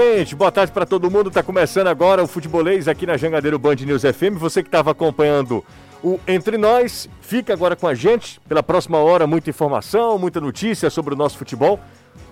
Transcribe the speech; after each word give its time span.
Gente, 0.00 0.36
boa 0.36 0.52
tarde 0.52 0.70
para 0.70 0.86
todo 0.86 1.10
mundo. 1.10 1.28
Tá 1.28 1.42
começando 1.42 1.88
agora 1.88 2.22
o 2.22 2.28
Futebolês 2.28 2.86
aqui 2.86 3.04
na 3.04 3.16
Jangadeiro 3.16 3.58
Band 3.58 3.74
News 3.74 4.02
FM. 4.02 4.38
Você 4.38 4.62
que 4.62 4.68
estava 4.68 4.92
acompanhando 4.92 5.64
o 6.04 6.20
Entre 6.24 6.56
Nós, 6.56 7.10
fica 7.20 7.52
agora 7.52 7.74
com 7.74 7.88
a 7.88 7.96
gente. 7.96 8.38
Pela 8.42 8.62
próxima 8.62 8.98
hora, 8.98 9.26
muita 9.26 9.50
informação, 9.50 10.16
muita 10.16 10.40
notícia 10.40 10.88
sobre 10.88 11.14
o 11.14 11.16
nosso 11.16 11.36
futebol. 11.36 11.80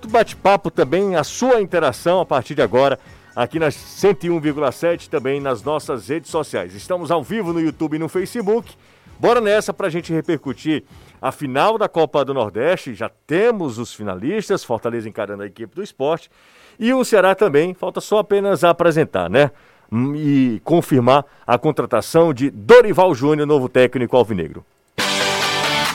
Bate-papo 0.08 0.70
também, 0.70 1.16
a 1.16 1.24
sua 1.24 1.60
interação 1.60 2.20
a 2.20 2.24
partir 2.24 2.54
de 2.54 2.62
agora, 2.62 3.00
aqui 3.34 3.58
nas 3.58 3.74
101,7 3.74 5.08
também 5.08 5.40
nas 5.40 5.64
nossas 5.64 6.06
redes 6.06 6.30
sociais. 6.30 6.72
Estamos 6.72 7.10
ao 7.10 7.24
vivo 7.24 7.52
no 7.52 7.60
YouTube 7.60 7.96
e 7.96 7.98
no 7.98 8.08
Facebook. 8.08 8.76
Bora 9.18 9.40
nessa 9.40 9.72
para 9.72 9.88
a 9.88 9.90
gente 9.90 10.12
repercutir 10.12 10.84
a 11.20 11.32
final 11.32 11.76
da 11.76 11.88
Copa 11.88 12.24
do 12.24 12.32
Nordeste. 12.32 12.94
Já 12.94 13.08
temos 13.26 13.76
os 13.76 13.92
finalistas, 13.92 14.62
Fortaleza 14.62 15.08
encarando 15.08 15.42
a 15.42 15.46
equipe 15.46 15.74
do 15.74 15.82
esporte. 15.82 16.30
E 16.78 16.92
o 16.92 17.04
Ceará 17.04 17.34
também, 17.34 17.74
falta 17.74 18.00
só 18.00 18.18
apenas 18.18 18.64
apresentar, 18.64 19.30
né? 19.30 19.50
Hum, 19.90 20.14
e 20.16 20.60
confirmar 20.64 21.24
a 21.46 21.56
contratação 21.56 22.34
de 22.34 22.50
Dorival 22.50 23.14
Júnior, 23.14 23.46
novo 23.46 23.68
técnico 23.68 24.16
alvinegro. 24.16 24.64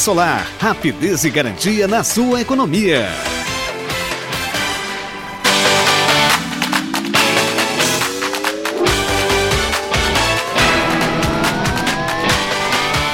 solar. 0.00 0.50
Rapidez 0.58 1.24
e 1.24 1.30
garantia 1.30 1.86
na 1.86 2.02
sua 2.02 2.40
economia. 2.40 3.06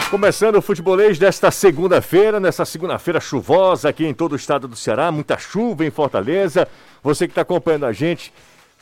Começando 0.09 0.57
o 0.57 0.63
futebolês 0.63 1.19
desta 1.19 1.51
segunda-feira, 1.51 2.39
nessa 2.39 2.65
segunda-feira 2.65 3.21
chuvosa 3.21 3.89
aqui 3.89 4.07
em 4.07 4.15
todo 4.15 4.33
o 4.33 4.37
estado 4.37 4.69
do 4.69 4.77
Ceará, 4.77 5.11
muita 5.11 5.37
chuva 5.37 5.85
em 5.85 5.91
Fortaleza. 5.91 6.69
Você 7.03 7.27
que 7.27 7.33
está 7.33 7.43
acompanhando 7.43 7.87
a 7.87 7.93
gente, 7.93 8.33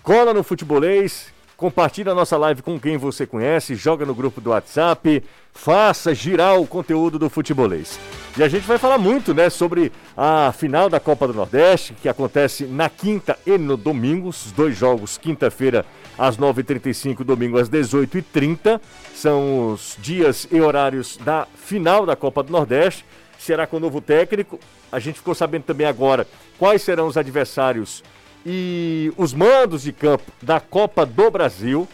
cola 0.03 0.35
no 0.35 0.45
futebolês, 0.45 1.34
compartilha 1.57 2.13
a 2.13 2.15
nossa 2.15 2.37
live 2.37 2.63
com 2.63 2.79
quem 2.79 2.97
você 2.97 3.27
conhece, 3.27 3.75
joga 3.75 4.05
no 4.05 4.15
grupo 4.15 4.41
do 4.41 4.51
WhatsApp, 4.51 5.23
faça 5.53 6.15
girar 6.15 6.59
o 6.59 6.67
conteúdo 6.67 7.19
do 7.19 7.31
futebolês. 7.31 7.99
E 8.37 8.43
a 8.43 8.49
gente 8.49 8.67
vai 8.67 8.79
falar 8.79 8.99
muito, 8.99 9.33
né, 9.33 9.49
sobre 9.49 9.93
a 10.17 10.53
final 10.53 10.91
da 10.91 10.99
Copa 10.99 11.27
do 11.27 11.35
Nordeste, 11.35 11.95
que 11.95 12.09
acontece 12.09 12.65
na 12.65 12.89
quinta 12.89 13.39
e 13.47 13.57
no 13.57 13.77
domingo, 13.77 14.29
os 14.29 14.51
dois 14.51 14.77
jogos, 14.77 15.17
quinta-feira 15.17 15.87
às 16.19 16.37
9h35, 16.37 17.23
domingo 17.25 17.59
às 17.59 17.69
18h30, 17.69 18.81
são 19.15 19.73
os 19.73 19.97
dias 20.01 20.49
e 20.51 20.61
horários 20.61 21.17
da 21.19 21.47
final 21.55 22.05
da 22.05 22.17
Copa 22.17 22.43
do 22.43 22.53
Nordeste, 22.53 23.05
será 23.39 23.67
com 23.67 23.77
o 23.77 23.81
novo 23.81 24.01
técnico, 24.01 24.59
a 24.91 24.99
gente 24.99 25.19
ficou 25.19 25.35
sabendo 25.35 25.65
também 25.65 25.87
agora 25.87 26.27
quais 26.59 26.83
serão 26.83 27.07
os 27.07 27.17
adversários 27.17 28.03
e 28.45 29.13
os 29.17 29.33
mandos 29.33 29.83
de 29.83 29.93
campo 29.93 30.31
da 30.43 30.61
Copa 30.61 31.07
do 31.07 31.31
Brasil, 31.31 31.89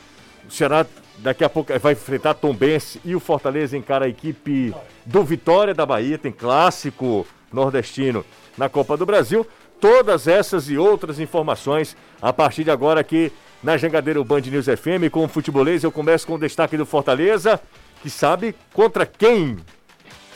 o 0.47 0.51
Ceará 0.51 0.85
Daqui 1.21 1.45
a 1.45 1.51
pouco 1.51 1.79
vai 1.79 1.93
enfrentar 1.93 2.33
Tom 2.33 2.55
Bense 2.55 2.99
e 3.05 3.15
o 3.15 3.21
Fortaleza 3.21 3.77
encara 3.77 4.07
a 4.07 4.09
equipe 4.09 4.75
do 5.05 5.23
Vitória 5.23 5.75
da 5.75 5.85
Bahia. 5.85 6.17
Tem 6.17 6.33
clássico 6.33 7.27
nordestino 7.53 8.25
na 8.57 8.71
Copa 8.71 8.97
do 8.97 9.05
Brasil. 9.05 9.47
Todas 9.79 10.27
essas 10.27 10.71
e 10.71 10.79
outras 10.79 11.21
informações 11.21 11.95
a 12.23 12.33
partir 12.33 12.65
de 12.65 12.71
agora 12.71 13.01
aqui 13.01 13.31
na 13.63 13.77
Jangadeiro 13.77 14.25
Band 14.25 14.41
News 14.41 14.65
FM 14.65 15.11
com 15.13 15.25
o 15.25 15.29
futebolês. 15.29 15.85
Eu 15.85 15.93
começo 15.93 16.27
com 16.27 16.35
o 16.35 16.39
destaque 16.39 16.79
do 16.79 16.87
Fortaleza, 16.87 17.61
que 18.03 18.09
sabe 18.09 18.55
contra 18.73 19.05
quem 19.05 19.59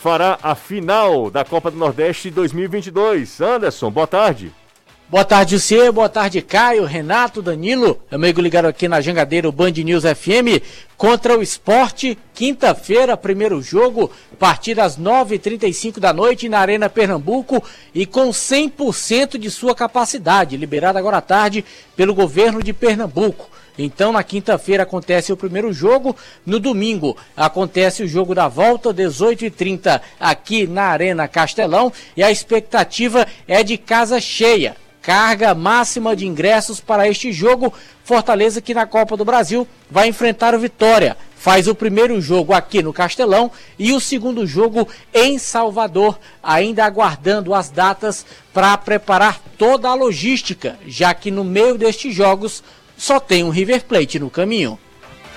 fará 0.02 0.38
a 0.42 0.54
final 0.54 1.30
da 1.30 1.46
Copa 1.46 1.70
do 1.70 1.78
Nordeste 1.78 2.30
2022. 2.30 3.40
Anderson, 3.40 3.90
boa 3.90 4.06
tarde. 4.06 4.52
Boa 5.14 5.24
tarde, 5.24 5.60
você. 5.60 5.92
Boa 5.92 6.08
tarde, 6.08 6.42
Caio, 6.42 6.84
Renato, 6.84 7.40
Danilo. 7.40 8.02
Amigo 8.10 8.40
ligado 8.40 8.64
aqui 8.64 8.88
na 8.88 9.00
Jangadeiro 9.00 9.52
Band 9.52 9.70
News 9.70 10.02
FM 10.02 10.60
contra 10.96 11.38
o 11.38 11.40
esporte. 11.40 12.18
Quinta-feira, 12.34 13.16
primeiro 13.16 13.62
jogo, 13.62 14.10
partir 14.40 14.80
às 14.80 14.98
9h35 14.98 16.00
da 16.00 16.12
noite 16.12 16.48
na 16.48 16.58
Arena 16.58 16.90
Pernambuco 16.90 17.62
e 17.94 18.04
com 18.04 18.30
100% 18.30 19.38
de 19.38 19.52
sua 19.52 19.72
capacidade, 19.72 20.56
liberada 20.56 20.98
agora 20.98 21.18
à 21.18 21.20
tarde 21.20 21.64
pelo 21.94 22.12
governo 22.12 22.60
de 22.60 22.72
Pernambuco. 22.72 23.48
Então, 23.78 24.10
na 24.10 24.24
quinta-feira 24.24 24.82
acontece 24.82 25.32
o 25.32 25.36
primeiro 25.36 25.72
jogo, 25.72 26.16
no 26.44 26.58
domingo 26.58 27.16
acontece 27.36 28.02
o 28.02 28.08
jogo 28.08 28.34
da 28.34 28.48
volta, 28.48 28.92
18h30, 28.92 30.00
aqui 30.18 30.66
na 30.66 30.86
Arena 30.86 31.28
Castelão, 31.28 31.92
e 32.16 32.22
a 32.24 32.32
expectativa 32.32 33.24
é 33.46 33.62
de 33.62 33.78
casa 33.78 34.20
cheia 34.20 34.74
carga 35.04 35.54
máxima 35.54 36.16
de 36.16 36.26
ingressos 36.26 36.80
para 36.80 37.06
este 37.06 37.30
jogo. 37.30 37.72
Fortaleza 38.02 38.60
que 38.60 38.74
na 38.74 38.86
Copa 38.86 39.16
do 39.16 39.24
Brasil 39.24 39.68
vai 39.90 40.08
enfrentar 40.08 40.54
o 40.54 40.58
Vitória. 40.58 41.16
Faz 41.36 41.68
o 41.68 41.74
primeiro 41.74 42.18
jogo 42.22 42.54
aqui 42.54 42.82
no 42.82 42.90
Castelão 42.90 43.50
e 43.78 43.92
o 43.92 44.00
segundo 44.00 44.46
jogo 44.46 44.88
em 45.12 45.38
Salvador, 45.38 46.18
ainda 46.42 46.86
aguardando 46.86 47.52
as 47.52 47.68
datas 47.68 48.24
para 48.52 48.78
preparar 48.78 49.38
toda 49.58 49.90
a 49.90 49.94
logística, 49.94 50.78
já 50.86 51.12
que 51.12 51.30
no 51.30 51.44
meio 51.44 51.76
destes 51.76 52.14
jogos 52.14 52.64
só 52.96 53.20
tem 53.20 53.44
um 53.44 53.50
River 53.50 53.84
Plate 53.84 54.18
no 54.18 54.30
caminho. 54.30 54.78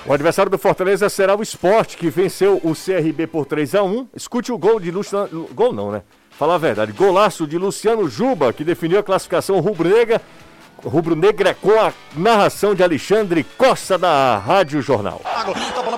O 0.06 0.12
adversário 0.14 0.50
do 0.50 0.56
Fortaleza 0.56 1.10
será 1.10 1.36
o 1.36 1.42
Sport, 1.42 1.96
que 1.96 2.08
venceu 2.08 2.58
o 2.64 2.72
CRB 2.72 3.26
por 3.26 3.44
3 3.44 3.74
a 3.74 3.82
1 3.82 4.08
Escute 4.16 4.50
o 4.50 4.56
gol 4.56 4.80
de 4.80 4.90
Luciano. 4.90 5.46
Gol 5.52 5.74
não, 5.74 5.92
né? 5.92 6.02
Falar 6.38 6.54
a 6.54 6.58
verdade, 6.58 6.92
golaço 6.92 7.46
de 7.48 7.58
Luciano 7.58 8.08
Juba, 8.08 8.52
que 8.52 8.62
definiu 8.62 9.00
a 9.00 9.02
classificação 9.02 9.58
rubro-negra 9.58 10.20
rubro-negra 10.84 11.54
com 11.60 11.72
a 11.80 11.92
narração 12.16 12.74
de 12.74 12.82
Alexandre 12.84 13.44
Costa 13.56 13.98
da 13.98 14.38
Rádio 14.38 14.80
Jornal. 14.80 15.20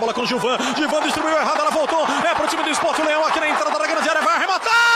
Bola 0.00 0.14
com 0.14 0.22
o 0.22 0.26
Gilvan. 0.26 0.56
Gilvan 0.74 1.02
distribuiu 1.02 1.36
errado, 1.36 1.60
ela 1.60 1.70
voltou. 1.70 2.06
É 2.24 2.34
pro 2.34 2.48
time 2.48 2.62
do 2.62 2.70
Esporte 2.70 3.02
Leão 3.02 3.22
aqui 3.26 3.38
na 3.38 3.50
entrada 3.50 3.78
da 3.78 3.86
grande 3.86 4.08
área. 4.08 4.22
Vai 4.22 4.36
arrematar! 4.36 4.89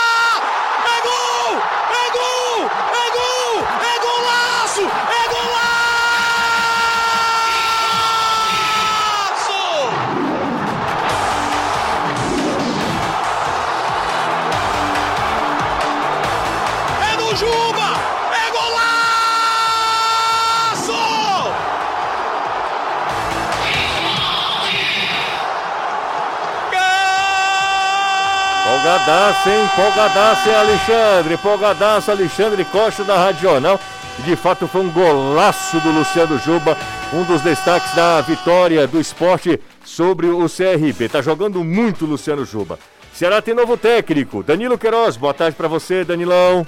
Empolgadaço, 28.85 29.49
hein? 29.49 29.65
Empolgadaço, 29.65 30.49
hein, 30.51 30.55
Alexandre? 30.57 31.35
Empolgadaço, 31.35 32.11
Alexandre 32.11 32.65
Costa 32.67 33.03
da 33.03 33.17
Rádio 33.17 33.41
Jornal. 33.41 33.81
De 34.27 34.37
fato, 34.37 34.69
foi 34.69 34.83
um 34.83 34.91
golaço 34.91 35.81
do 35.81 35.91
Luciano 35.91 36.39
Juba, 36.39 36.77
um 37.11 37.25
dos 37.25 37.41
destaques 37.41 37.95
da 37.95 38.21
vitória 38.21 38.87
do 38.87 39.01
esporte 39.01 39.59
sobre 39.83 40.27
o 40.27 40.47
CRB. 40.51 41.09
Tá 41.09 41.23
jogando 41.23 41.65
muito 41.65 42.05
Luciano 42.05 42.45
Juba. 42.45 42.79
Ceará 43.15 43.41
tem 43.41 43.55
novo 43.55 43.79
técnico, 43.79 44.43
Danilo 44.43 44.77
Queiroz. 44.77 45.17
Boa 45.17 45.33
tarde 45.33 45.57
para 45.57 45.67
você, 45.67 46.05
Danilão. 46.05 46.67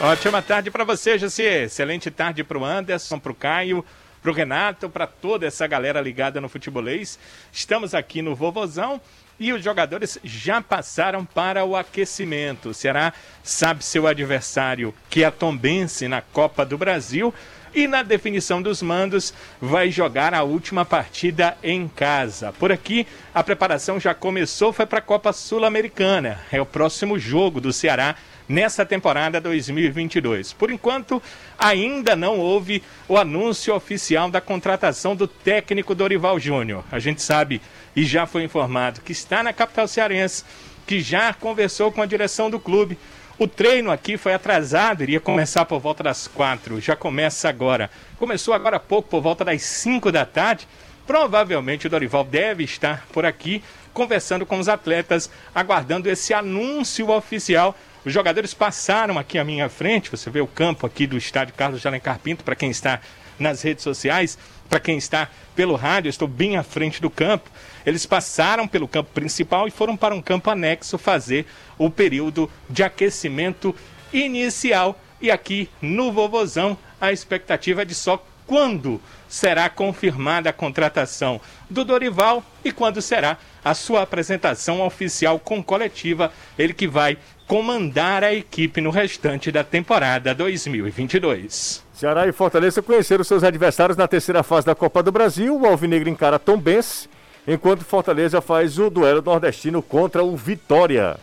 Ótima 0.00 0.40
tarde 0.40 0.70
para 0.70 0.84
você, 0.84 1.18
José. 1.18 1.64
Excelente 1.64 2.08
tarde 2.08 2.44
para 2.44 2.56
o 2.56 2.64
Anderson, 2.64 3.18
para 3.18 3.32
o 3.32 3.34
Caio, 3.34 3.84
para 4.22 4.30
o 4.30 4.34
Renato, 4.34 4.88
para 4.88 5.08
toda 5.08 5.44
essa 5.44 5.66
galera 5.66 6.00
ligada 6.00 6.40
no 6.40 6.48
futebolês. 6.48 7.18
Estamos 7.52 7.96
aqui 7.96 8.22
no 8.22 8.36
Vovozão 8.36 9.00
e 9.38 9.52
os 9.52 9.62
jogadores 9.62 10.18
já 10.24 10.60
passaram 10.60 11.24
para 11.24 11.64
o 11.64 11.76
aquecimento. 11.76 12.70
O 12.70 12.74
Ceará 12.74 13.12
sabe 13.42 13.84
seu 13.84 14.06
adversário, 14.06 14.94
que 15.08 15.22
é 15.22 15.30
Tombense 15.30 16.08
na 16.08 16.20
Copa 16.20 16.64
do 16.64 16.76
Brasil. 16.76 17.32
E 17.74 17.86
na 17.86 18.02
definição 18.02 18.62
dos 18.62 18.80
mandos, 18.80 19.32
vai 19.60 19.90
jogar 19.90 20.32
a 20.32 20.42
última 20.42 20.84
partida 20.84 21.56
em 21.62 21.86
casa. 21.86 22.52
Por 22.58 22.72
aqui, 22.72 23.06
a 23.34 23.44
preparação 23.44 24.00
já 24.00 24.14
começou, 24.14 24.72
foi 24.72 24.86
para 24.86 25.00
a 25.00 25.02
Copa 25.02 25.32
Sul-Americana. 25.32 26.40
É 26.50 26.60
o 26.60 26.66
próximo 26.66 27.18
jogo 27.18 27.60
do 27.60 27.72
Ceará 27.72 28.16
nessa 28.48 28.84
temporada 28.86 29.40
2022. 29.40 30.52
Por 30.52 30.70
enquanto, 30.70 31.22
ainda 31.58 32.16
não 32.16 32.38
houve 32.38 32.82
o 33.06 33.16
anúncio 33.16 33.74
oficial 33.74 34.30
da 34.30 34.40
contratação 34.40 35.14
do 35.14 35.28
técnico 35.28 35.94
Dorival 35.94 36.40
Júnior. 36.40 36.84
A 36.90 36.98
gente 36.98 37.20
sabe 37.20 37.60
e 37.94 38.04
já 38.04 38.26
foi 38.26 38.44
informado 38.44 39.00
que 39.00 39.12
está 39.12 39.42
na 39.42 39.52
capital 39.52 39.86
cearense, 39.86 40.44
que 40.86 41.00
já 41.00 41.34
conversou 41.34 41.92
com 41.92 42.00
a 42.00 42.06
direção 42.06 42.48
do 42.48 42.58
clube. 42.58 42.98
O 43.38 43.46
treino 43.46 43.90
aqui 43.90 44.16
foi 44.16 44.34
atrasado, 44.34 45.02
iria 45.02 45.20
começar 45.20 45.64
por 45.64 45.78
volta 45.78 46.02
das 46.02 46.26
quatro, 46.26 46.80
já 46.80 46.96
começa 46.96 47.48
agora. 47.48 47.90
Começou 48.18 48.52
agora 48.52 48.76
há 48.76 48.80
pouco, 48.80 49.08
por 49.08 49.20
volta 49.20 49.44
das 49.44 49.62
cinco 49.62 50.10
da 50.10 50.24
tarde. 50.24 50.66
Provavelmente 51.08 51.86
o 51.86 51.90
Dorival 51.90 52.22
deve 52.22 52.64
estar 52.64 53.06
por 53.10 53.24
aqui 53.24 53.64
conversando 53.94 54.44
com 54.44 54.58
os 54.58 54.68
atletas, 54.68 55.30
aguardando 55.54 56.06
esse 56.10 56.34
anúncio 56.34 57.08
oficial. 57.08 57.74
Os 58.04 58.12
jogadores 58.12 58.52
passaram 58.52 59.16
aqui 59.18 59.38
à 59.38 59.42
minha 59.42 59.70
frente, 59.70 60.10
você 60.10 60.28
vê 60.28 60.42
o 60.42 60.46
campo 60.46 60.86
aqui 60.86 61.06
do 61.06 61.16
estádio 61.16 61.54
Carlos 61.54 61.80
de 61.80 61.88
Alencar 61.88 62.18
Pinto, 62.18 62.44
para 62.44 62.54
quem 62.54 62.68
está 62.68 63.00
nas 63.38 63.62
redes 63.62 63.84
sociais, 63.84 64.36
para 64.68 64.78
quem 64.78 64.98
está 64.98 65.30
pelo 65.56 65.76
rádio, 65.76 66.10
estou 66.10 66.28
bem 66.28 66.58
à 66.58 66.62
frente 66.62 67.00
do 67.00 67.08
campo. 67.08 67.50
Eles 67.86 68.04
passaram 68.04 68.68
pelo 68.68 68.86
campo 68.86 69.10
principal 69.14 69.66
e 69.66 69.70
foram 69.70 69.96
para 69.96 70.14
um 70.14 70.20
campo 70.20 70.50
anexo 70.50 70.98
fazer 70.98 71.46
o 71.78 71.88
período 71.88 72.50
de 72.68 72.82
aquecimento 72.82 73.74
inicial. 74.12 75.00
E 75.22 75.30
aqui 75.30 75.70
no 75.80 76.12
Vovozão, 76.12 76.76
a 77.00 77.10
expectativa 77.10 77.80
é 77.80 77.86
de 77.86 77.94
só 77.94 78.22
quando 78.48 78.98
será 79.28 79.68
confirmada 79.68 80.48
a 80.48 80.54
contratação 80.54 81.38
do 81.68 81.84
Dorival 81.84 82.42
e 82.64 82.72
quando 82.72 83.02
será 83.02 83.36
a 83.62 83.74
sua 83.74 84.02
apresentação 84.02 84.80
oficial 84.80 85.38
com 85.38 85.62
coletiva, 85.62 86.32
ele 86.58 86.72
que 86.72 86.88
vai 86.88 87.18
comandar 87.46 88.24
a 88.24 88.32
equipe 88.32 88.80
no 88.80 88.90
restante 88.90 89.52
da 89.52 89.62
temporada 89.62 90.34
2022. 90.34 91.84
Ceará 91.92 92.26
e 92.26 92.32
Fortaleza 92.32 92.80
conheceram 92.80 93.22
seus 93.22 93.44
adversários 93.44 93.98
na 93.98 94.08
terceira 94.08 94.42
fase 94.42 94.66
da 94.66 94.74
Copa 94.74 95.02
do 95.02 95.12
Brasil. 95.12 95.54
O 95.54 95.66
Alvinegro 95.66 96.08
encara 96.08 96.38
Tom 96.38 96.56
Benz, 96.56 97.06
enquanto 97.46 97.84
Fortaleza 97.84 98.40
faz 98.40 98.78
o 98.78 98.88
duelo 98.88 99.20
nordestino 99.20 99.82
contra 99.82 100.24
o 100.24 100.34
Vitória. 100.36 101.18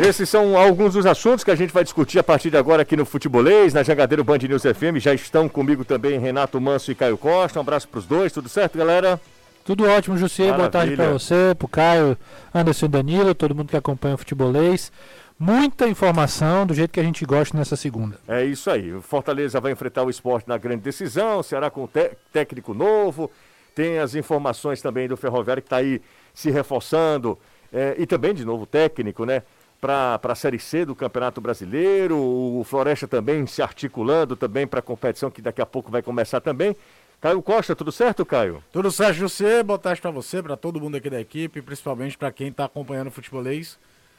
Esses 0.00 0.28
são 0.28 0.56
alguns 0.56 0.94
dos 0.94 1.06
assuntos 1.06 1.42
que 1.42 1.50
a 1.50 1.56
gente 1.56 1.72
vai 1.72 1.82
discutir 1.82 2.20
a 2.20 2.22
partir 2.22 2.50
de 2.50 2.56
agora 2.56 2.82
aqui 2.82 2.96
no 2.96 3.04
Futebolês, 3.04 3.74
na 3.74 3.82
Jangadeiro 3.82 4.22
Band 4.22 4.38
News 4.38 4.62
FM. 4.62 4.98
Já 4.98 5.12
estão 5.12 5.48
comigo 5.48 5.84
também 5.84 6.20
Renato 6.20 6.60
Manso 6.60 6.92
e 6.92 6.94
Caio 6.94 7.18
Costa. 7.18 7.58
Um 7.58 7.62
abraço 7.62 7.88
para 7.88 7.98
os 7.98 8.06
dois, 8.06 8.32
tudo 8.32 8.48
certo, 8.48 8.78
galera? 8.78 9.20
Tudo 9.64 9.84
ótimo, 9.84 10.16
José. 10.16 10.52
Boa 10.52 10.70
tarde 10.70 10.94
para 10.94 11.10
você, 11.10 11.54
para 11.58 11.66
o 11.66 11.68
Caio, 11.68 12.16
Anderson 12.54 12.88
Danilo, 12.88 13.34
todo 13.34 13.54
mundo 13.54 13.68
que 13.68 13.76
acompanha 13.76 14.14
o 14.14 14.18
Futebolês. 14.18 14.92
Muita 15.38 15.88
informação 15.88 16.64
do 16.64 16.74
jeito 16.74 16.90
que 16.92 17.00
a 17.00 17.04
gente 17.04 17.26
gosta 17.26 17.56
nessa 17.56 17.76
segunda. 17.76 18.18
É 18.26 18.44
isso 18.44 18.70
aí. 18.70 18.92
O 18.92 19.02
Fortaleza 19.02 19.60
vai 19.60 19.72
enfrentar 19.72 20.04
o 20.04 20.10
esporte 20.10 20.48
na 20.48 20.56
grande 20.56 20.82
decisão, 20.82 21.40
o 21.40 21.42
Ceará 21.42 21.70
com 21.70 21.88
técnico 22.32 22.72
novo. 22.72 23.30
Tem 23.74 23.98
as 23.98 24.14
informações 24.14 24.80
também 24.80 25.08
do 25.08 25.16
Ferroviário 25.16 25.62
que 25.62 25.66
está 25.66 25.76
aí 25.76 26.00
se 26.32 26.50
reforçando. 26.50 27.38
É, 27.72 27.94
e 27.98 28.06
também, 28.06 28.32
de 28.32 28.44
novo, 28.44 28.64
técnico, 28.64 29.24
né? 29.24 29.42
Para 29.80 30.20
a 30.22 30.34
Série 30.34 30.58
C 30.58 30.84
do 30.84 30.94
Campeonato 30.94 31.40
Brasileiro, 31.40 32.16
o 32.18 32.64
Floresta 32.64 33.06
também 33.06 33.46
se 33.46 33.62
articulando 33.62 34.36
também 34.36 34.66
para 34.66 34.80
a 34.80 34.82
competição 34.82 35.30
que 35.30 35.40
daqui 35.40 35.62
a 35.62 35.66
pouco 35.66 35.90
vai 35.90 36.02
começar 36.02 36.40
também. 36.40 36.76
Caio 37.20 37.42
Costa, 37.42 37.74
tudo 37.74 37.90
certo, 37.90 38.24
Caio? 38.24 38.62
Tudo 38.72 38.90
certo, 38.92 39.14
José. 39.14 39.62
Boa 39.62 39.78
tarde 39.78 40.00
para 40.00 40.10
você, 40.10 40.40
para 40.42 40.56
todo 40.56 40.80
mundo 40.80 40.96
aqui 40.96 41.10
da 41.10 41.20
equipe, 41.20 41.60
principalmente 41.60 42.16
para 42.16 42.30
quem 42.30 42.48
está 42.48 42.64
acompanhando 42.64 43.08
o 43.08 43.10
futebolês. 43.10 43.78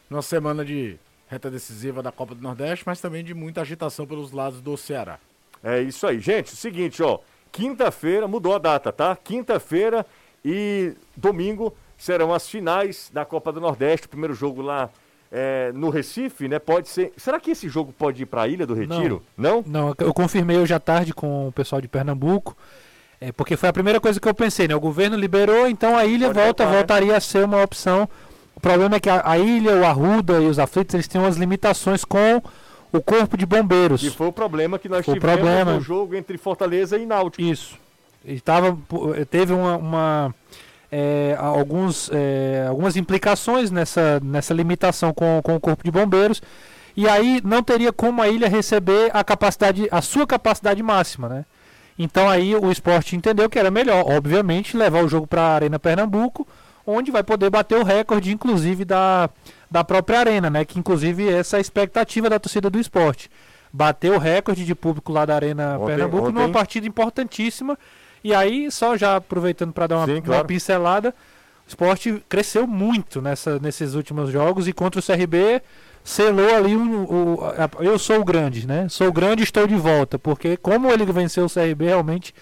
Numa 0.10 0.22
semana 0.22 0.66
de 0.66 0.98
reta 1.28 1.50
decisiva 1.50 2.02
da 2.02 2.12
Copa 2.12 2.36
do 2.36 2.42
Nordeste, 2.42 2.84
mas 2.86 3.00
também 3.00 3.24
de 3.24 3.34
muita 3.34 3.62
agitação 3.62 4.06
pelos 4.06 4.32
lados 4.32 4.62
do 4.62 4.76
Ceará. 4.76 5.20
É 5.64 5.82
isso 5.82 6.08
aí. 6.08 6.20
Gente, 6.20 6.56
seguinte, 6.56 7.02
ó. 7.04 7.20
Quinta-feira, 7.52 8.28
mudou 8.28 8.54
a 8.54 8.58
data, 8.58 8.92
tá? 8.92 9.16
Quinta-feira 9.16 10.06
e 10.44 10.94
domingo 11.16 11.76
serão 11.98 12.34
as 12.34 12.50
finais 12.50 13.10
da 13.14 13.24
Copa 13.26 13.52
do 13.52 13.62
Nordeste. 13.62 14.08
O 14.08 14.10
primeiro 14.10 14.34
jogo 14.34 14.62
lá 14.62 14.90
é, 15.32 15.72
no 15.74 15.90
Recife, 15.90 16.48
né? 16.48 16.60
Pode 16.60 16.90
ser. 16.90 17.14
Será 17.18 17.40
que 17.40 17.52
esse 17.52 17.70
jogo 17.70 17.94
pode 17.98 18.24
ir 18.24 18.26
para 18.26 18.44
a 18.44 18.48
Ilha 18.48 18.66
do 18.66 18.74
Retiro? 18.74 19.24
Não? 19.38 19.64
Não, 19.66 19.90
não 19.90 19.96
eu 20.00 20.14
confirmei 20.14 20.58
hoje 20.58 20.74
à 20.74 20.80
tarde 20.80 21.14
com 21.14 21.48
o 21.48 21.52
pessoal 21.52 21.82
de 21.82 21.88
Pernambuco. 21.88 22.56
É, 23.22 23.34
porque 23.34 23.58
foi 23.58 23.68
a 23.68 23.74
primeira 23.74 24.00
coisa 24.00 24.20
que 24.20 24.28
eu 24.28 24.34
pensei, 24.34 24.68
né? 24.68 24.76
O 24.76 24.80
governo 24.80 25.18
liberou, 25.18 25.68
então 25.68 25.98
a 25.98 26.06
ilha 26.06 26.28
pode 26.28 26.40
volta, 26.40 26.64
voltar, 26.64 26.72
né? 26.72 26.78
voltaria 26.78 27.12
né? 27.12 27.18
a 27.18 27.20
ser 27.20 27.44
uma 27.44 27.62
opção. 27.62 28.08
O 28.56 28.60
problema 28.62 28.96
é 28.96 29.00
que 29.00 29.10
a, 29.10 29.22
a, 29.26 29.38
ilha, 29.38 29.76
o 29.76 29.86
Arruda 29.86 30.40
e 30.40 30.48
os 30.48 30.58
aflitos, 30.58 30.94
eles 30.94 31.08
têm 31.08 31.20
umas 31.20 31.36
limitações 31.36 32.06
com 32.06 32.42
o 32.92 33.02
corpo 33.02 33.38
de 33.38 33.46
bombeiros. 33.46 34.02
E 34.04 34.10
foi 34.10 34.28
o 34.28 34.32
problema 34.32 34.80
que 34.80 34.88
nós 34.88 35.06
foi 35.06 35.16
tivemos 35.16 35.40
problema. 35.40 35.74
no 35.74 35.82
jogo 35.82 36.16
entre 36.16 36.38
Fortaleza 36.38 36.98
e 36.98 37.06
Náutico. 37.06 37.44
Isso. 37.44 37.78
E 38.24 38.40
tava, 38.40 38.78
teve 39.30 39.54
uma, 39.54 39.78
uma 39.78 40.36
é, 40.92 41.36
alguns, 41.38 42.10
é, 42.12 42.66
algumas 42.68 42.96
implicações 42.96 43.72
nessa, 43.72 44.20
nessa 44.22 44.54
limitação 44.54 45.14
com, 45.14 45.42
com 45.44 45.56
o 45.56 45.60
corpo 45.60 45.84
de 45.84 45.92
bombeiros. 45.92 46.42
E 46.96 47.08
aí 47.08 47.42
não 47.44 47.64
teria 47.64 47.94
como 47.94 48.22
a 48.22 48.28
ilha 48.28 48.50
receber 48.50 49.10
a 49.14 49.24
capacidade, 49.24 49.88
a 49.92 50.02
sua 50.02 50.26
capacidade 50.26 50.82
máxima, 50.82 51.30
né? 51.30 51.46
Então 51.98 52.30
aí 52.30 52.56
o 52.56 52.72
esporte 52.72 53.16
entendeu 53.16 53.50
que 53.50 53.60
era 53.60 53.70
melhor, 53.70 54.06
obviamente, 54.10 54.76
levar 54.76 55.04
o 55.04 55.08
jogo 55.08 55.28
para 55.28 55.42
a 55.42 55.56
Arena 55.56 55.78
Pernambuco, 55.78 56.48
onde 56.86 57.12
vai 57.12 57.24
poder 57.24 57.50
bater 57.50 57.78
o 57.78 57.84
recorde, 57.84 58.32
inclusive, 58.32 58.86
da, 58.86 59.30
da 59.70 59.84
própria 59.84 60.20
Arena, 60.20 60.50
né? 60.50 60.66
Que 60.66 60.80
inclusive 60.80 61.28
essa 61.30 61.58
é 61.58 61.60
a 61.60 61.62
expectativa 61.62 62.30
da 62.30 62.40
torcida 62.40 62.70
do 62.70 62.80
esporte. 62.80 63.30
Bater 63.72 64.12
o 64.12 64.18
recorde 64.18 64.66
de 64.66 64.74
público 64.74 65.12
lá 65.12 65.26
da 65.26 65.36
Arena 65.36 65.78
ontem, 65.78 65.86
Pernambuco 65.86 66.30
ontem... 66.30 66.34
numa 66.34 66.50
partida 66.50 66.88
importantíssima 66.88 67.78
e 68.24 68.34
aí, 68.34 68.72
só 68.72 68.98
já 68.98 69.16
aproveitando 69.16 69.72
para 69.72 69.88
dar 69.88 69.98
uma, 69.98 70.06
Sim, 70.06 70.22
claro. 70.22 70.42
uma, 70.42 70.48
pincelada, 70.48 71.14
o 71.66 71.70
esporte 71.70 72.24
cresceu 72.28 72.66
muito 72.66 73.22
nessa, 73.22 73.60
nesses 73.60 73.94
últimos 73.94 74.32
jogos 74.32 74.68
e 74.68 74.74
contra 74.74 75.00
o 75.00 75.04
CRB 75.04 75.62
selou 76.04 76.56
ali 76.56 76.76
o, 76.76 77.04
o 77.04 77.46
a, 77.46 77.84
eu 77.84 78.00
sou 78.00 78.20
o 78.20 78.26
grande, 78.26 78.66
né? 78.66 78.88
Sou 78.90 79.12
grande 79.12 79.42
e 79.42 79.44
estou 79.44 79.68
de 79.68 79.76
volta, 79.76 80.18
porque 80.18 80.58
como 80.58 80.90
ele 80.92 81.06
venceu 81.06 81.46
o 81.46 81.50
CRB 81.50 81.86
realmente 81.86 82.34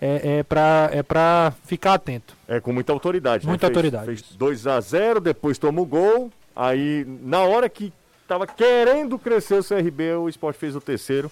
é, 0.00 0.38
é 0.38 0.42
para 0.42 0.90
é 0.92 1.02
pra 1.02 1.52
ficar 1.64 1.94
atento. 1.94 2.36
É 2.46 2.60
com 2.60 2.72
muita 2.72 2.92
autoridade. 2.92 3.46
Muita 3.46 3.66
né? 3.66 3.70
autoridade. 3.70 4.06
Fez 4.06 4.22
2 4.36 4.66
a 4.66 4.80
0 4.80 5.20
depois 5.20 5.58
tomou 5.58 5.84
o 5.84 5.88
gol. 5.88 6.30
Aí, 6.54 7.06
na 7.22 7.40
hora 7.40 7.68
que 7.68 7.92
estava 8.22 8.46
querendo 8.46 9.18
crescer 9.18 9.54
o 9.54 9.64
CRB, 9.64 10.14
o 10.14 10.28
esporte 10.28 10.58
fez 10.58 10.76
o 10.76 10.80
terceiro. 10.80 11.30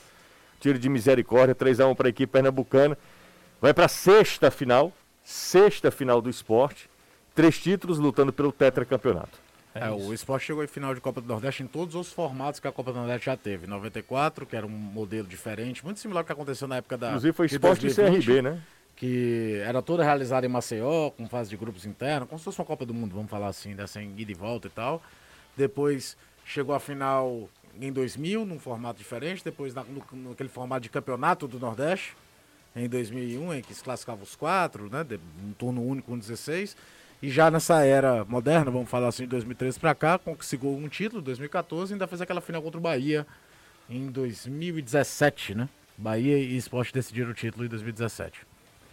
Tiro 0.60 0.78
de 0.78 0.88
misericórdia, 0.88 1.54
3 1.54 1.80
a 1.80 1.88
1 1.88 1.94
para 1.94 2.08
a 2.08 2.10
equipe 2.10 2.32
pernambucana. 2.32 2.96
Vai 3.64 3.72
para 3.72 3.86
a 3.86 3.88
sexta 3.88 4.50
final, 4.50 4.92
sexta 5.24 5.90
final 5.90 6.20
do 6.20 6.28
esporte, 6.28 6.86
três 7.34 7.58
títulos 7.58 7.98
lutando 7.98 8.30
pelo 8.30 8.52
tetracampeonato. 8.52 9.38
É, 9.74 9.88
o 9.90 10.12
esporte 10.12 10.44
chegou 10.44 10.62
em 10.62 10.66
final 10.66 10.94
de 10.94 11.00
Copa 11.00 11.18
do 11.18 11.26
Nordeste 11.26 11.62
em 11.62 11.66
todos 11.66 11.94
os 11.94 12.12
formatos 12.12 12.60
que 12.60 12.68
a 12.68 12.72
Copa 12.72 12.92
do 12.92 12.98
Nordeste 12.98 13.24
já 13.24 13.38
teve. 13.38 13.66
94, 13.66 14.44
que 14.44 14.54
era 14.54 14.66
um 14.66 14.68
modelo 14.68 15.26
diferente, 15.26 15.82
muito 15.82 15.98
similar 15.98 16.20
ao 16.20 16.26
que 16.26 16.32
aconteceu 16.32 16.68
na 16.68 16.76
época 16.76 16.98
da. 16.98 17.06
Inclusive 17.06 17.32
foi 17.32 17.46
esporte 17.46 17.86
e 17.86 17.94
CRB, 17.94 18.42
né? 18.42 18.60
Que 18.96 19.62
era 19.64 19.80
toda 19.80 20.04
realizada 20.04 20.44
em 20.44 20.50
Maceió, 20.50 21.08
com 21.08 21.26
fase 21.26 21.48
de 21.48 21.56
grupos 21.56 21.86
internos, 21.86 22.28
como 22.28 22.38
se 22.38 22.44
fosse 22.44 22.58
uma 22.58 22.66
Copa 22.66 22.84
do 22.84 22.92
Mundo, 22.92 23.14
vamos 23.14 23.30
falar 23.30 23.48
assim, 23.48 23.74
dessa 23.74 23.98
em 23.98 24.12
ida 24.18 24.30
e 24.30 24.34
volta 24.34 24.66
e 24.66 24.70
tal. 24.70 25.02
Depois 25.56 26.18
chegou 26.44 26.74
a 26.74 26.78
final 26.78 27.48
em 27.80 27.90
2000, 27.90 28.44
num 28.44 28.58
formato 28.58 28.98
diferente, 28.98 29.42
depois 29.42 29.72
na, 29.72 29.84
no, 29.84 30.04
naquele 30.28 30.50
formato 30.50 30.82
de 30.82 30.90
campeonato 30.90 31.48
do 31.48 31.58
Nordeste 31.58 32.14
em 32.74 32.88
2001, 32.88 33.54
em 33.54 33.62
que 33.62 33.74
se 33.74 33.82
classificava 33.82 34.22
os 34.22 34.34
quatro, 34.34 34.90
né, 34.90 35.06
um 35.44 35.52
turno 35.52 35.82
único 35.82 36.10
com 36.10 36.18
16. 36.18 36.76
E 37.22 37.30
já 37.30 37.50
nessa 37.50 37.82
era 37.84 38.24
moderna, 38.24 38.70
vamos 38.70 38.90
falar 38.90 39.08
assim, 39.08 39.22
de 39.22 39.30
2013 39.30 39.78
para 39.78 39.94
cá, 39.94 40.18
conseguiu 40.18 40.70
um 40.70 40.88
título, 40.88 41.22
2014, 41.22 41.92
e 41.92 41.94
ainda 41.94 42.06
fez 42.06 42.20
aquela 42.20 42.40
final 42.40 42.60
contra 42.60 42.78
o 42.78 42.82
Bahia 42.82 43.26
em 43.88 44.10
2017, 44.10 45.54
né? 45.54 45.68
Bahia 45.96 46.36
e 46.36 46.56
Esporte 46.56 46.92
decidiram 46.92 47.30
o 47.30 47.34
título 47.34 47.64
em 47.64 47.68
2017. 47.68 48.40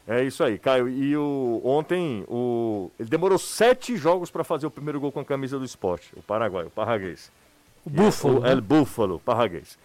É 0.08 0.24
isso 0.24 0.44
aí, 0.44 0.58
Caio. 0.58 0.90
E 0.90 1.16
o, 1.16 1.62
ontem 1.64 2.24
o, 2.28 2.92
ele 3.00 3.10
demorou 3.10 3.38
sete 3.38 3.96
jogos 3.98 4.30
para 4.30 4.44
fazer 4.44 4.66
o 4.68 4.72
primeiro 4.72 5.00
gol 5.00 5.12
com 5.12 5.20
a 5.20 5.26
camisa 5.26 5.58
do 5.58 5.66
esporte, 5.66 6.12
o 6.16 6.22
Paraguai, 6.22 6.66
o 6.66 6.70
Parraguês. 6.70 7.32
O 7.86 7.90
Búfalo. 7.90 8.40
O 8.40 8.42
né? 8.42 8.52
El 8.52 8.62
Búfalo, 8.62 9.20
Parraguês. 9.20 9.78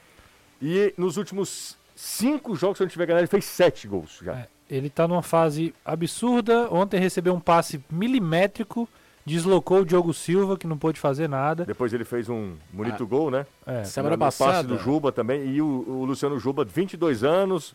E 0.60 0.92
nos 0.96 1.16
últimos 1.16 1.76
cinco 1.96 2.54
jogos, 2.54 2.76
se 2.76 2.82
eu 2.82 2.86
não 2.86 2.90
tiver 2.90 3.06
ganhado, 3.06 3.22
ele 3.22 3.26
fez 3.26 3.44
sete 3.46 3.88
gols 3.88 4.20
já. 4.22 4.32
É, 4.34 4.46
ele 4.70 4.86
está 4.88 5.08
numa 5.08 5.22
fase 5.22 5.74
absurda. 5.84 6.68
Ontem 6.70 7.00
recebeu 7.00 7.34
um 7.34 7.40
passe 7.40 7.80
milimétrico, 7.90 8.88
deslocou 9.24 9.80
o 9.80 9.84
Diogo 9.84 10.12
Silva, 10.14 10.56
que 10.56 10.66
não 10.66 10.76
pôde 10.78 11.00
fazer 11.00 11.28
nada. 11.28 11.64
Depois 11.64 11.92
ele 11.92 12.04
fez 12.04 12.28
um 12.28 12.54
bonito 12.72 13.02
ah, 13.02 13.06
gol, 13.06 13.30
né? 13.30 13.46
É. 13.66 13.82
Semana 13.84 14.16
passada. 14.16 14.52
passe 14.52 14.66
do 14.68 14.78
Juba 14.78 15.10
também. 15.10 15.46
E 15.46 15.60
o, 15.62 15.66
o 15.66 16.04
Luciano 16.04 16.38
Juba, 16.38 16.64
22 16.64 17.24
anos, 17.24 17.74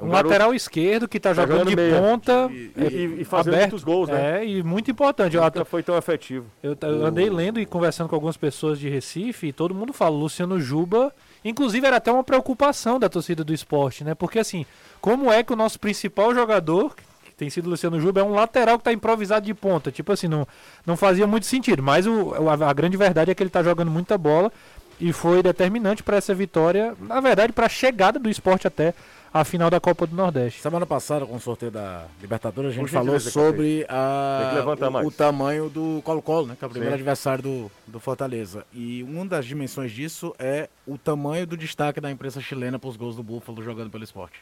Um, 0.00 0.08
garoto 0.08 0.28
lateral 0.28 0.54
esquerdo 0.54 1.06
que 1.06 1.20
tá 1.20 1.30
Tá 1.30 1.34
jogando, 1.42 1.58
jogando 1.58 1.68
de 1.70 1.76
meia. 1.76 2.00
ponta. 2.00 2.48
e, 2.50 2.72
é, 2.76 2.88
e- 2.88 3.20
e 3.20 3.24
fazendo 3.24 3.54
aberto. 3.54 3.70
muitos 3.70 3.84
gols, 3.84 4.08
né? 4.08 4.40
É, 4.40 4.46
e 4.46 4.62
muito 4.62 4.90
importante. 4.90 5.36
Eu, 5.36 5.42
Nunca 5.44 5.64
foi 5.64 5.82
tão 5.82 5.96
efetivo. 5.96 6.46
eu, 6.62 6.76
eu 6.82 7.06
andei 7.06 7.30
lendo 7.30 7.60
e 7.60 7.66
conversando 7.66 8.08
com 8.08 8.14
algumas 8.16 8.36
pessoas 8.36 8.78
de 8.80 8.88
Recife 8.88 9.48
e 9.48 9.52
todo 9.52 9.74
mundo 9.74 9.92
fala, 9.92 10.16
Luciano 10.16 10.58
Juba. 10.60 11.14
Inclusive 11.44 11.86
era 11.86 11.96
até 11.96 12.12
uma 12.12 12.24
preocupação 12.24 12.98
da 12.98 13.08
torcida 13.08 13.42
do 13.42 13.52
esporte, 13.52 14.04
né? 14.04 14.14
Porque 14.14 14.38
assim, 14.38 14.64
como 15.00 15.30
é 15.32 15.42
que 15.42 15.52
o 15.52 15.56
nosso 15.56 15.78
principal 15.80 16.34
jogador, 16.34 16.94
que 17.24 17.34
tem 17.34 17.50
sido 17.50 17.66
o 17.66 17.70
Luciano 17.70 18.00
Juba, 18.00 18.20
é 18.20 18.24
um 18.24 18.34
lateral 18.34 18.78
que 18.78 18.84
tá 18.84 18.92
improvisado 18.92 19.44
de 19.44 19.54
ponta? 19.54 19.90
Tipo 19.90 20.12
assim, 20.12 20.28
não, 20.28 20.46
não 20.86 20.96
fazia 20.96 21.26
muito 21.26 21.46
sentido. 21.46 21.82
Mas 21.82 22.06
o, 22.06 22.34
a, 22.48 22.70
a 22.70 22.72
grande 22.72 22.96
verdade 22.96 23.30
é 23.30 23.34
que 23.34 23.42
ele 23.42 23.50
tá 23.50 23.62
jogando 23.62 23.90
muita 23.90 24.16
bola 24.16 24.52
e 25.00 25.12
foi 25.12 25.42
determinante 25.42 26.02
para 26.02 26.16
essa 26.16 26.32
vitória, 26.32 26.94
na 27.00 27.20
verdade, 27.20 27.52
para 27.52 27.66
a 27.66 27.68
chegada 27.68 28.18
do 28.18 28.30
esporte 28.30 28.66
até 28.66 28.94
a 29.34 29.44
final 29.44 29.70
da 29.70 29.80
Copa 29.80 30.06
do 30.06 30.14
Nordeste. 30.14 30.60
Semana 30.60 30.84
passada, 30.84 31.24
com 31.24 31.36
o 31.36 31.40
sorteio 31.40 31.72
da 31.72 32.06
Libertadores, 32.20 32.70
a 32.70 32.74
gente 32.74 32.82
Por 32.82 32.90
falou 32.90 33.18
sobre 33.18 33.86
a, 33.88 34.62
o, 35.02 35.06
o 35.06 35.10
tamanho 35.10 35.70
do 35.70 36.02
Colo-Colo, 36.04 36.48
né? 36.48 36.56
Que 36.58 36.64
é 36.64 36.66
o 36.66 36.70
primeiro 36.70 36.94
Sim. 36.94 37.00
adversário 37.00 37.42
do, 37.42 37.70
do 37.86 37.98
Fortaleza. 37.98 38.66
E 38.72 39.02
uma 39.02 39.24
das 39.24 39.46
dimensões 39.46 39.90
disso 39.90 40.34
é 40.38 40.68
o 40.86 40.98
tamanho 40.98 41.46
do 41.46 41.56
destaque 41.56 42.00
da 42.00 42.10
imprensa 42.10 42.40
chilena 42.40 42.78
para 42.78 42.90
os 42.90 42.96
gols 42.96 43.16
do 43.16 43.22
Búfalo 43.22 43.62
jogando 43.62 43.90
pelo 43.90 44.04
esporte. 44.04 44.40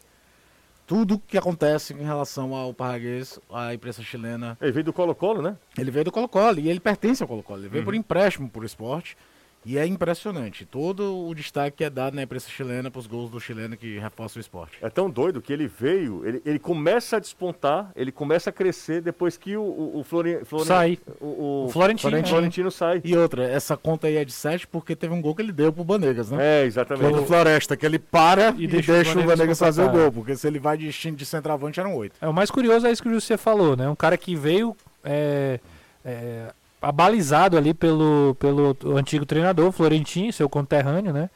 Tudo 0.86 1.20
que 1.20 1.38
acontece 1.38 1.94
em 1.94 2.02
relação 2.02 2.52
ao 2.52 2.74
Parraguês, 2.74 3.38
a 3.52 3.72
imprensa 3.72 4.02
chilena 4.02 4.58
Ele 4.60 4.72
veio 4.72 4.84
do 4.86 4.92
Colo-Colo, 4.92 5.40
né? 5.40 5.56
ele 5.78 5.88
veio 5.88 6.06
do 6.06 6.10
Colo-Colo 6.10 6.58
e 6.58 6.68
ele 6.68 6.80
pertence 6.80 7.22
ao 7.22 7.28
Colo-Colo. 7.28 7.60
Ele 7.60 7.68
veio 7.68 7.82
Uhum. 7.82 7.84
por 7.84 7.94
empréstimo 7.94 8.50
por 8.50 8.64
esporte. 8.64 9.16
E 9.64 9.76
é 9.76 9.84
impressionante. 9.86 10.64
Todo 10.64 11.26
o 11.28 11.34
destaque 11.34 11.76
que 11.78 11.84
é 11.84 11.90
dado 11.90 12.14
na 12.14 12.22
imprensa 12.22 12.48
chilena 12.48 12.90
para 12.90 12.98
os 12.98 13.06
gols 13.06 13.30
do 13.30 13.38
chileno 13.38 13.76
que 13.76 13.98
reforça 13.98 14.38
o 14.38 14.40
esporte. 14.40 14.78
É 14.80 14.88
tão 14.88 15.10
doido 15.10 15.42
que 15.42 15.52
ele 15.52 15.68
veio, 15.68 16.26
ele, 16.26 16.40
ele 16.46 16.58
começa 16.58 17.18
a 17.18 17.20
despontar, 17.20 17.90
ele 17.94 18.10
começa 18.10 18.48
a 18.48 18.52
crescer 18.54 19.02
depois 19.02 19.36
que 19.36 19.58
o, 19.58 19.62
o, 19.62 19.98
o 19.98 20.02
Flori- 20.04 20.44
Flori- 20.46 20.64
Sai. 20.66 20.98
O, 21.20 21.26
o, 21.26 21.64
O 21.66 21.68
Florentino. 21.68 22.18
o 22.18 22.26
Florentino 22.26 22.70
sai. 22.70 23.02
E 23.04 23.14
outra, 23.14 23.44
essa 23.44 23.76
conta 23.76 24.06
aí 24.06 24.16
é 24.16 24.24
de 24.24 24.32
7 24.32 24.66
porque 24.66 24.96
teve 24.96 25.12
um 25.12 25.20
gol 25.20 25.34
que 25.34 25.42
ele 25.42 25.52
deu 25.52 25.70
pro 25.70 25.84
Banegas, 25.84 26.30
né? 26.30 26.38
É, 26.62 26.64
exatamente. 26.64 27.04
Contra 27.04 27.20
o 27.20 27.26
Floresta, 27.26 27.76
que 27.76 27.84
ele 27.84 27.98
para 27.98 28.54
e, 28.56 28.64
E 28.64 28.66
deixa, 28.66 28.92
deixa 28.94 29.18
o 29.18 29.22
Vanegas 29.26 29.58
fazer 29.58 29.82
o 29.82 29.90
gol. 29.90 30.10
Porque 30.10 30.34
se 30.36 30.46
ele 30.46 30.58
vai 30.58 30.78
de 30.78 30.86
instinto 30.88 31.16
de 31.16 31.26
centroavante, 31.26 31.78
eram 31.78 31.94
8. 31.94 32.16
É, 32.22 32.26
o 32.28 32.32
mais 32.32 32.50
curioso 32.50 32.86
é 32.86 32.92
isso 32.92 33.02
que 33.02 33.08
o 33.10 33.12
José 33.12 33.36
falou, 33.36 33.76
né? 33.76 33.86
Um 33.90 33.94
cara 33.94 34.16
que 34.16 34.34
veio 34.34 34.74
é, 35.04 35.60
é, 36.02 36.50
abalizado 36.80 37.56
ali 37.56 37.74
pelo, 37.74 38.34
pelo 38.38 38.76
antigo 38.96 39.26
treinador, 39.26 39.70
Florentino, 39.70 40.32
seu 40.32 40.48
conterrâneo, 40.48 41.12
né? 41.12 41.28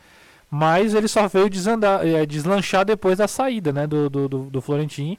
Mas 0.51 0.95
ele 0.95 1.09
só 1.09 1.27
veio 1.27 1.51
desandar, 1.51 2.07
é, 2.07 2.25
deslanchar 2.25 2.85
depois 2.85 3.19
da 3.19 3.27
saída, 3.27 3.73
né? 3.73 3.87
Do, 3.87 4.09
do, 4.09 4.29
do, 4.29 4.61
Florentino. 4.61 5.19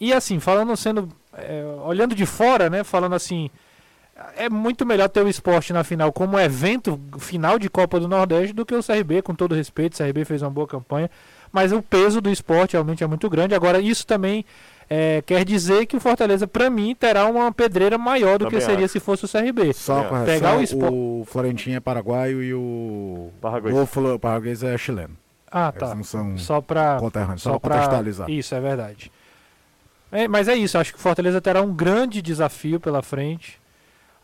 E 0.00 0.12
assim, 0.12 0.38
falando, 0.38 0.76
sendo. 0.76 1.08
é, 1.34 1.64
olhando 1.84 2.14
de 2.14 2.24
fora, 2.24 2.70
né? 2.70 2.84
Falando 2.84 3.14
assim. 3.14 3.50
É 4.36 4.48
muito 4.48 4.84
melhor 4.84 5.08
ter 5.08 5.22
o 5.22 5.28
esporte 5.28 5.72
na 5.72 5.84
final 5.84 6.12
como 6.12 6.40
evento 6.40 7.00
final 7.20 7.56
de 7.56 7.70
Copa 7.70 8.00
do 8.00 8.08
Nordeste 8.08 8.52
do 8.52 8.66
que 8.66 8.74
o 8.74 8.82
CRB, 8.82 9.22
com 9.22 9.32
todo 9.32 9.54
respeito. 9.54 9.94
O 9.94 9.96
CRB 9.96 10.24
fez 10.24 10.42
uma 10.42 10.50
boa 10.50 10.66
campanha, 10.66 11.08
mas 11.52 11.70
o 11.70 11.80
peso 11.80 12.20
do 12.20 12.28
esporte 12.28 12.72
realmente 12.72 13.04
é 13.04 13.06
muito 13.06 13.30
grande. 13.30 13.54
Agora, 13.54 13.80
isso 13.80 14.04
também 14.04 14.44
é, 14.90 15.22
quer 15.26 15.44
dizer 15.44 15.84
que 15.86 15.96
o 15.96 16.00
Fortaleza, 16.00 16.46
para 16.46 16.70
mim, 16.70 16.94
terá 16.94 17.26
uma 17.26 17.52
pedreira 17.52 17.98
maior 17.98 18.38
do 18.38 18.46
Também 18.46 18.58
que 18.60 18.64
seria 18.64 18.84
acho. 18.86 18.92
se 18.92 19.00
fosse 19.00 19.24
o 19.24 19.28
CRB. 19.28 19.72
Só 19.74 20.00
É. 20.00 20.04
com 20.04 20.24
Pegar 20.24 20.54
o 20.56 20.58
o, 20.58 20.62
Sport- 20.62 20.92
o 20.92 21.24
Florentino 21.26 21.76
é 21.76 21.80
paraguaio 21.80 22.42
e 22.42 22.54
o 22.54 23.30
paraguês 24.20 24.62
é 24.62 24.76
chileno. 24.78 25.16
Ah, 25.50 25.72
Eles 25.74 25.88
tá. 25.88 25.94
não 25.94 26.04
são 26.04 26.36
Só 26.38 26.60
para 26.60 26.98
só 27.36 27.58
pra 27.58 27.74
contextualizar. 27.76 28.30
Isso, 28.30 28.54
é 28.54 28.60
verdade. 28.60 29.10
É, 30.10 30.26
mas 30.28 30.48
é 30.48 30.54
isso, 30.54 30.78
acho 30.78 30.92
que 30.92 30.98
o 30.98 31.02
Fortaleza 31.02 31.40
terá 31.40 31.60
um 31.62 31.72
grande 31.74 32.20
desafio 32.22 32.80
pela 32.80 33.02
frente. 33.02 33.58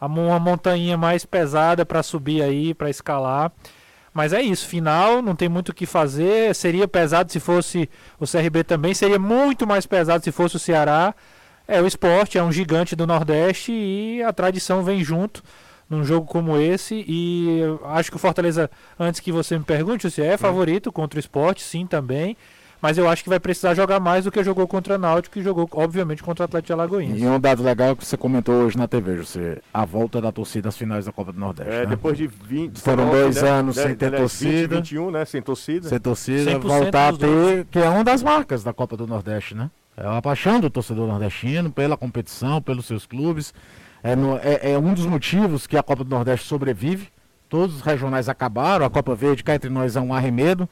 Uma 0.01 0.39
montanha 0.39 0.97
mais 0.99 1.25
pesada 1.25 1.87
para 1.87 2.03
subir 2.03 2.43
aí, 2.43 2.75
para 2.75 2.91
escalar. 2.91 3.51
Mas 4.15 4.33
é 4.33 4.41
isso, 4.41 4.69
final, 4.69 5.21
não 5.21 5.35
tem 5.35 5.49
muito 5.49 5.71
o 5.71 5.75
que 5.75 5.85
fazer. 5.85 6.55
Seria 6.55 6.87
pesado 6.87 7.33
se 7.33 7.41
fosse 7.41 7.91
o 8.19 8.25
CRB 8.25 8.63
também, 8.63 8.95
seria 8.95 9.19
muito 9.19 9.67
mais 9.67 9.85
pesado 9.85 10.23
se 10.23 10.31
fosse 10.31 10.55
o 10.55 10.61
Ceará. 10.61 11.13
É 11.67 11.83
o 11.83 11.87
esporte, 11.87 12.39
é 12.39 12.43
um 12.43 12.53
gigante 12.53 12.95
do 12.95 13.07
Nordeste 13.07 13.73
e 13.73 14.23
a 14.23 14.33
tradição 14.33 14.85
vem 14.85 15.03
junto 15.03 15.43
num 15.91 16.05
jogo 16.05 16.27
como 16.27 16.57
esse. 16.59 17.05
E 17.09 17.61
acho 17.87 18.11
que 18.11 18.17
o 18.17 18.21
Fortaleza, 18.21 18.71
antes 18.99 19.21
que 19.21 19.33
você 19.33 19.59
me 19.59 19.65
pergunte 19.65 20.09
se 20.11 20.23
é 20.23 20.37
favorito 20.37 20.93
contra 20.93 21.19
o 21.19 21.21
esporte, 21.21 21.63
sim 21.63 21.85
também. 21.85 22.37
Mas 22.85 22.99
eu 22.99 23.09
acho 23.09 23.23
que 23.25 23.31
vai 23.31 23.41
precisar 23.41 23.73
jogar 23.73 23.99
mais 23.99 24.25
do 24.27 24.31
que 24.31 24.45
jogou 24.45 24.69
contra 24.69 24.97
o 24.97 24.99
Náutico 24.99 25.39
e 25.39 25.43
jogou, 25.43 25.67
obviamente, 25.73 26.23
contra 26.23 26.43
o 26.43 26.45
Atlético 26.45 26.67
de 26.67 26.73
Alagoinhas. 26.75 27.19
E 27.19 27.27
um 27.27 27.41
dado 27.41 27.63
legal 27.63 27.97
que 27.97 28.05
você 28.05 28.15
comentou 28.15 28.55
hoje 28.57 28.77
na 28.77 28.87
TV, 28.87 29.17
José, 29.17 29.63
a 29.73 29.87
volta 29.87 30.21
da 30.21 30.31
torcida 30.31 30.69
às 30.69 30.77
finais 30.77 31.07
da 31.07 31.11
Copa 31.13 31.33
do 31.33 31.41
Nordeste. 31.41 31.73
É, 31.73 31.79
né? 31.81 31.87
depois 31.87 32.19
de 32.19 32.27
20. 32.27 32.79
Foram 32.83 33.05
19, 33.07 33.23
dois 33.23 33.43
né? 33.43 33.49
anos 33.49 33.75
sem 33.77 33.89
Né, 33.89 33.95
ter 33.95 34.07
aliás, 34.09 34.33
20, 34.39 34.51
torcida. 34.51 34.77
21, 34.77 35.11
né? 35.11 35.25
Sem 35.25 35.41
torcida. 35.41 35.89
Ser 35.89 35.99
torcida, 35.99 36.51
100% 36.51 36.61
voltar 36.61 37.09
a 37.09 37.17
ter, 37.17 37.65
que 37.71 37.79
é 37.79 37.89
uma 37.89 38.05
das 38.05 38.23
marcas 38.23 38.63
da 38.63 38.75
Copa 38.75 38.99
do 38.99 39.07
Nordeste, 39.07 39.55
né? 39.55 39.71
É 39.97 40.07
a 40.07 40.21
paixão 40.21 40.61
do 40.61 40.69
torcedor 40.69 41.09
nordestino 41.09 41.71
pela 41.71 41.97
competição, 41.97 42.61
pelos 42.61 42.85
seus 42.85 43.07
clubes. 43.07 43.55
É, 44.03 44.15
no- 44.15 44.37
é- 44.37 44.73
é 44.73 44.79
um 44.79 44.93
dos 44.93 45.07
motivos 45.07 45.67
que 45.67 45.79
a 45.79 45.83
Copa 45.83 46.05
do 46.05 46.11
Nordeste 46.11 46.47
sobrevive. 46.47 47.09
Todos 47.49 47.77
os 47.77 47.81
regionais 47.81 48.29
acabaram, 48.29 48.85
a 48.85 48.91
Copa 48.91 49.15
Verde 49.15 49.43
cá 49.43 49.55
entre 49.55 49.71
nós 49.71 49.97
é 49.97 50.01
um 50.03 50.13
arremedo. 50.13 50.69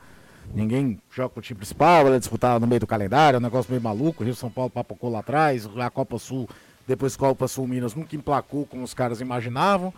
Ninguém 0.54 1.00
joga 1.10 1.30
com 1.30 1.40
o 1.40 1.42
time 1.42 1.58
principal, 1.58 2.06
ela 2.06 2.16
é 2.16 2.18
disputada 2.18 2.60
no 2.60 2.66
meio 2.66 2.80
do 2.80 2.86
calendário, 2.86 3.36
é 3.36 3.38
um 3.38 3.42
negócio 3.42 3.70
meio 3.70 3.82
maluco. 3.82 4.22
Rio 4.22 4.34
São 4.34 4.50
Paulo 4.50 4.70
papocou 4.70 5.10
lá 5.10 5.20
atrás, 5.20 5.68
a 5.76 5.90
Copa 5.90 6.18
Sul, 6.18 6.48
depois 6.86 7.16
Copa 7.16 7.48
Sul 7.48 7.66
Minas 7.66 7.94
nunca 7.94 8.14
emplacou 8.14 8.66
como 8.66 8.82
os 8.82 8.92
caras 8.92 9.20
imaginavam. 9.20 9.94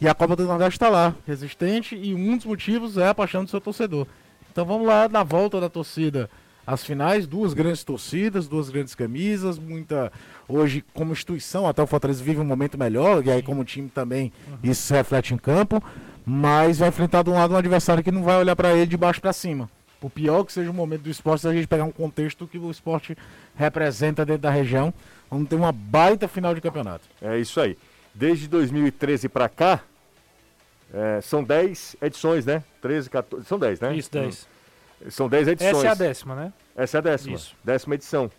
E 0.00 0.06
a 0.06 0.14
Copa 0.14 0.36
do 0.36 0.44
Nordeste 0.44 0.76
está 0.76 0.88
lá, 0.88 1.14
resistente, 1.26 1.96
e 1.96 2.14
um 2.14 2.36
dos 2.36 2.46
motivos 2.46 2.96
é 2.98 3.08
a 3.08 3.14
paixão 3.14 3.42
do 3.42 3.50
seu 3.50 3.60
torcedor. 3.60 4.06
Então 4.52 4.64
vamos 4.64 4.86
lá 4.86 5.08
na 5.08 5.22
volta 5.22 5.60
da 5.60 5.68
torcida 5.68 6.30
às 6.66 6.84
finais, 6.84 7.26
duas 7.26 7.54
grandes 7.54 7.82
torcidas, 7.82 8.46
duas 8.46 8.68
grandes 8.68 8.94
camisas, 8.94 9.58
muita. 9.58 10.12
Hoje, 10.48 10.84
como 10.92 11.12
instituição, 11.12 11.66
até 11.66 11.82
o 11.82 11.86
Fortaleza 11.86 12.22
vive 12.22 12.40
um 12.40 12.44
momento 12.44 12.78
melhor, 12.78 13.24
e 13.24 13.30
aí 13.30 13.42
como 13.42 13.64
time 13.64 13.88
também 13.88 14.32
isso 14.62 14.82
se 14.82 14.92
reflete 14.92 15.32
em 15.32 15.38
campo, 15.38 15.82
mas 16.24 16.78
vai 16.78 16.90
enfrentar 16.90 17.22
de 17.22 17.30
um 17.30 17.34
lado 17.34 17.54
um 17.54 17.56
adversário 17.56 18.04
que 18.04 18.12
não 18.12 18.22
vai 18.22 18.36
olhar 18.36 18.54
para 18.54 18.72
ele 18.74 18.86
de 18.86 18.96
baixo 18.96 19.20
para 19.20 19.32
cima. 19.32 19.68
Por 20.06 20.10
pior 20.10 20.44
que 20.44 20.52
seja 20.52 20.70
o 20.70 20.72
momento 20.72 21.02
do 21.02 21.10
esporte, 21.10 21.40
se 21.40 21.48
a 21.48 21.52
gente 21.52 21.66
pegar 21.66 21.82
um 21.82 21.90
contexto 21.90 22.46
que 22.46 22.56
o 22.56 22.70
esporte 22.70 23.18
representa 23.56 24.24
dentro 24.24 24.42
da 24.42 24.50
região, 24.50 24.94
vamos 25.28 25.48
ter 25.48 25.56
uma 25.56 25.72
baita 25.72 26.28
final 26.28 26.54
de 26.54 26.60
campeonato. 26.60 27.04
É 27.20 27.36
isso 27.36 27.60
aí. 27.60 27.76
Desde 28.14 28.46
2013 28.46 29.28
para 29.28 29.48
cá, 29.48 29.82
é, 30.94 31.20
são 31.20 31.42
10 31.42 31.96
edições, 32.00 32.46
né? 32.46 32.62
13, 32.80 33.10
14. 33.10 33.46
São 33.48 33.58
10, 33.58 33.80
né? 33.80 33.96
Isso, 33.96 34.12
10. 34.12 34.48
São 35.10 35.28
10 35.28 35.48
edições. 35.48 35.74
Essa 35.74 35.86
é 35.86 35.90
a 35.90 35.94
décima, 35.94 36.36
né? 36.36 36.52
Essa 36.76 36.98
é 36.98 36.98
a 36.98 37.02
décima. 37.02 37.34
Isso. 37.34 37.56
Décima 37.64 37.94
edição. 37.96 38.30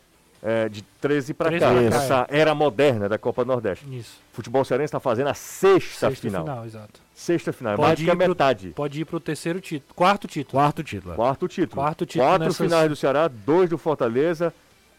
É, 0.42 0.70
de 0.70 0.84
13 1.02 1.34
para 1.34 1.50
13 1.50 1.66
cá. 1.66 1.72
pra 1.72 1.90
cá, 1.90 1.96
Essa 2.04 2.28
era 2.30 2.54
moderna 2.54 3.10
da 3.10 3.18
Copa 3.18 3.44
do 3.44 3.48
Nordeste. 3.48 3.86
Isso. 3.98 4.18
O 4.32 4.36
futebol 4.36 4.64
cearense 4.64 4.86
está 4.90 5.00
fazendo 5.00 5.28
a 5.30 5.34
sexta, 5.34 6.10
Sexta 6.10 6.22
final. 6.28 6.44
final, 6.44 6.66
exato. 6.66 7.00
Sexta 7.16 7.52
final. 7.52 7.74
É 7.74 7.78
mais 7.78 7.90
Pode 7.90 8.02
do 8.04 8.06
que 8.06 8.12
a 8.12 8.16
pro- 8.16 8.28
metade. 8.30 8.68
Pode 8.76 9.02
ir 9.02 9.06
pro 9.06 9.20
terceiro 9.20 9.60
título. 9.60 9.94
Quarto 9.96 10.28
título. 10.28 10.52
Quarto 10.62 10.84
título. 10.84 11.14
é. 11.14 11.16
Quarto 11.16 11.48
título. 11.48 11.82
Quarto 11.82 12.06
título 12.06 12.30
Quatro 12.30 12.46
nessas- 12.46 12.58
finais 12.68 12.88
do 12.90 12.96
Ceará, 12.96 13.28
dois 13.28 13.68
do 13.70 13.78
Fortaleza, 13.80 14.54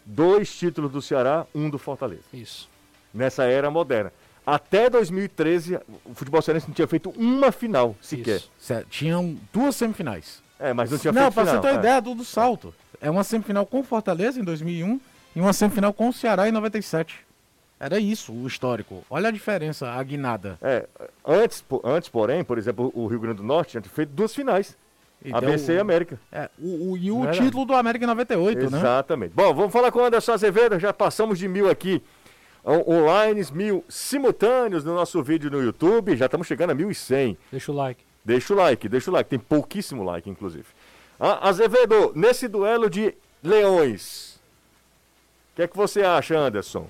dois 0.05 0.53
títulos 0.53 0.91
do 0.91 1.01
Ceará, 1.01 1.45
um 1.55 1.69
do 1.69 1.77
Fortaleza. 1.79 2.23
Isso. 2.33 2.67
Nessa 3.13 3.43
era 3.45 3.71
moderna. 3.71 4.11
Até 4.45 4.89
2013, 4.89 5.79
o 6.05 6.13
futebol 6.15 6.41
cearense 6.41 6.67
não 6.67 6.73
tinha 6.73 6.87
feito 6.87 7.11
uma 7.11 7.51
final 7.51 7.95
sequer. 8.01 8.37
Isso. 8.59 8.73
Tinham 8.89 9.37
duas 9.53 9.75
semifinais. 9.75 10.41
É, 10.59 10.73
mas 10.73 10.91
não 10.91 10.97
tinha 10.97 11.13
Não, 11.13 11.21
feito 11.23 11.33
pra 11.35 11.43
final. 11.45 11.55
você 11.55 11.61
ter 11.61 11.73
uma 11.73 11.77
é. 11.77 11.79
ideia 11.79 12.01
do, 12.01 12.13
do 12.15 12.25
salto. 12.25 12.73
É 12.99 13.09
uma 13.09 13.23
semifinal 13.23 13.65
com 13.65 13.79
o 13.79 13.83
Fortaleza 13.83 14.39
em 14.39 14.43
2001 14.43 14.99
e 15.39 15.41
uma 15.41 15.53
semifinal 15.53 15.93
com 15.93 16.09
o 16.09 16.13
Ceará 16.13 16.49
em 16.49 16.51
97. 16.51 17.15
Era 17.79 17.97
isso 17.97 18.33
o 18.33 18.45
histórico. 18.45 19.03
Olha 19.09 19.29
a 19.29 19.31
diferença, 19.31 19.89
a 19.89 20.03
guinada. 20.03 20.57
É, 20.61 20.85
antes, 21.25 21.63
antes, 21.83 22.09
porém, 22.09 22.43
por 22.43 22.57
exemplo, 22.57 22.91
o 22.93 23.07
Rio 23.07 23.21
Grande 23.21 23.37
do 23.37 23.43
Norte 23.43 23.71
tinha 23.71 23.81
feito 23.83 24.09
duas 24.09 24.35
finais. 24.35 24.75
E 25.23 25.33
ABC 25.33 25.73
e 25.73 25.79
América. 25.79 26.19
É, 26.31 26.49
o, 26.59 26.91
o- 26.91 26.97
e 26.97 27.09
o 27.11 27.21
Verdade. 27.21 27.39
título 27.45 27.65
do 27.65 27.73
América 27.73 28.03
em 28.03 28.07
98, 28.07 28.69
né? 28.69 28.77
Exatamente. 28.77 29.31
Bom, 29.33 29.53
vamos 29.53 29.71
falar 29.71 29.91
com 29.91 29.99
o 29.99 30.03
Anderson 30.05 30.33
Azevedo. 30.33 30.77
Já 30.77 30.91
passamos 30.93 31.39
de 31.39 31.47
mil 31.47 31.69
aqui 31.69 32.01
on- 32.65 32.83
online, 32.85 33.41
mil 33.53 33.83
simultâneos 33.87 34.83
no 34.83 34.93
nosso 34.93 35.21
vídeo 35.23 35.49
no 35.49 35.61
YouTube. 35.63 36.17
Já 36.17 36.25
estamos 36.25 36.47
chegando 36.47 36.71
a 36.71 36.75
1.100. 36.75 37.37
Deixa 37.51 37.71
o 37.71 37.75
like. 37.75 38.03
Deixa 38.25 38.53
o 38.53 38.57
like, 38.57 38.89
deixa 38.89 39.09
o 39.09 39.13
like. 39.13 39.29
Tem 39.29 39.39
pouquíssimo 39.39 40.03
like, 40.03 40.29
inclusive. 40.29 40.65
Ah, 41.17 41.47
Azevedo, 41.49 42.11
nesse 42.13 42.47
duelo 42.49 42.89
de 42.89 43.13
leões, 43.41 44.28
que 45.59 45.63
é 45.63 45.67
que 45.67 45.75
você 45.75 46.03
acha, 46.03 46.37
Anderson? 46.37 46.87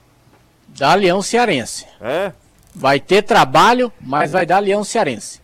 Dá 0.68 0.94
Leão 0.94 1.24
Cearense. 1.24 1.88
É? 2.00 2.32
Vai 2.76 3.00
ter 3.00 3.24
trabalho, 3.24 3.92
mas 4.00 4.32
vai 4.32 4.46
dar 4.46 4.60
Leão 4.60 4.84
Cearense. 4.84 5.42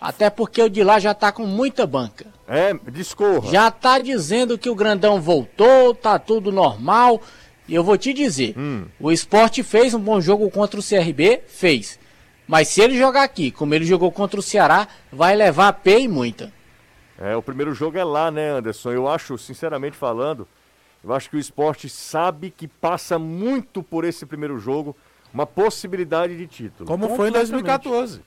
Até 0.00 0.30
porque 0.30 0.62
o 0.62 0.68
de 0.70 0.84
lá 0.84 1.00
já 1.00 1.12
tá 1.12 1.32
com 1.32 1.44
muita 1.44 1.84
banca. 1.84 2.26
É, 2.46 2.72
discorra. 2.92 3.50
Já 3.50 3.72
tá 3.72 3.98
dizendo 3.98 4.56
que 4.56 4.70
o 4.70 4.74
Grandão 4.76 5.20
voltou, 5.20 5.92
tá 5.96 6.16
tudo 6.16 6.52
normal. 6.52 7.20
E 7.66 7.74
eu 7.74 7.82
vou 7.82 7.98
te 7.98 8.12
dizer, 8.12 8.54
Hum. 8.56 8.86
o 9.00 9.10
esporte 9.10 9.64
fez 9.64 9.92
um 9.92 9.98
bom 10.00 10.20
jogo 10.20 10.48
contra 10.48 10.78
o 10.78 10.82
CRB? 10.82 11.40
Fez. 11.48 11.98
Mas 12.46 12.68
se 12.68 12.80
ele 12.80 12.96
jogar 12.96 13.24
aqui, 13.24 13.50
como 13.50 13.74
ele 13.74 13.84
jogou 13.84 14.12
contra 14.12 14.38
o 14.38 14.42
Ceará, 14.44 14.86
vai 15.12 15.34
levar 15.34 15.66
a 15.68 15.72
P 15.72 16.02
e 16.02 16.08
muita. 16.08 16.52
É, 17.18 17.34
o 17.34 17.42
primeiro 17.42 17.74
jogo 17.74 17.98
é 17.98 18.04
lá, 18.04 18.30
né, 18.30 18.50
Anderson? 18.50 18.92
Eu 18.92 19.08
acho, 19.08 19.36
sinceramente 19.36 19.96
falando, 19.96 20.46
eu 21.02 21.12
acho 21.12 21.30
que 21.30 21.36
o 21.36 21.40
esporte 21.40 21.88
sabe 21.88 22.50
que 22.50 22.68
passa 22.68 23.18
muito 23.18 23.82
por 23.82 24.04
esse 24.04 24.24
primeiro 24.26 24.58
jogo 24.58 24.96
uma 25.32 25.46
possibilidade 25.46 26.36
de 26.36 26.46
título. 26.46 26.86
Como 26.88 27.04
foi 27.08 27.28
em 27.28 27.32
Completamente. 27.32 27.50
2014. 27.52 28.22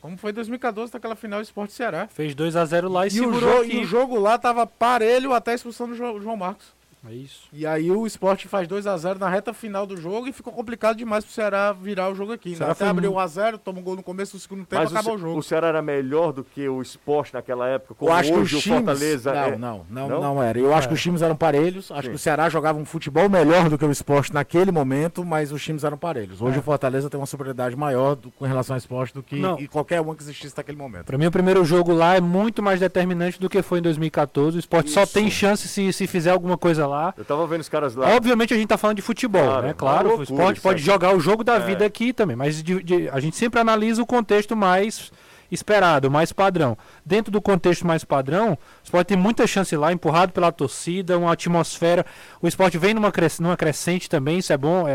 Como 0.00 0.16
foi 0.16 0.30
em 0.32 0.34
2014, 0.34 0.92
naquela 0.92 1.14
final 1.14 1.40
Esporte 1.40 1.72
Ceará. 1.72 2.08
Fez 2.08 2.34
2 2.34 2.56
a 2.56 2.64
0 2.64 2.88
lá 2.90 3.06
e, 3.06 3.10
E 3.10 3.20
o, 3.20 3.24
segurou 3.24 3.40
jo- 3.56 3.60
aqui. 3.62 3.76
e 3.76 3.80
o 3.82 3.84
jogo 3.84 4.18
lá 4.18 4.36
tava 4.36 4.66
parelho 4.66 5.32
até 5.32 5.52
a 5.52 5.54
expulsão 5.54 5.86
do 5.88 5.94
Jo- 5.94 6.20
João 6.20 6.36
Marcos. 6.36 6.74
É 7.08 7.12
isso. 7.12 7.48
E 7.52 7.66
aí 7.66 7.90
o 7.90 8.06
Sport 8.06 8.46
faz 8.46 8.68
2 8.68 8.86
a 8.86 8.96
0 8.96 9.18
na 9.18 9.28
reta 9.28 9.52
final 9.52 9.84
do 9.84 9.96
jogo 9.96 10.28
e 10.28 10.32
ficou 10.32 10.52
complicado 10.52 10.96
demais 10.96 11.24
pro 11.24 11.34
Ceará 11.34 11.72
virar 11.72 12.08
o 12.10 12.14
jogo 12.14 12.32
aqui. 12.32 12.50
Né? 12.50 12.56
Ceará 12.56 12.72
Até 12.72 12.86
abriu 12.86 13.10
mu- 13.10 13.16
1 13.16 13.20
a 13.20 13.26
0 13.26 13.58
toma 13.58 13.80
um 13.80 13.82
gol 13.82 13.96
no 13.96 14.02
começo 14.04 14.36
do 14.36 14.40
segundo 14.40 14.64
tempo, 14.64 14.80
Mas 14.82 14.92
o, 14.92 14.94
acabou 14.94 15.14
o, 15.14 15.18
Ce- 15.18 15.22
jogo. 15.24 15.38
o 15.38 15.42
Ceará 15.42 15.66
era 15.68 15.82
melhor 15.82 16.32
do 16.32 16.44
que 16.44 16.68
o 16.68 16.80
esporte 16.80 17.34
naquela 17.34 17.66
época, 17.68 17.94
como 17.96 18.08
Eu 18.10 18.14
acho 18.14 18.32
que 18.32 18.38
hoje 18.38 18.54
os 18.54 18.60
o 18.60 18.62
times... 18.62 18.78
Fortaleza 18.84 19.32
não, 19.34 19.40
é. 19.42 19.56
não, 19.58 19.86
não, 19.90 20.08
Não? 20.08 20.20
não, 20.20 20.42
era. 20.42 20.58
Eu 20.60 20.72
acho 20.72 20.86
que 20.86 20.94
os 20.94 21.02
times 21.02 21.22
eram 21.22 21.34
parelhos. 21.34 21.90
Acho 21.90 22.02
Sim. 22.02 22.08
que 22.10 22.14
o 22.14 22.18
Ceará 22.20 22.48
jogava 22.48 22.78
um 22.78 22.84
futebol 22.84 23.28
melhor 23.28 23.68
do 23.68 23.76
que 23.76 23.84
o 23.84 23.90
esporte 23.90 24.32
naquele 24.32 24.70
momento, 24.70 25.24
mas 25.24 25.50
os 25.50 25.60
times 25.60 25.82
eram 25.82 25.98
parelhos. 25.98 26.40
Hoje 26.40 26.60
o 26.60 26.62
Fortaleza 26.62 27.10
tem 27.10 27.18
uma 27.18 27.26
superioridade 27.26 27.74
maior 27.74 28.14
do- 28.14 28.30
com 28.30 28.44
relação 28.44 28.74
ao 28.74 28.78
esporte 28.78 29.12
do 29.12 29.24
que 29.24 29.36
Não. 29.40 29.58
e 29.58 29.66
qualquer 29.66 30.00
um 30.00 30.14
que 30.14 30.22
existisse 30.22 30.56
naquele 30.56 30.78
momento. 30.78 31.06
Pra 31.06 31.18
mim, 31.18 31.26
o 31.26 31.32
primeiro 31.32 31.64
jogo 31.64 31.92
lá 31.92 32.14
é 32.14 32.20
muito 32.20 32.62
mais 32.62 32.78
determinante 32.78 33.40
do 33.40 33.50
que 33.50 33.60
foi 33.60 33.80
em 33.80 33.82
2014. 33.82 34.56
O 34.56 34.60
esporte 34.60 34.90
só 34.90 35.02
Isso. 35.02 35.12
tem 35.14 35.28
chance 35.28 35.66
se, 35.66 35.92
se 35.92 36.06
fizer 36.06 36.30
alguma 36.30 36.56
coisa 36.56 36.86
lá. 36.86 36.91
Eu 37.16 37.24
tava 37.24 37.46
vendo 37.46 37.60
os 37.60 37.68
caras 37.68 37.94
lá. 37.94 38.08
Obviamente 38.14 38.52
a 38.54 38.56
gente 38.56 38.68
tá 38.68 38.76
falando 38.78 38.96
de 38.96 39.02
futebol, 39.02 39.42
Claro, 39.44 39.66
né? 39.66 39.74
Claro, 39.76 40.08
loucura 40.08 40.20
o 40.20 40.22
esporte 40.24 40.60
pode 40.60 40.78
aí. 40.80 40.84
jogar 40.84 41.14
o 41.14 41.20
jogo 41.20 41.42
da 41.44 41.56
É. 41.56 41.60
vida 41.60 41.84
aqui 41.86 42.12
também, 42.12 42.36
mas 42.36 42.62
de- 42.62 42.82
de- 42.82 43.08
a 43.08 43.18
gente 43.20 43.36
sempre 43.36 43.58
analisa 43.60 44.02
o 44.02 44.06
contexto 44.06 44.54
mais 44.56 45.10
esperado, 45.50 46.10
mais 46.10 46.32
padrão. 46.32 46.78
Dentro 47.04 47.30
do 47.30 47.40
contexto 47.40 47.86
mais 47.86 48.02
padrão, 48.04 48.52
o 48.52 48.58
esporte 48.84 49.08
tem 49.08 49.18
muita 49.18 49.46
chance 49.46 49.76
lá, 49.76 49.92
empurrado 49.92 50.32
pela 50.32 50.50
torcida, 50.50 51.18
uma 51.18 51.30
atmosfera. 51.32 52.06
O 52.40 52.48
esporte 52.48 52.78
vem 52.78 52.94
numa, 52.94 53.12
cres- 53.12 53.38
numa 53.38 53.54
crescente 53.56 54.08
também, 54.08 54.38
isso 54.38 54.50
é 54.50 54.56
bom, 54.56 54.88
é- 54.88 54.92
é- 54.92 54.94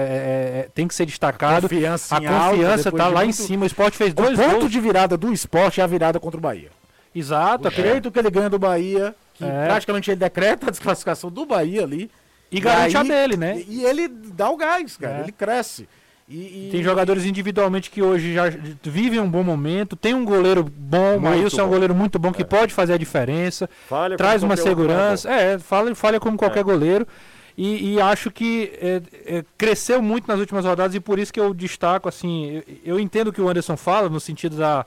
é- 0.66 0.70
tem 0.74 0.88
que 0.88 0.96
ser 0.96 1.06
destacado. 1.06 1.70
Confiança 1.70 2.18
A 2.18 2.20
em 2.22 2.26
alta, 2.26 2.50
confiança 2.50 2.84
depois 2.86 3.04
tá 3.04 3.10
lá 3.10 3.22
em 3.22 3.28
muito- 3.28 3.36
cima. 3.44 3.64
O 3.64 3.68
esporte 3.68 3.98
fez 3.98 4.14
O 4.14 4.16
dois 4.16 4.40
ponto 4.40 4.60
gols. 4.62 4.72
de 4.72 4.80
virada 4.80 5.16
do 5.16 5.32
esporte 5.32 5.80
é 5.80 5.84
a 5.84 5.88
virada 5.88 6.20
contra 6.20 6.40
o 6.40 6.42
Bahia. 6.42 6.70
Exato, 7.14 7.68
O 7.68 7.72
jeito 7.72 8.12
que 8.12 8.18
ele 8.20 8.30
ganha 8.32 8.50
do 8.50 8.58
Bahia, 8.60 9.16
que 9.38 9.46
É. 9.46 9.66
praticamente 9.66 10.10
ele 10.12 10.18
decreta 10.20 10.68
a 10.68 10.72
desclassificação 10.72 11.30
do 11.32 11.46
Bahia 11.46 11.84
ali. 11.84 12.10
E 12.52 12.60
garante 12.60 12.96
a 12.96 13.02
aí- 13.02 13.08
dele, 13.08 13.38
né? 13.38 13.62
E, 13.68 13.82
e 13.82 13.86
ele 13.86 14.08
dá 14.08 14.50
o 14.50 14.58
gás, 14.58 14.96
cara. 14.98 15.18
É. 15.20 15.22
Ele 15.24 15.32
cresce. 15.32 15.88
E, 16.30 16.68
e- 16.68 16.70
Tem 16.72 16.84
jogadores 16.84 17.24
individualmente 17.26 17.90
que 17.90 18.02
hoje 18.02 18.34
já 18.34 18.44
vivem 18.84 19.20
um 19.20 19.30
bom 19.30 19.44
momento. 19.44 19.96
Tem 19.96 20.14
um 20.14 20.26
goleiro 20.26 20.64
bom, 20.64 21.18
o 21.18 21.22
Maílson 21.22 21.62
é 21.62 21.64
um 21.64 21.70
goleiro 21.70 21.96
muito 21.96 22.18
bom 22.20 22.32
que 22.34 22.44
pode 22.44 22.74
fazer 22.74 22.94
a 22.94 22.98
diferença. 22.98 23.70
Falha 23.88 24.18
traz 24.18 24.44
uma 24.44 24.58
segurança. 24.58 25.30
É, 25.30 25.58
falha, 25.58 25.94
falha 25.96 26.20
como 26.20 26.38
qualquer 26.38 26.60
É. 26.60 26.64
goleiro. 26.64 27.08
E, 27.58 27.94
e 27.96 28.02
acho 28.02 28.30
que 28.30 28.72
é, 28.80 29.02
é, 29.26 29.46
cresceu 29.58 30.02
muito 30.02 30.28
nas 30.28 30.40
últimas 30.40 30.64
rodadas 30.64 30.94
e 30.96 31.00
por 31.00 31.18
isso 31.18 31.34
que 31.34 31.40
eu 31.40 31.54
destaco, 31.54 32.08
assim, 32.08 32.52
eu, 32.52 32.64
eu 32.86 33.00
entendo 33.00 33.30
o 33.30 33.34
que 33.34 33.42
o 33.42 33.50
Anderson 33.50 33.76
fala 33.76 34.08
no 34.10 34.20
sentido 34.20 34.58
da, 34.58 34.86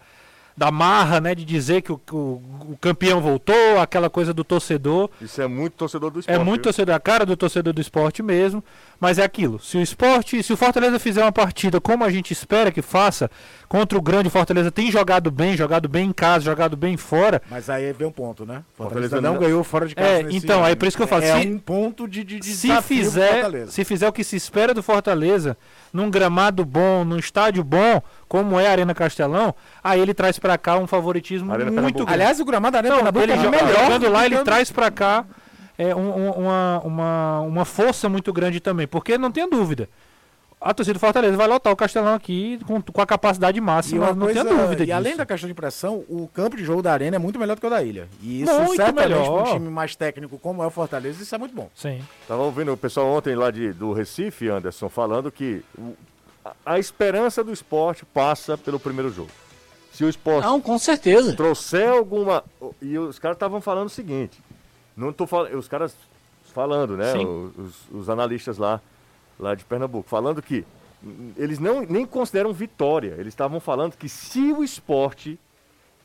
da 0.60 0.70
marra, 0.70 1.22
né, 1.22 1.34
de 1.34 1.42
dizer 1.42 1.80
que 1.80 1.90
o, 1.90 1.98
o- 2.12 2.42
o 2.72 2.78
campeão 2.78 3.18
voltou, 3.18 3.80
aquela 3.80 4.10
coisa 4.10 4.34
do 4.34 4.44
torcedor. 4.44 5.08
Isso 5.18 5.40
é 5.40 5.46
muito 5.46 5.72
torcedor 5.72 6.10
do 6.10 6.18
É 6.18 6.20
esporte. 6.20 6.44
muito 6.44 6.56
viu? 6.60 6.62
torcedor, 6.64 6.94
a 6.94 7.00
cara 7.00 7.24
do 7.24 7.34
torcedor 7.34 7.72
do 7.72 7.80
esporte 7.80 8.22
mesmo, 8.22 8.62
mas 9.00 9.18
é 9.18 9.24
aquilo. 9.24 9.58
Se 9.58 9.78
o 9.78 9.80
esporte, 9.80 10.42
se 10.42 10.52
o 10.52 10.58
Fortaleza 10.58 10.98
fizer 10.98 11.22
uma 11.22 11.32
partida 11.32 11.80
como 11.80 12.04
a 12.04 12.10
gente 12.10 12.30
espera 12.34 12.70
que 12.70 12.82
faça, 12.82 13.30
contra 13.70 13.96
o 13.96 14.02
grande 14.02 14.28
Fortaleza, 14.28 14.68
tem 14.72 14.90
jogado 14.90 15.30
bem, 15.30 15.56
jogado 15.56 15.88
bem 15.88 16.08
em 16.08 16.12
casa, 16.12 16.44
jogado 16.46 16.76
bem 16.76 16.96
fora. 16.96 17.40
Mas 17.48 17.70
aí 17.70 17.92
vem 17.92 18.08
um 18.08 18.10
ponto, 18.10 18.44
né? 18.44 18.64
Fortaleza 18.74 19.10
Fortaleza 19.10 19.20
não 19.20 19.34
não- 19.34 19.40
ganhou 19.40 19.62
fora 19.62 19.86
de 19.86 19.94
casa. 19.94 20.08
É, 20.08 20.22
nesse 20.24 20.38
então, 20.38 20.56
ano. 20.58 20.66
aí 20.66 20.74
por 20.74 20.88
isso 20.88 20.96
que 20.96 21.02
eu 21.04 21.06
falo, 21.06 21.22
É 21.22 21.40
se- 21.40 21.46
um 21.46 21.56
ponto 21.56 22.08
de, 22.08 22.24
de, 22.24 22.40
de 22.40 22.52
Se 22.52 22.82
fizer, 22.82 23.32
Fortaleza. 23.34 23.70
se 23.70 23.84
fizer 23.84 24.08
o 24.08 24.12
que 24.12 24.24
se 24.24 24.34
espera 24.34 24.74
do 24.74 24.82
Fortaleza, 24.82 25.56
num 25.92 26.10
gramado 26.10 26.64
bom, 26.64 27.04
num 27.04 27.16
estádio 27.16 27.62
bom, 27.62 28.02
como 28.28 28.58
é 28.58 28.66
a 28.66 28.72
Arena 28.72 28.92
Castelão, 28.92 29.54
aí 29.84 30.00
ele 30.00 30.14
traz 30.14 30.36
pra 30.36 30.58
cá 30.58 30.76
um 30.76 30.88
favoritismo 30.88 31.52
Arena 31.52 31.70
muito 31.80 31.98
grande. 31.98 32.12
Aliás, 32.12 32.40
o 32.40 32.44
gramado 32.44 32.72
da 32.72 32.78
Arena 32.80 32.96
Não, 32.96 33.04
Pernambuco 33.04 33.24
ele 33.24 33.32
é 33.34 33.36
melhor. 33.64 33.84
jogando 33.84 34.08
lá, 34.10 34.26
ele 34.26 34.38
traz 34.38 34.72
pra 34.72 34.90
cá 34.90 35.24
é, 35.78 35.94
um- 35.94 36.00
um- 36.26 36.30
uma, 36.32 36.80
uma, 36.84 37.40
uma 37.42 37.64
força 37.64 38.08
muito 38.08 38.32
grande 38.32 38.58
também, 38.58 38.88
porque 38.88 39.16
não 39.16 39.30
tenha 39.30 39.48
dúvida. 39.48 39.88
A 40.60 40.74
torcida 40.74 40.92
do 40.94 41.00
Fortaleza 41.00 41.36
vai 41.38 41.46
lotar 41.48 41.72
o 41.72 41.76
Castelão 41.76 42.14
aqui 42.14 42.60
com, 42.66 42.82
com 42.82 43.00
a 43.00 43.06
capacidade 43.06 43.56
E, 43.56 43.60
máxima, 43.62 44.12
não 44.12 44.26
coisa, 44.26 44.44
tenha 44.44 44.56
dúvida 44.62 44.82
e 44.82 44.86
disso. 44.86 44.96
além 44.96 45.16
da 45.16 45.24
questão 45.24 45.48
de 45.48 45.54
pressão, 45.54 46.04
o 46.06 46.28
campo 46.34 46.54
de 46.54 46.62
jogo 46.64 46.82
da 46.82 46.92
Arena 46.92 47.16
é 47.16 47.18
muito 47.18 47.38
melhor 47.38 47.54
do 47.54 47.60
que 47.60 47.66
o 47.66 47.70
da 47.70 47.82
Ilha. 47.82 48.08
E 48.20 48.42
isso, 48.42 48.52
Muito 48.60 48.76
certamente, 48.76 49.08
melhor. 49.08 49.42
para 49.42 49.50
um 49.52 49.54
time 49.54 49.70
mais 49.70 49.96
técnico 49.96 50.38
como 50.38 50.62
é 50.62 50.66
o 50.66 50.70
Fortaleza, 50.70 51.22
isso 51.22 51.34
é 51.34 51.38
muito 51.38 51.54
bom. 51.54 51.70
Sim. 51.74 52.02
Tava 52.28 52.42
ouvindo 52.42 52.70
o 52.72 52.76
pessoal 52.76 53.06
ontem 53.06 53.34
lá 53.34 53.50
de, 53.50 53.72
do 53.72 53.94
Recife, 53.94 54.50
Anderson, 54.50 54.90
falando 54.90 55.32
que 55.32 55.62
o- 55.78 55.94
a, 56.44 56.52
a 56.74 56.78
esperança 56.78 57.42
do 57.42 57.52
esporte 57.54 58.04
passa 58.04 58.58
pelo 58.58 58.78
primeiro 58.78 59.10
jogo. 59.10 59.30
Se 59.94 60.04
o 60.04 60.10
esporte 60.10 60.44
Não, 60.44 60.60
com 60.60 60.78
certeza. 60.78 61.34
trouxer 61.34 61.88
alguma. 61.88 62.44
E 62.82 62.98
os 62.98 63.18
caras 63.18 63.36
estavam 63.36 63.62
falando 63.62 63.86
o 63.86 63.90
seguinte. 63.90 64.38
Não 64.96 65.10
tô 65.12 65.26
falando. 65.26 65.54
Os 65.56 65.68
caras 65.68 65.94
falando, 66.52 66.96
né? 66.98 67.12
Sim. 67.12 67.26
Os, 67.56 67.74
os 67.90 68.10
analistas 68.10 68.56
lá, 68.58 68.80
lá 69.40 69.54
de 69.54 69.64
Pernambuco, 69.64 70.08
falando 70.08 70.42
que 70.42 70.64
eles 71.36 71.58
não 71.58 71.82
nem 71.82 72.04
consideram 72.04 72.52
vitória. 72.52 73.14
Eles 73.18 73.28
estavam 73.28 73.58
falando 73.58 73.96
que 73.96 74.08
se 74.08 74.52
o 74.52 74.62
esporte 74.62 75.38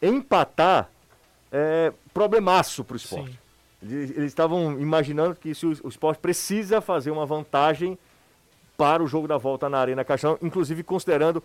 empatar, 0.02 0.89
é 1.52 1.93
problemaço 2.13 2.84
para 2.84 2.93
o 2.93 2.98
esporte. 2.98 3.32
Sim. 3.32 3.38
Eles 3.84 4.12
eles 4.12 4.26
estavam 4.32 4.80
imaginando 4.80 5.36
que 5.36 5.54
se 5.54 5.65
o, 5.65 5.69
o 5.84 5.89
esporte 5.89 6.19
precisa 6.19 6.82
fazer 6.82 7.12
uma 7.12 7.26
vantagem 7.26 7.98
para 8.78 9.04
o 9.04 9.08
jogo 9.08 9.28
da 9.28 9.38
volta 9.38 9.69
na 9.69 9.80
Arena 9.80 10.04
Caixão, 10.04 10.38
inclusive 10.41 10.84
considerando 10.84 11.43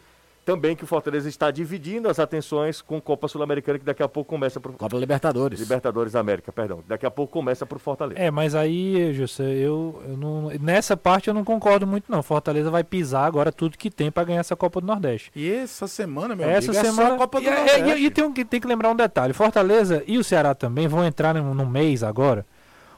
também 0.54 0.74
que 0.76 0.84
o 0.84 0.86
Fortaleza 0.86 1.28
está 1.28 1.50
dividindo 1.50 2.08
as 2.08 2.18
atenções 2.18 2.80
com 2.82 3.00
Copa 3.00 3.28
Sul-Americana, 3.28 3.78
que 3.78 3.84
daqui 3.84 4.02
a 4.02 4.08
pouco 4.08 4.28
começa 4.30 4.60
para 4.60 4.72
Copa 4.72 4.96
Libertadores. 4.96 5.58
Libertadores 5.60 6.12
da 6.12 6.20
América, 6.20 6.52
perdão. 6.52 6.82
Daqui 6.86 7.06
a 7.06 7.10
pouco 7.10 7.32
começa 7.32 7.64
para 7.66 7.76
o 7.76 7.78
Fortaleza. 7.78 8.20
É, 8.20 8.30
mas 8.30 8.54
aí, 8.54 9.12
José, 9.14 9.44
eu, 9.44 10.02
eu 10.08 10.16
não, 10.16 10.50
nessa 10.60 10.96
parte 10.96 11.28
eu 11.28 11.34
não 11.34 11.44
concordo 11.44 11.86
muito 11.86 12.10
não. 12.10 12.22
Fortaleza 12.22 12.70
vai 12.70 12.82
pisar 12.84 13.24
agora 13.26 13.50
tudo 13.52 13.76
que 13.78 13.90
tem 13.90 14.10
pra 14.10 14.24
ganhar 14.24 14.40
essa 14.40 14.56
Copa 14.56 14.80
do 14.80 14.86
Nordeste. 14.86 15.30
E 15.34 15.50
essa 15.50 15.86
semana, 15.86 16.34
meu 16.34 16.48
Essa 16.48 16.70
amigo, 16.70 16.84
semana 16.86 17.08
é 17.08 17.08
só 17.10 17.14
a 17.14 17.18
Copa 17.18 17.40
do 17.40 17.44
e, 17.44 17.48
é- 17.48 17.54
Nordeste. 17.56 17.80
e- 18.00 18.06
e 18.06 18.10
tem, 18.10 18.24
um, 18.24 18.32
que- 18.32 18.44
tem 18.44 18.60
que 18.60 18.66
lembrar 18.66 18.90
um 18.90 18.96
detalhe. 18.96 19.32
Fortaleza 19.32 20.02
e 20.06 20.18
o 20.18 20.24
Ceará 20.24 20.54
também 20.54 20.88
vão 20.88 21.04
entrar 21.04 21.34
num, 21.34 21.54
num 21.54 21.66
mês 21.66 22.02
agora, 22.02 22.44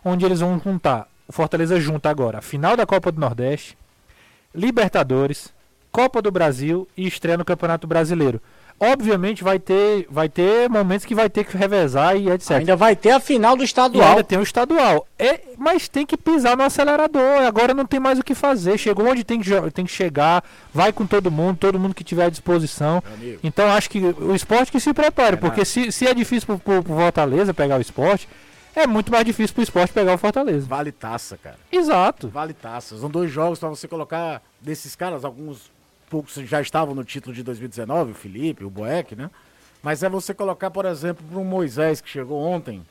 onde 0.05 0.25
eles 0.25 0.41
vão 0.41 0.61
juntar. 0.63 1.07
O 1.29 1.33
Fortaleza 1.33 1.79
junta 1.81 2.11
agora 2.11 2.39
a 2.39 2.43
final 2.43 2.77
da 2.77 2.85
Copa 2.85 3.13
do 3.13 3.21
Nordeste, 3.21 3.77
Libertadores, 4.55 5.53
Copa 5.93 6.21
do 6.23 6.31
Brasil 6.33 6.89
e 6.97 7.07
estreia 7.07 7.37
no 7.37 7.45
Campeonato 7.45 7.87
Brasileiro. 7.87 8.41
Obviamente 8.81 9.45
vai 9.45 9.61
ter, 9.61 10.09
vai 10.11 10.29
ter 10.29 10.69
momentos 10.69 11.07
que 11.07 11.15
vai 11.15 11.31
ter 11.31 11.45
que 11.45 11.57
revezar 11.57 12.17
e 12.17 12.29
etc. 12.29 12.53
Ainda 12.53 12.75
vai 12.75 12.97
ter 12.97 13.11
a 13.11 13.21
final 13.21 13.57
do 13.57 13.63
E 13.63 13.65
estadual. 13.67 14.09
ainda 14.11 14.25
tem 14.25 14.39
o 14.39 14.43
estadual. 14.43 15.07
É, 15.17 15.41
mas 15.57 15.87
tem 15.89 16.05
que 16.05 16.17
pisar 16.17 16.57
no 16.57 16.65
acelerador. 16.65 17.43
Agora 17.47 17.75
não 17.75 17.87
tem 17.87 18.01
mais 18.01 18.19
o 18.19 18.25
que 18.25 18.35
fazer. 18.35 18.77
Chegou 18.79 19.07
onde 19.07 19.23
tem 19.23 19.41
que, 19.41 19.51
tem 19.71 19.85
que 19.85 19.93
chegar. 19.93 20.43
Vai 20.75 20.93
com 20.93 21.07
todo 21.07 21.31
mundo, 21.31 21.59
todo 21.59 21.79
mundo 21.79 21.95
que 21.95 22.03
tiver 22.03 22.25
à 22.25 22.29
disposição. 22.31 23.01
Então 23.45 23.71
acho 23.71 23.89
que 23.89 24.01
o 24.01 24.35
esporte 24.35 24.73
que 24.73 24.81
se 24.81 24.93
prepare. 24.93 25.35
É 25.35 25.39
porque 25.39 25.65
se, 25.65 25.93
se 25.93 26.09
é 26.09 26.15
difícil 26.15 26.47
pro, 26.47 26.59
pro, 26.59 26.83
pro 26.83 26.95
Fortaleza 26.95 27.55
pegar 27.55 27.79
o 27.79 27.83
esporte, 27.83 28.29
é 28.75 28.85
muito 28.85 29.13
mais 29.13 29.25
difícil 29.25 29.55
pro 29.55 29.63
esporte 29.63 29.93
pegar 29.93 30.15
o 30.15 30.19
Fortaleza. 30.19 30.67
Vale 30.67 30.91
taça, 30.91 31.39
cara. 31.39 31.59
Exato. 31.71 32.31
Vale 32.31 32.53
taça. 32.55 32.97
São 32.99 33.09
dois 33.09 33.31
jogos 33.31 33.61
pra 33.61 33.69
você 33.69 33.87
colocar 33.87 34.43
desses 34.61 34.97
caras, 34.97 35.25
alguns 35.25 35.71
poucos 36.13 36.35
já 36.35 36.61
estavam 36.61 36.95
no 36.95 37.03
título 37.03 37.35
de 37.35 37.43
2019, 37.43 38.11
o 38.11 38.15
Felipe, 38.15 38.65
o 38.67 38.69
Boeck, 38.71 39.17
né? 39.17 39.31
Mas 39.83 40.03
é 40.03 40.11
você 40.11 40.35
colocar, 40.35 40.71
por 40.71 40.85
exemplo, 40.85 41.25
para 41.27 41.39
um 41.41 41.45
Moisés 41.45 42.03
que 42.03 42.09
chegou 42.11 42.39
ontem. 42.39 42.83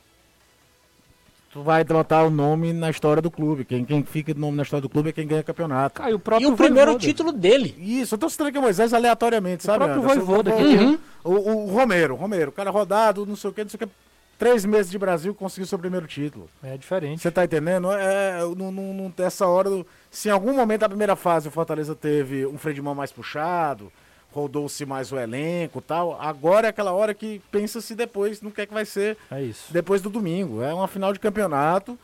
Tu 1.53 1.61
vai 1.61 1.83
botar 1.83 2.23
o 2.23 2.31
nome 2.31 2.73
na 2.73 2.89
história 2.89 3.21
do 3.21 3.29
clube. 3.29 3.63
Quem, 3.63 3.85
quem 3.85 4.03
fica 4.03 4.31
o 4.31 4.35
nome 4.35 4.57
na 4.57 4.63
história 4.63 4.81
do 4.81 4.89
clube 4.89 5.09
é 5.09 5.11
quem 5.11 5.27
ganha 5.27 5.43
campeonato. 5.43 6.01
O 6.01 6.09
E 6.09 6.17
próprio 6.17 6.49
o 6.49 6.57
primeiro 6.57 6.91
Voivoda. 6.91 7.05
título 7.05 7.31
dele. 7.31 7.75
Isso, 7.77 8.15
eu 8.15 8.19
tô 8.19 8.27
citando 8.27 8.49
aqui 8.49 8.57
o 8.57 8.61
Moisés 8.61 8.91
aleatoriamente, 8.93 9.63
sabe? 9.63 9.85
próprio 9.85 10.01
Anderson? 10.03 10.25
Voivoda 10.25 10.51
o, 10.51 10.57
que 10.57 10.99
o, 11.23 11.31
o, 11.31 11.67
o 11.67 11.71
Romero, 11.71 12.15
Romero, 12.15 12.49
o 12.49 12.53
cara 12.53 12.71
rodado, 12.71 13.25
não 13.25 13.35
sei 13.35 13.49
o 13.49 13.53
que, 13.53 13.63
não 13.63 13.69
sei 13.69 13.77
o 13.77 13.87
que. 13.87 13.93
Três 14.41 14.65
meses 14.65 14.89
de 14.89 14.97
Brasil 14.97 15.35
conseguiu 15.35 15.67
seu 15.67 15.77
primeiro 15.77 16.07
título. 16.07 16.49
É 16.63 16.75
diferente. 16.75 17.21
Você 17.21 17.29
tá 17.29 17.45
entendendo? 17.45 17.91
É, 17.91 18.39
não, 18.57 18.71
não, 18.71 18.91
não- 18.91 19.13
essa 19.23 19.45
hora, 19.45 19.69
se 20.09 20.29
em 20.29 20.31
algum 20.31 20.51
momento 20.55 20.79
da 20.81 20.89
primeira 20.89 21.15
fase 21.15 21.47
o 21.47 21.51
Fortaleza 21.51 21.93
teve 21.93 22.47
um 22.47 22.57
freio 22.57 22.73
de 22.73 22.81
mão 22.81 22.95
mais 22.95 23.11
puxado, 23.11 23.91
rodou-se 24.31 24.83
mais 24.83 25.11
o 25.11 25.19
elenco 25.19 25.77
e 25.77 25.81
tal. 25.83 26.19
Agora 26.19 26.65
é 26.65 26.69
aquela 26.71 26.91
hora 26.91 27.13
que 27.13 27.39
pensa-se 27.51 27.93
depois 27.93 28.41
no 28.41 28.49
que 28.49 28.61
é 28.61 28.65
que 28.65 28.73
vai 28.73 28.83
ser 28.83 29.15
É 29.29 29.43
isso. 29.43 29.71
depois 29.71 30.01
do 30.01 30.09
domingo. 30.09 30.63
É 30.63 30.73
uma 30.73 30.87
final 30.87 31.13
de 31.13 31.19
campeonato, 31.19 31.95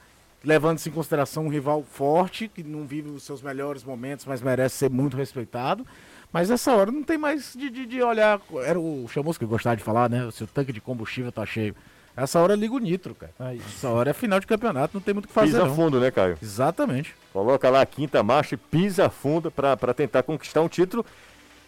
levando-se 0.43 0.89
em 0.89 0.91
consideração 0.91 1.47
um 1.47 1.49
rival 1.49 1.83
forte, 1.91 2.47
que 2.47 2.61
não 2.61 2.85
vive 2.85 3.09
os 3.09 3.23
seus 3.23 3.41
melhores 3.41 3.83
momentos, 3.83 4.27
mas 4.27 4.43
merece 4.43 4.75
ser 4.75 4.91
muito 4.91 5.17
respeitado. 5.17 5.83
Mas 6.31 6.51
essa 6.51 6.71
hora 6.71 6.91
não 6.91 7.01
tem 7.01 7.17
mais 7.17 7.55
de, 7.57 7.67
de, 7.71 7.87
de 7.87 8.03
olhar. 8.03 8.39
Era 8.63 8.79
o 8.79 9.07
Chamusco 9.07 9.43
que 9.43 9.49
gostava 9.49 9.75
de 9.75 9.81
falar, 9.83 10.07
né? 10.07 10.29
Se 10.31 10.43
o 10.43 10.47
tanque 10.47 10.71
de 10.71 10.79
combustível 10.79 11.31
tá 11.31 11.43
cheio. 11.43 11.75
Essa 12.17 12.39
hora 12.39 12.55
liga 12.55 12.73
o 12.73 12.79
nitro, 12.79 13.13
cara. 13.15 13.53
Isso. 13.53 13.63
Essa 13.77 13.89
hora 13.89 14.09
é 14.09 14.13
final 14.13 14.39
de 14.39 14.47
campeonato, 14.47 14.95
não 14.95 15.01
tem 15.01 15.13
muito 15.13 15.25
o 15.25 15.27
que 15.27 15.33
fazer. 15.35 15.51
Pisa 15.51 15.65
não. 15.65 15.75
fundo, 15.75 15.99
né, 15.99 16.09
Caio? 16.09 16.37
Exatamente. 16.41 17.13
Coloca 17.31 17.69
lá 17.69 17.81
a 17.81 17.85
quinta 17.85 18.23
marcha 18.23 18.55
e 18.55 18.57
pisa 18.57 19.07
fundo 19.09 19.51
para 19.51 19.93
tentar 19.93 20.23
conquistar 20.23 20.61
um 20.61 20.67
título. 20.67 21.05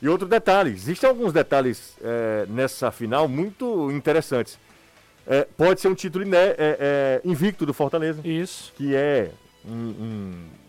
E 0.02 0.10
outro 0.10 0.28
detalhe, 0.28 0.72
existem 0.72 1.08
alguns 1.10 1.32
detalhes 1.32 1.96
é, 2.02 2.46
nessa 2.50 2.90
final 2.90 3.28
muito 3.28 3.92
interessantes. 3.92 4.58
É, 5.28 5.46
pode 5.56 5.80
ser 5.82 5.90
um 5.90 5.94
título 5.94 6.26
iné- 6.26 6.56
é, 6.58 6.58
é, 6.58 7.22
invicto 7.24 7.66
do 7.66 7.74
Fortaleza, 7.74 8.20
Isso. 8.28 8.74
que 8.76 8.96
é 8.96 9.30
um, 9.66 9.72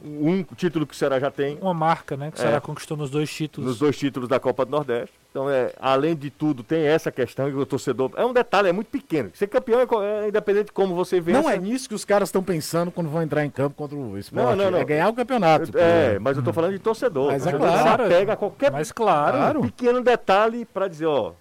um- 0.04 0.28
um 0.30 0.42
título 0.56 0.86
que 0.86 0.92
o 0.94 0.96
Ceará 0.96 1.20
já 1.20 1.30
tem 1.30 1.58
Uma 1.60 1.72
marca, 1.74 2.16
né? 2.16 2.30
Que 2.30 2.38
o 2.38 2.40
É. 2.40 2.42
Ceará 2.42 2.60
conquistou 2.60 2.96
nos 2.96 3.08
dois 3.10 3.32
títulos. 3.32 3.68
nos 3.70 3.78
dois 3.78 3.96
títulos 3.96 4.28
da 4.28 4.40
Copa 4.40 4.64
do 4.64 4.70
Nordeste. 4.70 5.14
Então, 5.30 5.48
é, 5.48 5.72
além 5.80 6.16
de 6.16 6.28
tudo, 6.28 6.64
tem 6.64 6.82
essa 6.86 7.12
questão 7.12 7.48
que 7.48 7.56
o 7.56 7.64
torcedor. 7.64 8.10
É 8.16 8.24
um 8.24 8.32
detalhe, 8.32 8.68
é 8.68 8.72
muito 8.72 8.88
pequeno. 8.88 9.30
Ser 9.34 9.46
campeão 9.46 9.78
é, 10.02 10.24
é 10.24 10.28
independente 10.28 10.66
de 10.66 10.72
como 10.72 10.94
você 10.94 11.20
vê. 11.20 11.32
Não 11.32 11.48
é 11.48 11.56
nisso 11.56 11.88
que 11.88 11.94
os 11.94 12.04
caras 12.04 12.28
estão 12.30 12.42
pensando 12.42 12.90
quando 12.90 13.08
vão 13.08 13.22
entrar 13.22 13.44
em 13.44 13.50
campo 13.50 13.76
contra 13.76 13.96
o 13.96 14.18
esporte. 14.18 14.44
Não, 14.44 14.56
não, 14.56 14.70
não. 14.72 14.78
É 14.78 14.84
ganhar 14.84 15.08
o 15.08 15.14
campeonato. 15.14 15.70
É, 15.78 16.18
mas 16.18 16.36
eu 16.36 16.42
tô 16.42 16.52
falando 16.52 16.72
de 16.72 16.80
torcedor. 16.80 17.30
Mas 17.30 17.46
é 17.46 17.52
claro. 17.52 18.04
se 18.04 18.12
apega 18.12 18.32
a 18.32 18.36
qualquer 18.36 18.72
Mas 18.72 18.90
claro. 18.90 19.36
Claro. 19.38 19.60
pequeno 19.62 20.02
detalhe 20.02 20.64
para 20.64 20.88
dizer, 20.88 21.06
ó. 21.06 21.32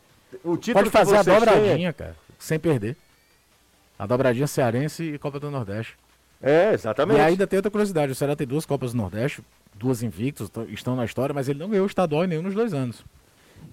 O 0.44 0.56
título 0.56 0.84
Pode 0.84 0.92
que 0.92 0.98
fazer 0.98 1.16
a 1.18 1.24
têm 1.24 1.34
é- 1.34 1.40
dobradinha, 1.40 1.94
cara, 1.94 2.16
sem 2.38 2.60
perder. 2.60 2.96
A 3.98 4.06
dobradinha 4.06 4.46
cearense 4.46 5.04
e 5.04 5.18
Copa 5.18 5.40
do 5.40 5.50
Nordeste. 5.50 5.98
É, 6.42 6.72
E 6.72 6.74
exatamente. 6.74 7.20
ainda 7.20 7.46
tem 7.48 7.58
outra 7.58 7.72
curiosidade: 7.72 8.12
o 8.12 8.16
Ceará 8.16 8.36
tem 8.36 8.48
duas 8.48 8.66
Copas 8.66 8.92
do 8.94 8.98
Nordeste, 8.98 9.44
duas 9.76 10.02
invictas, 10.04 10.50
t- 10.50 10.62
estão 10.70 10.96
na 10.96 11.06
história, 11.06 11.34
mas 11.34 11.50
ele 11.50 11.60
não 11.60 11.70
ganhou 11.70 11.84
o 11.84 11.88
estadual 11.88 12.24
em 12.24 12.28
nenhum 12.28 12.44
dos 12.44 12.54
dois 12.56 12.74
anos. 12.74 13.04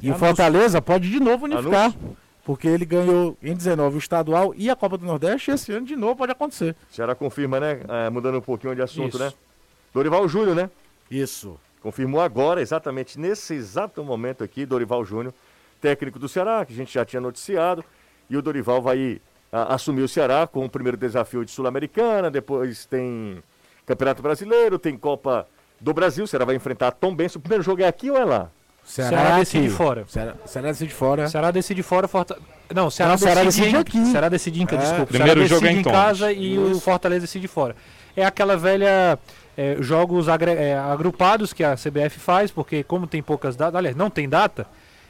E 0.02 0.10
o. 0.10 0.14
Fortaleza 0.16 0.82
pode 0.82 1.08
de 1.10 1.20
novo 1.20 1.44
unificar. 1.44 1.84
Anúncio. 1.86 2.16
Porque 2.44 2.68
ele 2.68 2.84
ganhou 2.84 3.36
em 3.42 3.54
19 3.56 3.96
o 3.96 3.98
estadual 3.98 4.54
e 4.56 4.70
a 4.70 4.76
Copa 4.76 4.96
do 4.96 5.04
Nordeste, 5.04 5.50
e 5.50 5.54
esse 5.54 5.72
ano 5.72 5.84
de 5.84 5.96
novo 5.96 6.14
pode 6.14 6.30
acontecer. 6.30 6.76
O 6.88 6.94
Ceará 6.94 7.12
confirma, 7.12 7.58
né? 7.58 7.80
É, 7.88 8.08
mudando 8.08 8.38
um 8.38 8.40
pouquinho 8.40 8.72
de 8.72 8.80
assunto, 8.82 9.08
Isso. 9.16 9.18
né? 9.18 9.32
Dorival 9.92 10.28
Júnior, 10.28 10.54
né? 10.54 10.70
Isso. 11.10 11.58
Confirmou 11.82 12.20
agora, 12.20 12.60
exatamente 12.62 13.18
nesse 13.18 13.54
exato 13.54 14.02
momento 14.04 14.44
aqui, 14.44 14.64
Dorival 14.64 15.04
Júnior, 15.04 15.34
técnico 15.80 16.20
do 16.20 16.28
Ceará, 16.28 16.64
que 16.64 16.72
a 16.72 16.76
gente 16.76 16.94
já 16.94 17.04
tinha 17.04 17.20
noticiado. 17.20 17.84
E 18.30 18.36
o 18.36 18.42
Dorival 18.42 18.80
vai 18.80 19.20
a, 19.52 19.74
assumir 19.74 20.02
o 20.02 20.08
Ceará 20.08 20.46
com 20.46 20.64
o 20.64 20.68
primeiro 20.70 20.96
desafio 20.96 21.44
de 21.44 21.50
Sul-Americana, 21.50 22.30
depois 22.30 22.84
tem 22.86 23.42
Campeonato 23.86 24.22
Brasileiro, 24.22 24.78
tem 24.78 24.96
Copa 24.96 25.46
do 25.80 25.92
Brasil. 25.92 26.24
O 26.24 26.26
Ceará 26.28 26.44
vai 26.44 26.54
enfrentar 26.56 26.90
Tom 26.92 27.14
Benson. 27.14 27.38
O 27.38 27.42
primeiro 27.42 27.62
jogo 27.62 27.82
é 27.82 27.86
aqui 27.86 28.10
ou 28.10 28.16
é 28.16 28.24
lá? 28.24 28.48
Ceará 28.84 29.38
decide 29.40 29.66
aqui. 29.66 29.74
fora. 29.76 30.04
Ceará, 30.08 30.34
Ceará 30.44 30.68
decide 30.68 30.94
fora. 30.94 31.28
Ceará 31.28 31.50
decide 31.50 31.82
fora, 31.82 32.06
Forta... 32.06 32.38
Não, 32.72 32.88
Ceará, 32.90 33.12
Não, 33.12 33.18
Ceará 33.18 33.42
decide, 33.44 33.62
decide 33.72 33.76
em... 33.76 33.80
aqui. 33.80 34.10
Ceará 34.12 34.28
decide 34.28 34.62
em 34.62 34.66
casa, 34.66 34.82
É. 34.82 34.86
desculpa. 34.86 35.06
Primeiro 35.06 35.32
Ceará 35.40 35.48
jogo 35.48 35.60
decide 35.62 35.76
é 35.76 35.76
em 35.76 35.80
em 35.80 35.92
casa 35.92 36.32
e 36.32 36.58
o 36.58 36.80
Fortaleza 36.80 37.20
decide 37.22 37.48
fora. 37.48 37.74
É 38.16 38.24
aquela 38.24 38.56
velha 38.56 39.18
é, 39.56 39.76
jogos 39.80 40.28
agre- 40.28 40.52
é, 40.54 40.78
agrupados 40.78 41.52
que 41.52 41.62
a 41.64 41.74
CBF 41.76 42.18
faz, 42.20 42.50
porque 42.50 42.82
como 42.84 43.06
tem 43.06 43.22
poucas 43.22 43.56
datas, 43.56 43.74
aliás, 43.76 43.96
não 43.96 44.08
tem 44.08 44.28
data, 44.28 44.66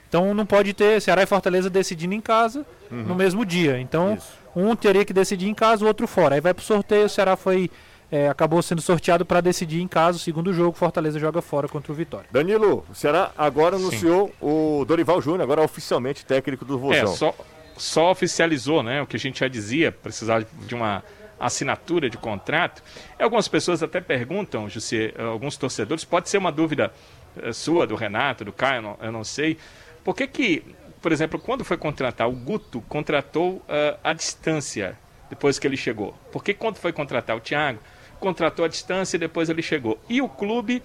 então 0.08 0.34
não 0.34 0.46
pode 0.46 0.72
ter 0.72 1.00
Ceará 1.00 1.22
e 1.22 1.26
Fortaleza 1.26 1.68
decidindo 1.68 2.14
em 2.14 2.20
casa 2.20 2.64
no 2.90 3.14
mesmo 3.14 3.44
dia. 3.44 3.78
Então, 3.80 4.18
um 4.54 4.74
teria 4.74 5.04
que 5.04 5.12
decidir 5.12 5.48
em 5.48 5.54
casa, 5.54 5.84
o 5.84 5.88
outro 5.88 6.06
fora. 6.06 6.36
Aí 6.36 6.40
vai 6.40 6.54
pro 6.54 6.64
sorteio, 6.64 7.06
o 7.06 7.08
Ceará 7.08 7.36
foi 7.36 7.70
é, 8.10 8.28
acabou 8.28 8.62
sendo 8.62 8.80
sorteado 8.80 9.26
para 9.26 9.40
decidir 9.40 9.80
em 9.80 9.88
casa 9.88 10.16
o 10.16 10.20
segundo 10.20 10.52
jogo, 10.52 10.76
Fortaleza 10.76 11.18
joga 11.18 11.42
fora 11.42 11.68
contra 11.68 11.92
o 11.92 11.94
Vitória. 11.94 12.28
Danilo, 12.30 12.84
o 12.90 12.94
Ceará 12.94 13.32
agora 13.36 13.76
anunciou 13.76 14.32
o 14.40 14.84
Dorival 14.86 15.20
Júnior, 15.20 15.42
agora 15.42 15.62
oficialmente 15.62 16.24
técnico 16.24 16.64
do 16.64 16.78
Vozão. 16.78 17.02
É, 17.02 17.06
só, 17.06 17.34
só 17.76 18.10
oficializou, 18.10 18.82
né? 18.82 19.02
O 19.02 19.06
que 19.06 19.16
a 19.16 19.18
gente 19.18 19.40
já 19.40 19.48
dizia, 19.48 19.90
precisar 19.90 20.44
de 20.66 20.74
uma 20.74 21.02
assinatura 21.38 22.08
de 22.08 22.16
contrato. 22.16 22.82
E 23.18 23.22
algumas 23.22 23.48
pessoas 23.48 23.82
até 23.82 24.00
perguntam, 24.00 24.68
José, 24.68 25.12
alguns 25.18 25.56
torcedores, 25.56 26.04
pode 26.04 26.30
ser 26.30 26.38
uma 26.38 26.52
dúvida 26.52 26.92
eh, 27.42 27.52
sua, 27.52 27.86
do 27.86 27.94
Renato, 27.94 28.44
do 28.44 28.52
Caio, 28.52 28.78
eu 28.78 28.82
não, 28.82 28.98
eu 29.02 29.12
não 29.12 29.24
sei. 29.24 29.58
Por 30.06 30.14
que 30.14 30.28
que, 30.28 30.62
por 31.02 31.10
exemplo, 31.10 31.36
quando 31.36 31.64
foi 31.64 31.76
contratar, 31.76 32.28
o 32.28 32.32
Guto 32.32 32.80
contratou 32.82 33.60
eh, 33.68 33.96
à 34.04 34.12
distância 34.12 34.96
depois 35.28 35.58
que 35.58 35.66
ele 35.66 35.76
chegou? 35.76 36.14
Por 36.30 36.44
que 36.44 36.54
quando 36.54 36.76
foi 36.76 36.92
contratar 36.92 37.36
o 37.36 37.40
Thiago, 37.40 37.80
contratou 38.20 38.64
à 38.64 38.68
distância 38.68 39.16
e 39.16 39.18
depois 39.18 39.48
ele 39.48 39.62
chegou? 39.62 39.98
E 40.08 40.22
o 40.22 40.28
clube 40.28 40.80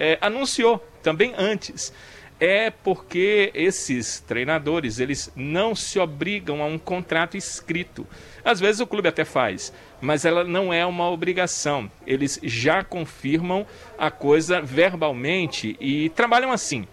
eh, 0.00 0.18
anunciou 0.20 0.84
também 1.04 1.32
antes 1.38 1.92
é 2.40 2.68
porque 2.68 3.52
esses 3.54 4.18
treinadores 4.18 4.98
eles 4.98 5.30
não 5.36 5.72
se 5.72 6.00
obrigam 6.00 6.60
a 6.60 6.66
um 6.66 6.76
contrato 6.76 7.36
escrito. 7.36 8.04
Às 8.44 8.58
vezes 8.58 8.80
o 8.80 8.88
clube 8.88 9.08
até 9.08 9.24
faz, 9.24 9.72
mas 10.00 10.24
ela 10.24 10.42
não 10.42 10.72
é 10.72 10.84
uma 10.84 11.08
obrigação. 11.08 11.88
Eles 12.04 12.40
já 12.42 12.82
confirmam 12.82 13.64
a 13.96 14.10
coisa 14.10 14.60
verbalmente 14.60 15.76
e 15.80 16.08
trabalham 16.10 16.50
assim. 16.50 16.88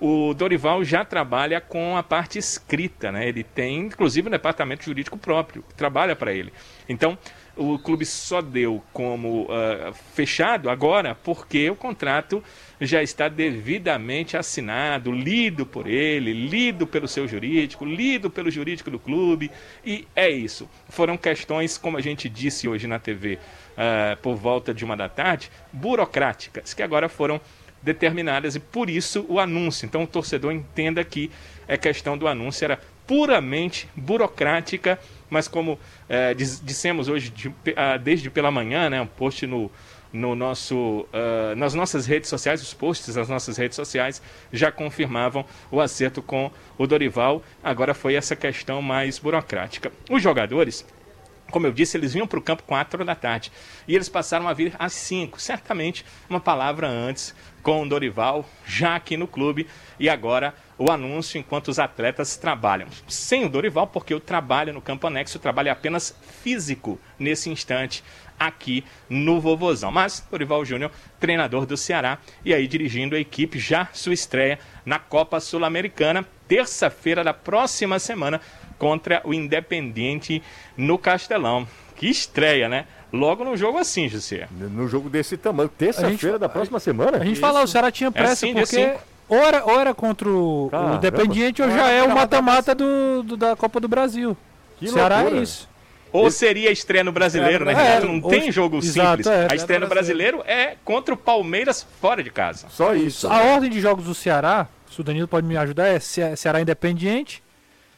O 0.00 0.32
Dorival 0.32 0.82
já 0.82 1.04
trabalha 1.04 1.60
com 1.60 1.96
a 1.96 2.02
parte 2.02 2.38
escrita, 2.38 3.12
né? 3.12 3.28
Ele 3.28 3.44
tem, 3.44 3.80
inclusive, 3.80 4.28
um 4.28 4.30
departamento 4.30 4.84
jurídico 4.84 5.18
próprio 5.18 5.62
que 5.62 5.74
trabalha 5.74 6.16
para 6.16 6.32
ele. 6.32 6.52
Então, 6.88 7.18
o 7.56 7.78
clube 7.78 8.06
só 8.06 8.40
deu 8.40 8.82
como 8.92 9.46
ah, 9.50 9.92
fechado 10.14 10.70
agora 10.70 11.14
porque 11.14 11.68
o 11.68 11.76
contrato 11.76 12.42
já 12.80 13.02
está 13.02 13.28
devidamente 13.28 14.36
assinado, 14.36 15.12
lido 15.12 15.66
por 15.66 15.86
ele, 15.86 16.32
lido 16.32 16.86
pelo 16.86 17.06
seu 17.06 17.28
jurídico, 17.28 17.84
lido 17.84 18.30
pelo 18.30 18.50
jurídico 18.50 18.90
do 18.90 18.98
clube, 18.98 19.50
e 19.84 20.08
é 20.16 20.30
isso. 20.30 20.68
Foram 20.88 21.18
questões, 21.18 21.76
como 21.76 21.98
a 21.98 22.00
gente 22.00 22.28
disse 22.28 22.66
hoje 22.66 22.86
na 22.86 22.98
TV, 22.98 23.38
ah, 23.76 24.16
por 24.22 24.34
volta 24.34 24.72
de 24.72 24.84
uma 24.84 24.96
da 24.96 25.08
tarde, 25.08 25.50
burocráticas, 25.70 26.72
que 26.72 26.82
agora 26.82 27.08
foram 27.08 27.38
determinadas 27.82 28.54
e 28.56 28.60
por 28.60 28.90
isso 28.90 29.24
o 29.28 29.38
anúncio. 29.40 29.86
Então 29.86 30.02
o 30.02 30.06
torcedor 30.06 30.52
entenda 30.52 31.02
que 31.04 31.30
é 31.66 31.76
questão 31.76 32.16
do 32.18 32.26
anúncio 32.28 32.64
era 32.64 32.78
puramente 33.06 33.88
burocrática, 33.96 34.98
mas 35.28 35.48
como 35.48 35.78
eh, 36.08 36.34
diz- 36.34 36.60
dissemos 36.64 37.08
hoje 37.08 37.30
de- 37.30 37.52
ah, 37.76 37.96
desde 37.96 38.30
pela 38.30 38.50
manhã, 38.50 38.88
né, 38.90 39.00
um 39.00 39.06
post 39.06 39.46
no 39.46 39.70
no 40.12 40.34
nosso, 40.34 41.06
ah, 41.12 41.54
nas 41.56 41.72
nossas 41.72 42.04
redes 42.04 42.28
sociais, 42.28 42.60
os 42.60 42.74
posts 42.74 43.14
das 43.14 43.28
nossas 43.28 43.56
redes 43.56 43.76
sociais 43.76 44.20
já 44.52 44.72
confirmavam 44.72 45.44
o 45.70 45.80
acerto 45.80 46.20
com 46.20 46.50
o 46.76 46.84
Dorival. 46.86 47.42
Agora 47.62 47.94
foi 47.94 48.16
essa 48.16 48.34
questão 48.34 48.82
mais 48.82 49.20
burocrática. 49.20 49.92
Os 50.10 50.20
jogadores 50.22 50.84
como 51.52 51.66
eu 51.66 51.72
disse, 51.72 51.96
eles 51.96 52.12
vinham 52.12 52.28
para 52.28 52.38
o 52.38 52.42
campo 52.42 52.62
4 52.62 53.04
da 53.04 53.16
tarde. 53.16 53.50
E 53.88 53.92
eles 53.96 54.08
passaram 54.08 54.46
a 54.46 54.52
vir 54.52 54.72
às 54.78 54.92
5. 54.92 55.40
Certamente 55.40 56.04
uma 56.28 56.38
palavra 56.38 56.86
antes 56.86 57.34
com 57.62 57.82
o 57.82 57.88
Dorival, 57.88 58.48
já 58.66 58.96
aqui 58.96 59.16
no 59.16 59.26
clube. 59.26 59.66
E 59.98 60.08
agora 60.08 60.54
o 60.78 60.90
anúncio 60.90 61.38
enquanto 61.38 61.68
os 61.68 61.78
atletas 61.78 62.36
trabalham. 62.36 62.88
Sem 63.06 63.44
o 63.44 63.48
Dorival, 63.48 63.86
porque 63.86 64.14
o 64.14 64.20
trabalho 64.20 64.72
no 64.72 64.80
campo 64.80 65.06
anexo, 65.06 65.38
o 65.38 65.40
trabalho 65.40 65.68
é 65.68 65.72
apenas 65.72 66.16
físico 66.42 66.98
nesse 67.18 67.50
instante 67.50 68.02
aqui 68.38 68.82
no 69.08 69.38
Vovozão. 69.38 69.92
Mas 69.92 70.26
Dorival 70.30 70.64
Júnior, 70.64 70.90
treinador 71.18 71.66
do 71.66 71.76
Ceará, 71.76 72.18
e 72.42 72.54
aí 72.54 72.66
dirigindo 72.66 73.14
a 73.14 73.20
equipe, 73.20 73.58
já 73.58 73.88
sua 73.92 74.14
estreia 74.14 74.58
na 74.86 74.98
Copa 74.98 75.38
Sul-Americana, 75.38 76.26
terça-feira 76.48 77.22
da 77.22 77.34
próxima 77.34 77.98
semana, 77.98 78.40
contra 78.78 79.20
o 79.24 79.34
Independiente 79.34 80.42
no 80.74 80.96
Castelão. 80.96 81.68
Que 81.94 82.08
estreia, 82.08 82.66
né? 82.66 82.86
Logo 83.12 83.44
num 83.44 83.56
jogo 83.56 83.78
assim, 83.78 84.08
José. 84.08 84.46
No 84.50 84.86
jogo 84.88 85.08
desse 85.10 85.36
tamanho, 85.36 85.68
terça-feira 85.68 86.38
da 86.38 86.48
próxima 86.48 86.78
semana? 86.78 87.18
A 87.18 87.24
gente 87.24 87.40
fala, 87.40 87.62
o 87.62 87.66
Ceará 87.66 87.90
tinha 87.90 88.10
pressa 88.12 88.36
sim, 88.36 88.54
dia 88.54 88.62
porque 88.62 88.76
cinco. 88.76 89.00
ou 89.28 89.38
era, 89.38 89.64
ou 89.64 89.80
era 89.80 89.92
contra 89.94 90.28
o, 90.28 90.68
o. 90.72 90.94
Independiente 90.96 91.60
ou 91.62 91.68
Ou 91.68 91.74
já 91.74 91.88
é 91.90 92.02
o 92.02 92.10
mata-mata 92.14 92.74
do, 92.74 93.22
do- 93.24 93.36
da 93.36 93.56
Copa 93.56 93.80
do 93.80 93.88
Brasil. 93.88 94.36
Que 94.78 94.86
o 94.86 94.92
Ceará 94.92 95.16
loucura. 95.22 95.38
é 95.40 95.42
isso. 95.42 95.68
Ou 96.12 96.28
seria 96.30 96.70
a 96.70 96.72
estreia 96.72 97.04
no 97.04 97.12
brasileiro, 97.12 97.64
né, 97.64 97.72
É, 97.72 97.76
Renato? 97.76 98.06
Não 98.06 98.18
hoje- 98.26 98.40
tem 98.40 98.50
jogo 98.52 98.78
exato, 98.78 99.22
simples. 99.22 99.26
é. 99.26 99.48
a 99.50 99.54
estreia 99.54 99.78
no 99.80 99.86
brasileiro 99.86 100.42
é 100.46 100.74
contra 100.84 101.14
o 101.14 101.16
Palmeiras 101.16 101.86
fora 102.00 102.22
de 102.22 102.30
casa. 102.30 102.66
Só 102.70 102.94
isso. 102.94 103.28
A 103.28 103.42
ordem 103.54 103.70
de 103.70 103.80
jogos 103.80 104.04
do 104.06 104.14
Ceará, 104.14 104.66
se 104.90 105.00
o 105.00 105.04
Danilo 105.04 105.28
pode 105.28 105.46
me 105.46 105.56
ajudar, 105.56 105.86
é 105.86 106.00
Ce- 106.00 106.34
Ceará 106.36 106.60
Independiente, 106.60 107.42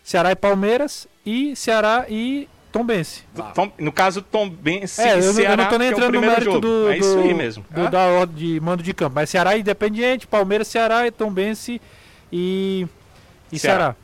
Ceará 0.05 0.31
e 0.33 0.37
Palmeiras 0.37 1.07
e 1.25 1.57
Ceará 1.57 2.05
e 2.09 2.48
Tombense. 2.72 3.22
Tom- 3.54 3.70
no 3.78 3.92
caso, 3.92 4.22
Tom 4.22 4.48
Bense 4.48 5.00
É, 5.00 5.04
e 5.04 5.11
eu, 5.11 5.18
não- 5.18 5.24
eu 5.26 5.32
Ceará, 5.35 5.56
não 5.62 5.70
tô 5.70 5.78
nem 5.78 5.88
é 5.88 5.90
entrando 5.90 6.06
no 6.12 6.18
primeiro 6.20 6.32
mérito 6.35 6.50
jogo. 6.52 6.61
do, 6.66 6.90
é 6.90 6.98
isso 6.98 7.18
aí 7.18 7.35
mesmo. 7.35 7.64
do- 7.70 7.90
da 7.90 8.00
ordem 8.06 8.35
de 8.37 8.61
mando 8.61 8.82
de 8.82 8.94
campo. 8.94 9.12
Mas 9.14 9.28
Ceará 9.30 9.56
Independiente, 9.56 10.26
Palmeiras, 10.26 10.68
Ceará 10.68 11.06
e 11.06 11.11
Tombense 11.11 11.80
e, 12.32 12.87
e 13.52 13.58
Ceará. 13.58 13.78
Ceará. 13.78 13.96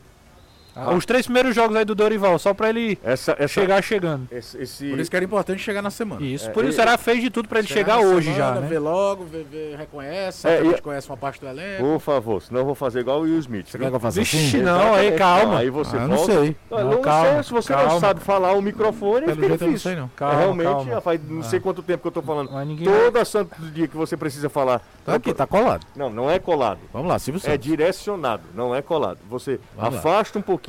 Ah, 0.81 0.95
Os 0.95 1.05
três 1.05 1.27
primeiros 1.27 1.55
jogos 1.55 1.77
aí 1.77 1.85
do 1.85 1.95
Dorival, 1.95 2.38
só 2.38 2.55
pra 2.55 2.69
ele 2.69 2.99
Essa, 3.03 3.33
essa, 3.33 3.49
chegar 3.49 3.83
chegando. 3.83 4.29
esse, 4.31 4.57
esse- 4.62 4.88
Por 4.91 4.99
isso 5.01 5.11
que 5.11 5.17
era 5.17 5.25
importante 5.25 5.61
chegar 5.62 5.83
na 5.83 5.91
semana. 5.91 6.25
Isso, 6.25 6.49
É, 6.49 6.53
por 6.53 6.62
isso 6.64 6.73
o 6.73 6.77
Ceará 6.77 6.97
fez 6.97 7.21
de 7.21 7.31
tudo 7.31 7.49
pra 7.49 7.59
ele 7.59 7.69
chegar 7.69 7.99
hoje 7.99 8.33
semana, 8.33 8.55
já, 8.55 8.61
né? 8.61 8.69
Vê 8.69 8.79
logo, 8.79 9.25
vê, 9.25 9.43
vê, 9.51 9.75
reconhece, 9.77 10.47
É, 10.47 10.61
e- 10.61 10.64
gente 10.71 10.83
conhece 10.83 11.09
uma 11.11 11.17
parte 11.17 11.41
do 11.41 11.49
elenco. 11.49 11.83
Por 11.83 11.99
favor, 12.01 12.41
senão 12.43 12.61
eu 12.61 12.67
vou 12.67 12.75
fazer 12.75 13.01
igual 13.01 13.19
o 13.21 13.23
Will 13.23 13.38
Smith. 13.38 13.67
Você 13.69 13.79
quer 13.79 13.88
que 13.91 13.97
eu 13.97 14.01
faça 14.01 14.21
Vixe, 14.21 14.37
assim? 14.37 14.62
não, 14.62 14.95
aí 14.95 15.12
calma. 15.12 15.59
Aí 15.59 15.71
você 15.71 15.97
Ah, 15.97 16.01
eu 16.03 16.09
não 16.09 16.17
volta. 16.17 16.33
sei. 16.33 16.57
Não, 16.71 16.79
Não, 16.79 16.91
não 16.93 17.01
calma, 17.03 17.33
sei, 17.35 17.43
se 17.43 17.51
você 17.53 17.73
não 17.73 17.85
calma. 17.85 18.01
sabe 18.01 18.21
falar 18.21 18.53
o 18.53 18.62
microfone, 18.62 19.27
Pelo 19.27 19.41
jeito 19.41 19.43
eu 19.43 19.49
não 19.49 19.57
difícil. 19.75 19.91
sei, 19.91 19.97
não. 20.01 20.09
Calma, 20.14 20.35
É, 20.35 20.38
realmente, 20.38 20.67
calma. 20.67 20.91
já 20.93 21.01
faz 21.01 21.21
não 21.29 21.43
sei 21.43 21.59
quanto 21.61 21.83
tempo 21.83 22.03
que 22.03 22.09
eu 22.09 22.12
tô 22.12 22.23
falando. 22.23 22.51
Toda 22.85 23.25
santo 23.25 23.55
dia 23.73 23.88
que 23.88 23.97
você 23.97 24.17
precisa 24.17 24.49
falar. 24.49 24.81
Tá 25.05 25.14
aqui, 25.14 25.33
tá 25.33 25.47
colado. 25.47 25.87
Não, 25.97 26.11
não 26.11 26.31
é 26.31 26.38
colado. 26.38 26.79
Vamos 26.93 27.09
lá, 27.09 27.19
Silvio 27.19 27.41
É 27.45 27.57
direcionado, 27.57 28.43
não 28.55 28.75
é 28.75 28.83
colado. 28.83 29.19
Você 29.29 29.59
afasta 29.79 30.38
um 30.38 30.43
pouquinho 30.43 30.67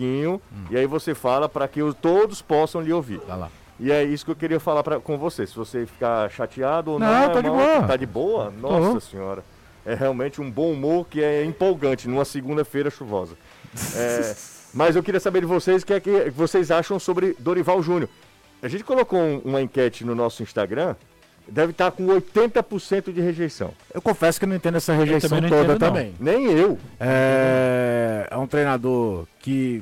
e 0.69 0.77
aí 0.77 0.85
você 0.85 1.13
fala 1.13 1.47
para 1.49 1.67
que 1.67 1.81
os- 1.81 1.95
todos 1.95 2.41
possam 2.41 2.81
lhe 2.81 2.91
ouvir. 2.93 3.19
Vai 3.27 3.38
lá. 3.38 3.49
E 3.79 3.91
é 3.91 4.03
isso 4.03 4.25
que 4.25 4.31
eu 4.31 4.35
queria 4.35 4.59
falar 4.59 4.83
pra, 4.83 4.99
com 4.99 5.17
você. 5.17 5.47
Se 5.47 5.55
você 5.55 5.85
ficar 5.85 6.29
chateado 6.29 6.91
ou 6.91 6.99
não, 6.99 7.07
Não, 7.07 7.23
é 7.23 7.29
tô 7.29 7.41
de 7.41 7.49
boa. 7.49 7.83
Tá 7.88 7.95
de 7.95 8.05
boa? 8.05 8.51
Nossa 8.59 8.99
senhora. 8.99 9.43
É 9.85 9.93
realmente 9.95 10.41
um 10.41 10.51
bom 10.51 10.71
humor 10.73 11.07
que 11.09 11.23
é 11.23 11.45
empolgante 11.45 12.07
numa 12.07 12.25
segunda-feira 12.25 12.89
chuvosa. 12.89 13.35
É, 13.95 14.35
mas 14.73 14.95
eu 14.97 15.01
queria 15.03 15.19
saber 15.19 15.39
de 15.39 15.45
vocês 15.45 15.81
o 15.81 15.85
que 15.85 15.93
é 15.93 15.99
que 15.99 16.29
vocês 16.31 16.69
acham 16.71 16.99
sobre 16.99 17.35
Dorival 17.39 17.81
Júnior. 17.81 18.09
A 18.62 18.67
gente 18.67 18.83
colocou 18.83 19.17
um- 19.17 19.39
uma 19.45 19.62
enquete 19.62 20.03
no 20.03 20.13
nosso 20.13 20.43
Instagram, 20.43 20.95
deve 21.47 21.71
estar 21.71 21.89
com 21.91 22.05
80% 22.07 23.13
de 23.13 23.21
rejeição. 23.21 23.71
Eu 23.93 24.01
confesso 24.01 24.38
que 24.38 24.43
eu 24.45 24.49
não 24.49 24.57
entendo 24.57 24.75
essa 24.75 24.93
rejeição 24.93 25.29
também 25.29 25.49
não 25.49 25.57
toda 25.57 25.63
entendo, 25.73 25.79
não. 25.79 25.88
também. 25.88 26.13
Nem 26.19 26.45
eu. 26.51 26.77
É, 26.99 28.27
é 28.29 28.38
um 28.38 28.45
treinador 28.45 29.25
que, 29.39 29.81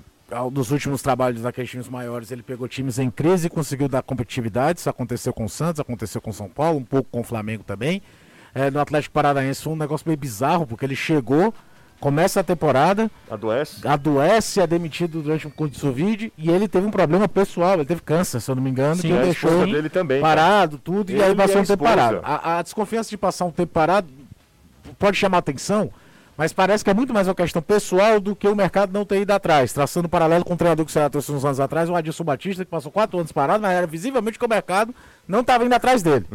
nos 0.51 0.71
últimos 0.71 1.01
trabalhos 1.01 1.41
daqueles 1.41 1.69
times 1.69 1.87
maiores, 1.87 2.31
ele 2.31 2.43
pegou 2.43 2.67
times 2.67 2.99
em 2.99 3.09
crise 3.09 3.47
e 3.47 3.49
conseguiu 3.49 3.87
dar 3.87 4.01
competitividade. 4.01 4.79
Isso 4.79 4.89
aconteceu 4.89 5.31
com 5.33 5.45
o 5.45 5.49
Santos, 5.49 5.79
aconteceu 5.79 6.19
com 6.21 6.31
o 6.31 6.33
São 6.33 6.49
Paulo, 6.49 6.79
um 6.79 6.83
pouco 6.83 7.09
com 7.09 7.21
o 7.21 7.23
Flamengo 7.23 7.63
também. 7.63 8.01
É, 8.53 8.69
no 8.71 8.79
Atlético 8.79 9.13
Paranaense 9.13 9.61
foi 9.63 9.73
um 9.73 9.77
negócio 9.77 10.07
meio 10.07 10.17
bizarro, 10.17 10.65
porque 10.65 10.83
ele 10.83 10.95
chegou, 10.95 11.53
começa 11.99 12.39
a 12.39 12.43
temporada, 12.43 13.09
Adoece. 13.29 13.87
adoece, 13.87 14.59
é 14.59 14.67
demitido 14.67 15.21
durante 15.21 15.47
um 15.47 15.51
curso 15.51 15.75
de 15.75 15.81
Covid 15.81 16.33
e 16.37 16.49
ele 16.49 16.67
teve 16.67 16.85
um 16.87 16.91
problema 16.91 17.27
pessoal, 17.27 17.75
ele 17.75 17.85
teve 17.85 18.01
câncer, 18.01 18.39
se 18.41 18.49
eu 18.49 18.55
não 18.55 18.63
me 18.63 18.69
engano, 18.69 18.95
Sim, 18.95 19.09
que 19.09 19.23
deixou 19.23 19.65
dele 19.65 19.89
também. 19.89 20.19
parado, 20.21 20.77
tudo, 20.77 21.11
e 21.11 21.15
Ele 21.15 21.23
aí 21.23 21.31
e 21.31 21.35
passou 21.35 21.57
a 21.57 21.61
um 21.61 21.65
tempo 21.65 21.83
parado. 21.83 22.19
A, 22.23 22.57
a 22.57 22.61
desconfiança 22.61 23.09
de 23.09 23.17
passar 23.17 23.45
um 23.45 23.51
tempo 23.51 23.71
parado 23.71 24.07
pode 24.97 25.17
chamar 25.17 25.37
atenção, 25.39 25.91
mas 26.37 26.53
parece 26.53 26.83
que 26.83 26.89
é 26.91 26.93
muito 26.93 27.11
mais 27.11 27.27
uma 27.27 27.33
questão 27.33 27.63
pessoal 27.63 28.19
do 28.19 28.35
que 28.35 28.47
o 28.47 28.55
mercado 28.55 28.93
não 28.93 29.03
ter 29.03 29.21
ido 29.21 29.31
atrás. 29.31 29.73
Traçando 29.73 30.05
um 30.05 30.09
paralelo 30.09 30.45
com 30.45 30.53
o 30.53 30.57
treinador 30.57 30.85
que 30.85 30.91
o 30.91 30.93
Ceará 30.93 31.09
trouxe 31.09 31.31
uns 31.31 31.43
anos 31.43 31.59
atrás, 31.59 31.89
o 31.89 31.95
Adilson 31.95 32.23
Batista, 32.23 32.63
que 32.63 32.69
passou 32.69 32.91
quatro 32.91 33.17
anos 33.17 33.31
parado, 33.31 33.61
mas 33.61 33.75
era 33.75 33.87
visivelmente 33.87 34.37
que 34.37 34.45
o 34.45 34.49
mercado 34.49 34.93
não 35.27 35.41
estava 35.41 35.65
indo 35.65 35.73
atrás 35.73 36.03
dele. 36.03 36.25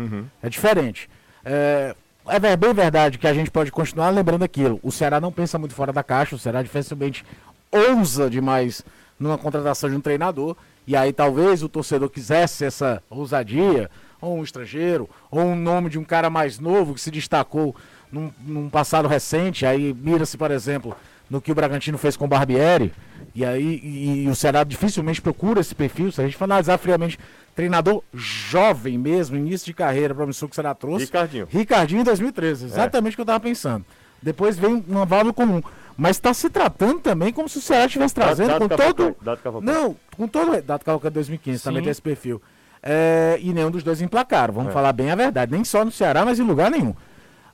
É 0.43 0.49
diferente. 0.49 1.09
É, 1.45 1.95
é 2.27 2.57
bem 2.57 2.75
verdade 2.75 3.17
que 3.17 3.29
a 3.29 3.33
gente 3.33 3.51
pode 3.51 3.71
continuar 3.71 4.11
lembrando 4.11 4.43
aquilo. 4.43 4.81
O 4.83 4.91
Ceará 4.91 5.21
não 5.21 5.31
pensa 5.31 5.57
muito 5.57 5.75
fora 5.75 5.93
da 5.93 6.03
caixa, 6.03 6.35
o 6.35 6.39
Ceará 6.39 6.63
dificilmente 6.63 7.25
ousa 7.71 8.29
demais 8.29 8.83
numa 9.21 9.39
contratação 9.39 9.89
de 9.89 9.95
um 9.95 10.01
treinador. 10.01 10.57
E 10.85 10.97
aí 10.97 11.13
talvez 11.13 11.63
o 11.63 11.69
torcedor 11.69 12.11
quisesse 12.11 12.65
essa 12.65 13.01
ousadia, 13.09 13.89
ou 14.21 14.39
um 14.39 14.43
estrangeiro, 14.43 15.09
ou 15.31 15.41
um 15.43 15.57
nome 15.57 15.89
de 15.91 15.99
um 15.99 16.05
cara 16.05 16.29
mais 16.29 16.59
novo 16.59 16.95
que 16.95 17.01
se 17.01 17.11
destacou 17.11 17.75
num, 18.13 18.31
num 18.47 18.69
passado 18.69 19.09
recente. 19.09 19.65
Aí 19.67 19.93
mira-se, 19.99 20.37
por 20.37 20.51
exemplo, 20.51 20.95
no 21.29 21.41
que 21.41 21.51
o 21.51 21.55
Bragantino 21.55 21.97
fez 21.99 22.17
com 22.17 22.27
o 22.27 22.29
Barbieri. 22.29 22.93
E 23.35 23.45
aí 23.45 23.81
e, 23.83 24.25
e 24.25 24.29
o 24.29 24.35
Ceará 24.35 24.63
dificilmente 24.63 25.23
procura 25.23 25.61
esse 25.61 25.75
perfil. 25.75 26.13
Se 26.13 26.21
a 26.21 26.25
gente 26.25 26.37
for 26.37 26.45
analisar 26.45 26.77
friamente, 26.79 27.19
treinador 27.55 28.03
jovem 28.13 28.99
mesmo, 28.99 29.37
início 29.37 29.67
de 29.67 29.73
carreira, 29.75 30.15
promissor 30.15 30.49
que 30.49 30.53
o 30.53 30.57
Ceará 30.57 30.75
trouxe. 30.75 31.07
Ricardinho. 31.07 31.49
Ricardinho 31.51 32.01
em 32.03 32.05
2013, 32.05 32.67
exatamente 32.67 33.15
o 33.15 33.17
que 33.17 33.21
eu 33.23 33.27
tava 33.27 33.41
pensando. 33.41 33.85
Depois 34.23 34.57
vem 34.59 34.85
uma 34.87 35.05
válvula 35.07 35.33
comum. 35.33 35.63
Mas 35.97 36.17
está 36.17 36.33
se 36.33 36.49
tratando 36.49 37.01
também 37.01 37.33
como 37.33 37.49
se 37.49 37.59
o 37.59 37.61
Ceará 37.61 37.87
estivesse 37.87 38.15
trazendo 38.15 38.49
Dado 38.49 38.61
com 38.61 38.69
Cavalcante, 38.69 38.97
todo. 38.97 39.17
Dado. 39.23 39.61
Não, 39.61 39.97
com 40.17 40.27
todo. 40.29 40.63
Dado 40.63 40.85
Cavalcante 40.85 41.15
2015, 41.15 41.63
também 41.63 41.81
Sim. 41.81 41.85
tem 41.85 41.91
esse 41.91 42.03
perfil. 42.03 42.41
É, 42.83 43.39
e 43.41 43.53
nenhum 43.53 43.71
dos 43.71 43.83
dois 43.83 44.01
emplacaram, 44.01 44.53
vamos 44.55 44.71
É. 44.71 44.73
falar 44.73 44.93
bem 44.93 45.11
a 45.11 45.15
verdade. 45.15 45.53
Nem 45.53 45.65
só 45.65 45.85
no 45.85 45.91
Ceará, 45.93 46.25
mas 46.25 46.39
em 46.39 46.43
lugar 46.43 46.71
nenhum. 46.71 46.95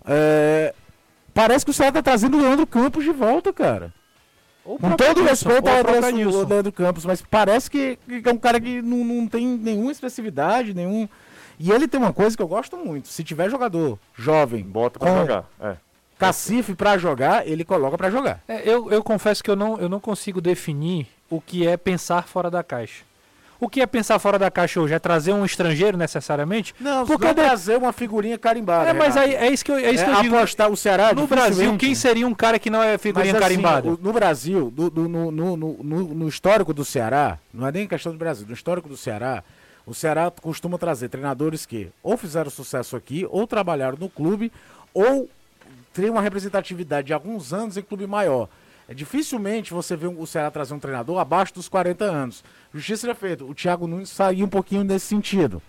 É, 0.09 0.75
parece 1.35 1.65
que 1.65 1.71
o 1.71 1.75
Ceará 1.75 1.93
tá 1.93 2.03
trazendo 2.03 2.37
o 2.39 2.41
Leandro 2.41 2.67
Campos 2.67 3.05
de 3.05 3.13
volta, 3.13 3.53
cara. 3.53 3.93
Com 4.65 4.97
todo 4.97 5.23
respeito 5.23 5.67
ao 5.69 5.83
Leandro- 6.47 6.73
Campos, 6.73 7.05
mas 7.07 7.23
parece 7.23 7.71
que, 7.71 7.99
que 8.07 8.29
é 8.29 8.33
um 8.33 8.37
cara 8.39 8.61
que 8.61 8.83
não, 8.83 8.99
não 9.05 9.27
tem 9.27 9.47
nenhuma 9.47 9.91
expressividade, 9.93 10.75
nenhum. 10.75 11.09
E 11.59 11.73
ele 11.73 11.89
tem 11.89 11.99
uma 11.99 12.13
coisa 12.13 12.37
que 12.37 12.43
eu 12.43 12.49
gosto 12.49 12.77
muito. 12.77 13.09
Se 13.09 13.25
tiver 13.25 13.51
jogador 13.51 13.99
jovem, 14.15 14.63
Bota 14.63 14.99
pra 14.99 15.11
com 15.11 15.19
jogar. 15.21 15.45
É. 15.61 15.77
cacife 16.19 16.75
pra 16.75 16.99
jogar, 16.99 17.47
ele 17.49 17.65
coloca 17.65 17.97
pra 17.97 18.11
jogar. 18.11 18.41
É, 18.47 18.61
eu, 18.69 18.91
eu 18.93 19.03
confesso 19.03 19.43
que 19.43 19.51
eu 19.51 19.57
não, 19.57 19.79
eu 19.79 19.89
não 19.89 19.99
consigo 20.01 20.41
definir 20.41 21.07
o 21.31 21.41
que 21.41 21.67
é 21.67 21.77
pensar 21.77 22.29
fora 22.29 22.51
da 22.51 22.63
caixa. 22.63 23.05
O 23.61 23.69
que 23.69 23.81
é 23.81 23.87
pensar 23.87 24.19
fora 24.21 24.39
da 24.39 24.51
caixa 24.51 24.81
hoje? 24.81 24.95
É 24.95 24.99
trazer 25.01 25.33
um 25.33 25.45
estrangeiro 25.45 25.97
necessariamente? 25.97 26.75
Não, 26.79 27.05
Porque 27.05 27.25
porque 27.27 27.41
de- 27.41 27.47
trazer 27.49 27.77
uma 27.77 27.93
figurinha 27.93 28.39
carimbada. 28.39 28.91
É, 28.91 28.93
mas 28.93 29.17
aí 29.17 29.35
é 29.35 29.51
isso 29.51 29.65
que 29.65 29.73
eu, 29.73 29.77
é 29.77 29.91
isso 29.91 30.05
que 30.05 30.11
eu 30.11 30.15
É 30.17 30.23
digo. 30.23 30.37
apostar 30.37 30.71
o 30.71 30.77
Ceará 30.77 31.13
No 31.13 31.27
Brasil, 31.27 31.77
quem 31.77 31.93
seria 31.95 32.27
um 32.27 32.35
cara 32.35 32.59
que 32.59 32.71
não 32.71 32.81
é 32.83 32.97
figurinha 32.99 33.33
Mas, 33.35 33.43
assim, 33.43 33.51
carimbada? 33.61 33.89
o- 33.89 33.99
no 34.01 34.13
Brasil, 34.13 34.71
do- 34.71 34.89
do- 34.89 35.09
no, 35.09 35.31
no- 35.33 35.57
no- 35.57 35.77
no- 35.83 36.15
no 36.15 36.29
histórico 36.29 36.73
do 36.73 36.85
Ceará, 36.85 37.37
não 37.53 37.67
é 37.67 37.73
nem 37.73 37.89
questão 37.89 38.13
do 38.13 38.19
Brasil, 38.19 38.47
no 38.47 38.55
histórico 38.55 38.89
do 38.89 38.97
Ceará, 38.97 39.43
o 39.85 39.93
Ceará 39.93 40.31
costuma 40.31 40.79
trazer 40.79 41.09
treinadores 41.09 41.67
que 41.67 41.89
ou 42.01 42.17
fizeram 42.17 42.51
sucesso 42.51 42.95
aqui, 42.95 43.27
ou 43.29 43.45
trabalharam 43.47 43.99
no 43.99 44.09
clube, 44.09 44.53
ou 44.95 45.29
tem 45.93 46.09
uma 46.11 46.21
representatividade 46.23 47.09
de 47.09 47.13
alguns 47.13 47.53
anos 47.53 47.77
em 47.77 47.83
clube 47.83 48.07
maior. 48.07 48.49
É, 48.89 48.95
dificilmente 48.95 49.75
você 49.75 49.97
vê 49.97 50.07
um- 50.07 50.21
o 50.21 50.27
Ceará 50.27 50.49
trazer 50.51 50.73
um 50.75 50.79
treinador 50.79 51.19
abaixo 51.19 51.53
dos 51.55 51.69
40 51.69 52.05
anos. 52.05 52.45
Justiça 52.73 53.03
seja 53.03 53.15
feita. 53.15 53.45
O 53.45 53.55
Thiago 53.55 53.87
Nunes 53.87 54.11
saiu 54.11 54.47
um 54.47 54.49
pouquinho 54.49 54.85
nesse 54.85 55.07
sentido. 55.07 55.63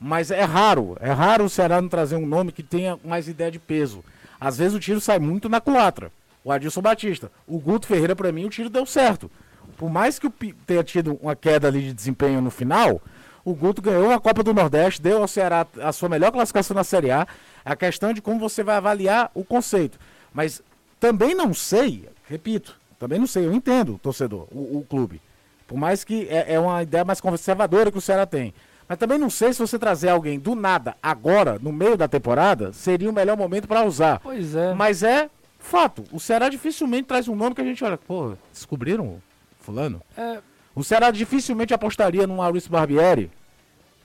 Mas 0.00 0.30
é 0.30 0.42
raro, 0.42 0.96
é 1.00 1.10
raro 1.10 1.44
o 1.44 1.48
Ceará 1.48 1.80
não 1.80 1.88
trazer 1.88 2.16
um 2.16 2.26
nome 2.26 2.52
que 2.52 2.62
tenha 2.62 2.98
mais 3.04 3.28
ideia 3.28 3.50
de 3.50 3.58
peso. 3.58 4.04
Às 4.40 4.58
vezes 4.58 4.74
o 4.74 4.80
tiro 4.80 5.00
sai 5.00 5.18
muito 5.18 5.48
na 5.48 5.60
culatra. 5.60 6.12
O 6.44 6.52
Adilson 6.52 6.82
Batista. 6.82 7.30
O 7.46 7.58
Guto 7.58 7.86
Ferreira, 7.86 8.14
pra 8.14 8.30
mim, 8.30 8.44
o 8.44 8.50
tiro 8.50 8.68
deu 8.68 8.84
certo. 8.84 9.30
Por 9.76 9.90
mais 9.90 10.18
que 10.18 10.28
tenha 10.66 10.84
tido 10.84 11.18
uma 11.22 11.34
queda 11.34 11.68
ali 11.68 11.80
de 11.80 11.92
desempenho 11.92 12.40
no 12.40 12.50
final, 12.50 13.00
o 13.44 13.54
Guto 13.54 13.80
ganhou 13.82 14.10
a 14.10 14.20
Copa 14.20 14.42
do 14.42 14.54
Nordeste, 14.54 15.00
deu 15.00 15.22
ao 15.22 15.28
Ceará 15.28 15.66
a 15.80 15.92
sua 15.92 16.08
melhor 16.08 16.30
classificação 16.30 16.74
na 16.74 16.84
Série 16.84 17.10
A. 17.10 17.26
A 17.64 17.74
questão 17.74 18.12
de 18.12 18.20
como 18.20 18.38
você 18.38 18.62
vai 18.62 18.76
avaliar 18.76 19.30
o 19.34 19.44
conceito. 19.44 19.98
Mas 20.32 20.62
também 21.00 21.34
não 21.34 21.54
sei, 21.54 22.08
repito, 22.28 22.78
também 22.98 23.18
não 23.18 23.26
sei, 23.26 23.46
eu 23.46 23.52
entendo 23.52 23.98
torcedor, 24.02 24.46
o, 24.50 24.78
o 24.78 24.86
clube. 24.88 25.20
Por 25.66 25.76
mais 25.78 26.04
que 26.04 26.26
é, 26.28 26.54
é 26.54 26.60
uma 26.60 26.82
ideia 26.82 27.04
mais 27.04 27.20
conservadora 27.20 27.90
que 27.90 27.98
o 27.98 28.00
Ceará 28.00 28.26
tem. 28.26 28.52
Mas 28.88 28.98
também 28.98 29.16
não 29.18 29.30
sei 29.30 29.52
se 29.52 29.58
você 29.58 29.78
trazer 29.78 30.10
alguém 30.10 30.38
do 30.38 30.54
nada, 30.54 30.94
agora, 31.02 31.58
no 31.60 31.72
meio 31.72 31.96
da 31.96 32.06
temporada, 32.06 32.72
seria 32.72 33.08
o 33.08 33.12
melhor 33.14 33.36
momento 33.36 33.66
para 33.66 33.82
usar. 33.84 34.20
Pois 34.20 34.54
é. 34.54 34.74
Mas 34.74 35.02
é 35.02 35.30
fato. 35.58 36.04
O 36.12 36.20
Ceará 36.20 36.50
dificilmente 36.50 37.04
traz 37.04 37.26
um 37.26 37.34
nome 37.34 37.54
que 37.54 37.62
a 37.62 37.64
gente 37.64 37.82
olha. 37.82 37.96
Pô, 37.96 38.34
descobriram 38.52 39.22
fulano? 39.60 40.02
É. 40.16 40.38
O 40.74 40.84
Ceará 40.84 41.10
dificilmente 41.10 41.72
apostaria 41.72 42.26
no 42.26 42.36
Maurício 42.36 42.70
Barbieri 42.70 43.30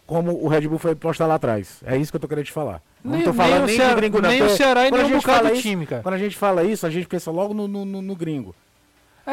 como 0.07 0.31
o 0.43 0.47
Red 0.47 0.67
Bull 0.67 0.79
foi 0.79 0.91
apostar 0.93 1.27
lá 1.27 1.35
atrás. 1.35 1.81
É 1.85 1.97
isso 1.97 2.11
que 2.11 2.15
eu 2.15 2.19
tô 2.21 2.27
querendo 2.27 2.45
te 2.45 2.51
falar. 2.51 2.81
Não 3.03 3.11
Nem- 3.13 3.23
tô 3.23 3.33
falando 3.33 3.51
nem 3.53 3.63
o 3.63 3.65
nem, 3.67 3.75
Ceará- 3.75 3.93
de 3.93 3.99
gringo, 4.01 4.21
não. 4.21 4.29
nem 4.29 4.41
o 4.43 4.49
Ceará 4.49 4.87
e 4.87 4.91
nem 4.91 5.03
um 5.05 5.17
bocado 5.17 5.49
do 5.49 5.61
time, 5.61 5.85
cara. 5.85 6.01
Quando 6.01 6.15
a 6.15 6.17
gente 6.17 6.37
fala 6.37 6.63
isso, 6.63 6.85
a 6.85 6.89
gente 6.89 7.07
pensa 7.07 7.29
logo 7.31 7.53
no, 7.53 7.67
no, 7.67 7.85
no- 7.85 8.01
no 8.01 8.15
gringo. 8.15 8.55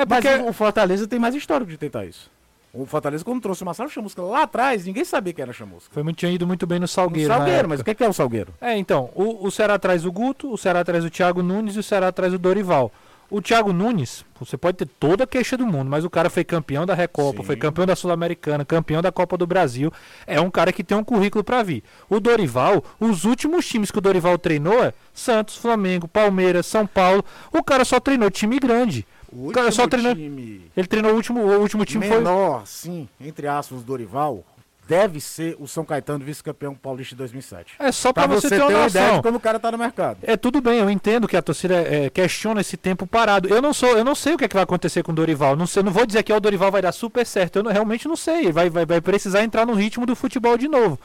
É 0.00 0.04
Mas 0.06 0.24
porque 0.24 0.48
o 0.48 0.52
Fortaleza 0.52 1.06
tem 1.06 1.18
mais 1.18 1.34
histórico 1.34 1.70
de 1.70 1.78
tentar 1.78 2.04
isso. 2.04 2.30
O 2.72 2.84
Fortaleza, 2.84 3.24
quando 3.24 3.40
trouxe 3.40 3.62
o 3.62 3.66
Marcelo 3.66 3.88
Chamusca 3.88 4.20
lá 4.20 4.42
atrás, 4.42 4.84
ninguém 4.84 5.04
sabia 5.04 5.32
que 5.32 5.40
era 5.40 5.52
Chamusca. 5.52 5.88
foi 5.90 6.02
muito, 6.02 6.18
tinha 6.18 6.30
ido 6.30 6.46
muito 6.46 6.66
bem 6.66 6.78
no 6.78 6.86
Salgueiro. 6.86 7.30
na 7.30 7.38
Salgueiro, 7.38 7.68
mas 7.68 7.80
o 7.80 7.84
que 7.84 7.90
é, 7.90 7.94
que 7.94 8.04
é 8.04 8.08
o 8.08 8.12
Salgueiro? 8.12 8.52
É, 8.60 8.76
então, 8.76 9.10
o, 9.14 9.46
o 9.46 9.50
Ceará 9.50 9.78
traz 9.78 10.04
o 10.04 10.12
Guto, 10.12 10.52
o 10.52 10.58
Ceará 10.58 10.84
traz 10.84 11.02
o 11.02 11.08
Thiago 11.08 11.42
Nunes 11.42 11.76
e 11.76 11.78
o 11.78 11.82
Ceará 11.82 12.12
traz 12.12 12.34
o 12.34 12.38
Dorival. 12.38 12.92
O 13.28 13.42
Thiago 13.42 13.72
Nunes, 13.72 14.24
você 14.38 14.56
pode 14.56 14.76
ter 14.76 14.86
toda 14.86 15.24
a 15.24 15.26
queixa 15.26 15.56
do 15.56 15.66
mundo, 15.66 15.90
mas 15.90 16.04
o 16.04 16.10
cara 16.10 16.30
foi 16.30 16.44
campeão 16.44 16.86
da 16.86 16.94
Recopa, 16.94 17.42
foi 17.42 17.56
campeão 17.56 17.84
da 17.84 17.96
Sul-Americana, 17.96 18.64
campeão 18.64 19.02
da 19.02 19.10
Copa 19.10 19.36
do 19.36 19.46
Brasil. 19.46 19.92
É 20.26 20.40
um 20.40 20.48
cara 20.48 20.72
que 20.72 20.84
tem 20.84 20.96
um 20.96 21.02
currículo 21.02 21.42
pra 21.42 21.62
vir. 21.62 21.82
O 22.08 22.20
Dorival, 22.20 22.84
os 23.00 23.24
últimos 23.24 23.66
times 23.66 23.90
que 23.90 23.98
o 23.98 24.00
Dorival 24.00 24.38
treinou 24.38 24.84
é 24.84 24.92
Santos, 25.12 25.56
Flamengo, 25.56 26.06
Palmeiras, 26.06 26.66
São 26.66 26.86
Paulo. 26.86 27.24
O 27.50 27.64
cara 27.64 27.84
só 27.84 27.98
treinou 27.98 28.30
time 28.30 28.60
grande. 28.60 29.04
O 29.32 29.50
cara 29.52 29.70
só 29.70 29.86
treinou. 29.86 30.14
time 30.14 30.70
Ele 30.76 30.86
treinou 30.86 31.12
o 31.12 31.14
último, 31.16 31.40
o 31.40 31.60
último 31.60 31.84
time 31.84 32.06
foi. 32.06 32.16
menor, 32.18 32.66
sim, 32.66 33.08
entre 33.20 33.46
aspas, 33.48 33.82
Dorival, 33.82 34.44
deve 34.88 35.20
ser 35.20 35.56
o 35.58 35.66
São 35.66 35.84
Caetano 35.84 36.24
vice-campeão 36.24 36.72
paulista 36.74 37.14
de 37.16 37.18
2007. 37.18 37.74
É 37.78 37.90
só 37.90 38.12
pra, 38.12 38.28
Pra 38.28 38.36
você, 38.36 38.48
ter 38.48 38.60
uma 38.60 38.68
ter 38.68 38.74
uma 38.74 38.86
ideia 38.86 39.14
de 39.16 39.22
como 39.22 39.36
o 39.38 39.40
cara 39.40 39.58
tá 39.58 39.72
no 39.72 39.78
mercado. 39.78 40.18
É 40.22 40.36
tudo 40.36 40.60
bem, 40.60 40.78
eu 40.78 40.88
entendo 40.88 41.26
que 41.26 41.36
a 41.36 41.42
torcida 41.42 41.74
é, 41.74 42.08
questiona 42.08 42.60
esse 42.60 42.76
tempo 42.76 43.04
parado. 43.04 43.48
Eu 43.48 43.60
não 43.60 43.74
sou, 43.74 43.96
eu 43.98 44.04
não 44.04 44.14
sei 44.14 44.34
o 44.34 44.38
que, 44.38 44.44
é 44.44 44.48
que 44.48 44.54
vai 44.54 44.62
acontecer 44.62 45.02
com 45.02 45.10
o 45.10 45.14
Dorival. 45.14 45.56
Não 45.56 45.66
sei, 45.66 45.80
eu 45.80 45.84
não 45.84 45.92
vou 45.92 46.06
dizer 46.06 46.22
que 46.22 46.32
ó, 46.32 46.36
o 46.36 46.40
Dorival 46.40 46.70
vai 46.70 46.82
dar 46.82 46.92
super 46.92 47.26
certo. 47.26 47.56
Eu 47.56 47.62
não- 47.64 47.72
realmente 47.72 48.06
não 48.06 48.14
sei. 48.16 48.52
Vai, 48.52 48.70
vai, 48.70 48.86
vai 48.86 49.00
precisar 49.00 49.42
entrar 49.42 49.66
no 49.66 49.74
ritmo 49.74 50.06
do 50.06 50.14
futebol 50.14 50.56
de 50.56 50.68
novo. 50.68 51.00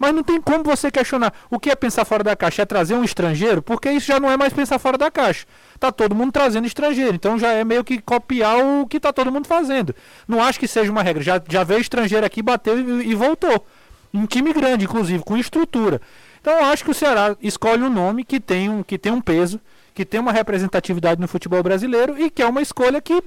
Mas 0.00 0.14
não 0.14 0.22
tem 0.22 0.40
como 0.40 0.64
você 0.64 0.90
questionar. 0.90 1.30
O 1.50 1.60
que 1.60 1.68
é 1.68 1.76
pensar 1.76 2.06
fora 2.06 2.24
da 2.24 2.34
caixa? 2.34 2.62
É 2.62 2.64
trazer 2.64 2.94
um 2.94 3.04
estrangeiro? 3.04 3.60
Porque 3.60 3.90
isso 3.90 4.06
já 4.06 4.18
não 4.18 4.30
é 4.30 4.36
mais 4.36 4.50
pensar 4.50 4.78
fora 4.78 4.96
da 4.96 5.10
caixa. 5.10 5.44
Tá 5.78 5.92
todo 5.92 6.14
mundo 6.14 6.32
trazendo 6.32 6.66
estrangeiro. 6.66 7.14
Então 7.14 7.38
já 7.38 7.52
é 7.52 7.62
meio 7.62 7.84
que 7.84 8.00
copiar 8.00 8.56
o 8.64 8.86
que 8.86 8.98
tá 8.98 9.12
todo 9.12 9.30
mundo 9.30 9.46
fazendo. 9.46 9.94
Não 10.26 10.42
acho 10.42 10.58
que 10.58 10.66
seja 10.66 10.90
uma 10.90 11.02
regra. 11.02 11.22
Já, 11.22 11.42
já 11.46 11.62
veio 11.64 11.82
estrangeiro 11.82 12.24
aqui, 12.24 12.40
bateu 12.40 12.80
e, 12.80 13.10
e 13.10 13.14
voltou. 13.14 13.66
Um 14.12 14.24
time 14.24 14.54
grande, 14.54 14.86
inclusive, 14.86 15.22
com 15.22 15.36
estrutura. 15.36 16.00
Então 16.40 16.54
eu 16.54 16.64
acho 16.64 16.82
que 16.82 16.90
o 16.90 16.94
Ceará 16.94 17.36
escolhe 17.42 17.82
um 17.82 17.90
nome 17.90 18.24
que 18.24 18.40
tem 18.40 18.70
um, 18.70 18.82
que 18.82 18.96
tem 18.96 19.12
um 19.12 19.20
peso, 19.20 19.60
que 19.94 20.06
tem 20.06 20.18
uma 20.18 20.32
representatividade 20.32 21.20
no 21.20 21.28
futebol 21.28 21.62
brasileiro 21.62 22.18
e 22.18 22.30
que 22.30 22.40
é 22.40 22.46
uma 22.46 22.62
escolha 22.62 23.02
que, 23.02 23.22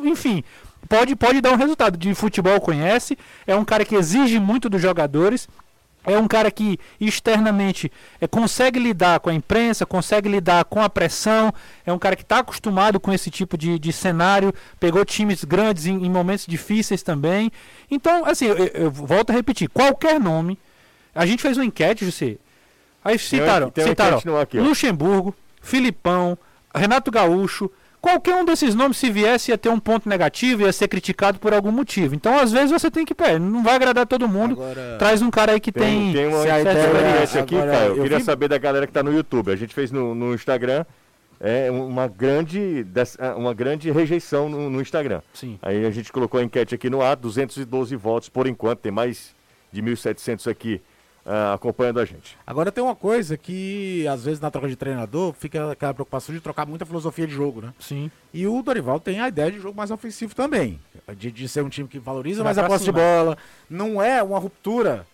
enfim, 0.00 0.42
pode, 0.88 1.14
pode 1.14 1.40
dar 1.40 1.52
um 1.52 1.56
resultado. 1.56 1.96
De 1.96 2.12
futebol 2.16 2.60
conhece, 2.60 3.16
é 3.46 3.54
um 3.54 3.64
cara 3.64 3.84
que 3.84 3.94
exige 3.94 4.40
muito 4.40 4.68
dos 4.68 4.82
jogadores. 4.82 5.48
É 6.06 6.18
um 6.18 6.28
cara 6.28 6.50
que 6.50 6.78
externamente 7.00 7.90
é, 8.20 8.26
consegue 8.26 8.78
lidar 8.78 9.20
com 9.20 9.30
a 9.30 9.34
imprensa, 9.34 9.86
consegue 9.86 10.28
lidar 10.28 10.64
com 10.66 10.82
a 10.82 10.88
pressão. 10.90 11.52
É 11.86 11.92
um 11.92 11.98
cara 11.98 12.14
que 12.14 12.22
está 12.22 12.40
acostumado 12.40 13.00
com 13.00 13.12
esse 13.12 13.30
tipo 13.30 13.56
de, 13.56 13.78
de 13.78 13.92
cenário. 13.92 14.52
Pegou 14.78 15.04
times 15.04 15.44
grandes 15.44 15.86
em, 15.86 16.04
em 16.04 16.10
momentos 16.10 16.46
difíceis 16.46 17.02
também. 17.02 17.50
Então, 17.90 18.24
assim, 18.26 18.46
eu, 18.46 18.56
eu 18.56 18.90
volto 18.90 19.30
a 19.30 19.32
repetir: 19.32 19.68
qualquer 19.68 20.20
nome. 20.20 20.58
A 21.14 21.24
gente 21.24 21.42
fez 21.42 21.56
uma 21.56 21.64
enquete, 21.64 22.04
José. 22.04 22.36
Aí 23.04 23.18
citaram, 23.18 23.70
tem 23.70 23.84
uma 23.84 23.90
citaram 23.90 24.40
aqui, 24.40 24.58
ó. 24.58 24.62
Luxemburgo, 24.62 25.34
Filipão, 25.60 26.36
Renato 26.74 27.10
Gaúcho. 27.10 27.70
Qualquer 28.04 28.34
um 28.34 28.44
desses 28.44 28.74
nomes, 28.74 28.98
se 28.98 29.10
viesse, 29.10 29.50
ia 29.50 29.56
ter 29.56 29.70
um 29.70 29.80
ponto 29.80 30.06
negativo, 30.06 30.60
ia 30.60 30.72
ser 30.74 30.88
criticado 30.88 31.38
por 31.38 31.54
algum 31.54 31.72
motivo. 31.72 32.14
Então, 32.14 32.38
às 32.38 32.52
vezes, 32.52 32.70
você 32.70 32.90
tem 32.90 33.02
que. 33.02 33.14
Pé, 33.14 33.38
não 33.38 33.62
vai 33.62 33.76
agradar 33.76 34.06
todo 34.06 34.28
mundo. 34.28 34.52
Agora- 34.52 34.96
Traz 34.98 35.22
um 35.22 35.30
cara 35.30 35.52
aí 35.52 35.60
que 35.60 35.72
Tem, 35.72 36.12
tem. 36.12 36.12
tem 36.12 36.26
uma 36.26 36.42
se 36.42 36.50
a 36.50 36.62
certa 36.62 36.80
experiência 36.84 37.40
aqui, 37.40 37.56
agora, 37.56 37.72
Caio. 37.72 37.86
Eu 37.92 37.96
eu 37.96 38.02
queria 38.02 38.18
vi- 38.18 38.24
saber 38.24 38.48
da 38.48 38.58
galera 38.58 38.86
que 38.86 38.92
tá 38.92 39.02
no 39.02 39.10
YouTube. 39.10 39.50
A 39.50 39.56
gente 39.56 39.74
fez 39.74 39.90
no, 39.90 40.14
no 40.14 40.34
Instagram 40.34 40.84
é, 41.40 41.70
uma, 41.70 42.06
grande, 42.06 42.86
ah, 43.18 43.34
uma 43.36 43.54
grande 43.54 43.90
rejeição 43.90 44.50
no, 44.50 44.68
no 44.68 44.82
Instagram. 44.82 45.22
Sim. 45.32 45.58
Aí 45.62 45.86
a 45.86 45.90
gente 45.90 46.12
colocou 46.12 46.38
a 46.38 46.44
enquete 46.44 46.74
aqui 46.74 46.90
no 46.90 47.00
ar, 47.00 47.16
212 47.16 47.96
votos 47.96 48.28
por 48.28 48.46
enquanto, 48.46 48.80
tem 48.80 48.92
mais 48.92 49.34
de 49.72 49.80
1.700 49.82 50.46
aqui 50.50 50.82
ah, 51.26 51.54
acompanhando 51.54 52.00
a 52.00 52.04
gente. 52.04 52.36
Agora 52.46 52.70
tem 52.70 52.82
uma 52.84 52.94
coisa 52.94 53.36
que, 53.36 54.06
às 54.08 54.24
vezes, 54.24 54.40
na 54.40 54.50
troca 54.50 54.68
de 54.68 54.76
treinador, 54.76 55.32
fica 55.32 55.72
aquela 55.72 55.94
preocupação 55.94 56.34
de 56.34 56.40
trocar 56.40 56.66
muita 56.66 56.84
filosofia 56.84 57.26
de 57.26 57.32
jogo, 57.32 57.62
né? 57.62 57.72
Sim. 57.78 58.10
E 58.32 58.46
o 58.46 58.62
Dorival 58.62 59.00
tem 59.00 59.20
a 59.20 59.28
ideia 59.28 59.50
de 59.50 59.58
jogo 59.60 59.76
mais 59.76 59.90
ofensivo 59.90 60.34
também. 60.34 60.78
De, 61.16 61.30
de 61.30 61.48
ser 61.48 61.62
um 61.64 61.68
time 61.68 61.88
que 61.88 61.98
valoriza 61.98 62.42
Vai 62.42 62.54
mais 62.54 62.58
a 62.58 62.66
posse 62.66 62.84
de 62.84 62.92
bola. 62.92 63.38
Não 63.68 64.02
é 64.02 64.22
uma 64.22 64.38
ruptura 64.38 65.06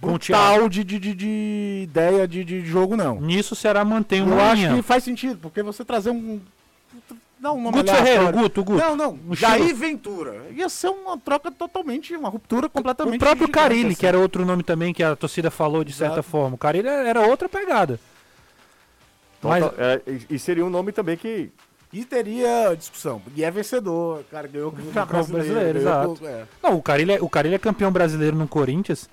brutal 0.00 0.68
de, 0.68 0.84
de, 0.84 0.98
de, 0.98 1.14
de 1.14 1.80
ideia 1.82 2.26
de, 2.28 2.44
de 2.44 2.64
jogo, 2.64 2.96
não. 2.96 3.20
Nisso 3.20 3.54
o 3.54 3.56
Ceará 3.56 3.84
mantém 3.84 4.20
Eu 4.20 4.26
uma 4.26 4.52
acho 4.52 4.62
linha. 4.62 4.76
que 4.76 4.82
faz 4.82 5.02
sentido, 5.04 5.38
porque 5.40 5.62
você 5.62 5.84
trazer 5.84 6.10
um. 6.10 6.40
Não, 7.40 7.56
um 7.56 7.62
nome 7.62 7.78
Guto. 7.78 7.92
Ferreira, 7.94 8.32
Guto, 8.32 8.64
Guto. 8.64 8.78
Não, 8.78 8.96
não. 8.96 9.18
O 9.28 9.34
Jair 9.36 9.74
Ventura. 9.74 10.46
Ia 10.50 10.68
ser 10.68 10.88
uma 10.88 11.16
troca 11.18 11.50
totalmente, 11.52 12.14
uma 12.16 12.28
ruptura 12.28 12.68
completamente. 12.68 13.16
O 13.16 13.18
próprio 13.20 13.48
Carilli, 13.48 13.88
assim. 13.90 13.96
que 14.00 14.06
era 14.06 14.18
outro 14.18 14.44
nome 14.44 14.62
também 14.64 14.92
que 14.92 15.02
a 15.02 15.14
torcida 15.14 15.50
falou 15.50 15.84
de 15.84 15.92
certa 15.92 16.14
Exato. 16.14 16.28
forma. 16.28 16.56
O 16.56 16.58
Carilli 16.58 16.88
era 16.88 17.20
outra 17.26 17.48
pegada. 17.48 18.00
Mas- 19.42 19.62
Total- 19.64 19.78
é, 19.84 20.00
e, 20.30 20.38
seria 20.38 20.64
um 20.64 20.70
nome 20.70 20.90
também 20.92 21.16
que. 21.16 21.50
E 21.92 22.04
teria 22.04 22.74
discussão. 22.76 23.22
E 23.34 23.42
é 23.42 23.50
vencedor. 23.50 24.22
Cara, 24.30 24.46
ganhou 24.46 24.68
o 24.68 24.72
Campeonato 24.72 25.32
brasileiro, 25.32 25.78
ganhou 25.80 25.80
exato. 25.80 26.16
com- 26.20 26.26
é. 26.26 26.44
Não, 26.62 26.76
o 26.76 26.82
Carilli, 26.82 27.12
é, 27.12 27.22
o 27.22 27.28
Carilli 27.30 27.54
é 27.54 27.58
campeão 27.58 27.90
brasileiro 27.90 28.36
no 28.36 28.46
Corinthians. 28.46 29.08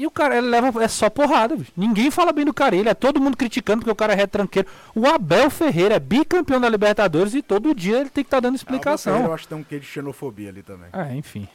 E 0.00 0.06
o 0.06 0.10
cara 0.10 0.38
ele 0.38 0.46
leva. 0.48 0.82
É 0.82 0.88
só 0.88 1.10
porrada, 1.10 1.54
bicho. 1.54 1.72
Ninguém 1.76 2.10
fala 2.10 2.32
bem 2.32 2.42
do 2.42 2.54
Carilli. 2.54 2.88
É 2.88 2.94
todo 2.94 3.20
mundo 3.20 3.36
criticando 3.36 3.80
porque 3.80 3.90
o 3.90 3.94
cara 3.94 4.14
é 4.14 4.16
retranqueiro. 4.16 4.66
O 4.94 5.06
Abel 5.06 5.50
Ferreira 5.50 5.96
é 5.96 6.00
bicampeão 6.00 6.58
da 6.58 6.70
Libertadores 6.70 7.34
e 7.34 7.42
todo 7.42 7.74
dia 7.74 8.00
ele 8.00 8.08
tem 8.08 8.24
que 8.24 8.28
estar 8.28 8.40
dando 8.40 8.54
Ah, 8.54 8.56
o 8.56 8.58
Ferreira, 8.60 8.76
explicação. 8.78 9.24
Eu 9.26 9.34
acho 9.34 9.42
que 9.42 9.48
tem 9.50 9.58
um 9.58 9.62
quê 9.62 9.78
de 9.78 9.84
xenofobia 9.84 10.48
ali 10.48 10.62
também. 10.62 10.88
É, 10.90 11.14
enfim. 11.14 11.46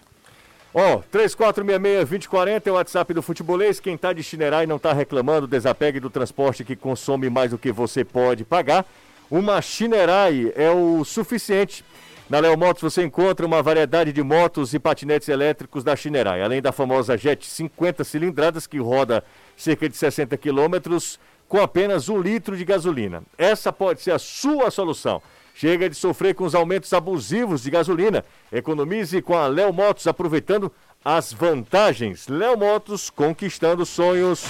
Ó, 0.75 1.01
3466-2040 1.11 2.67
é 2.67 2.71
o 2.71 2.75
WhatsApp 2.75 3.13
do 3.15 3.23
Futebolês. 3.23 3.79
Quem 3.79 3.97
tá 3.97 4.13
de 4.13 4.21
Chinerai 4.21 4.65
e 4.65 4.67
não 4.67 4.77
tá 4.77 4.93
reclamando, 4.93 5.47
desapegue 5.47 5.99
do 5.99 6.11
transporte 6.11 6.63
que 6.63 6.75
consome 6.75 7.31
mais 7.31 7.49
do 7.49 7.57
que 7.57 7.71
você 7.71 8.05
pode 8.05 8.45
pagar. 8.45 8.85
Uma 9.31 9.59
Chinerai 9.59 10.53
é 10.55 10.69
o 10.69 11.03
suficiente. 11.03 11.83
Na 12.27 12.39
Léo 12.39 12.57
Motos 12.57 12.81
você 12.81 13.03
encontra 13.03 13.45
uma 13.45 13.61
variedade 13.61 14.11
de 14.11 14.23
motos 14.23 14.73
e 14.73 14.79
patinetes 14.79 15.29
elétricos 15.29 15.83
da 15.83 15.95
Chinerai. 15.95 16.41
Além 16.41 16.59
da 16.59 16.71
famosa 16.71 17.15
Jet 17.15 17.45
50 17.45 18.03
cilindradas 18.03 18.65
que 18.65 18.79
roda 18.79 19.23
cerca 19.55 19.87
de 19.87 19.95
60 19.95 20.35
quilômetros 20.37 21.19
com 21.47 21.61
apenas 21.61 22.09
um 22.09 22.19
litro 22.19 22.57
de 22.57 22.65
gasolina. 22.65 23.21
Essa 23.37 23.71
pode 23.71 24.01
ser 24.01 24.11
a 24.11 24.17
sua 24.17 24.71
solução. 24.71 25.21
Chega 25.53 25.87
de 25.87 25.95
sofrer 25.95 26.33
com 26.33 26.43
os 26.43 26.55
aumentos 26.55 26.91
abusivos 26.93 27.61
de 27.61 27.69
gasolina. 27.69 28.25
Economize 28.51 29.21
com 29.21 29.35
a 29.35 29.45
Léo 29.45 29.71
Motos, 29.71 30.07
aproveitando 30.07 30.71
as 31.03 31.31
vantagens. 31.31 32.27
Léo 32.27 32.57
Motos, 32.57 33.11
conquistando 33.11 33.85
sonhos. 33.85 34.45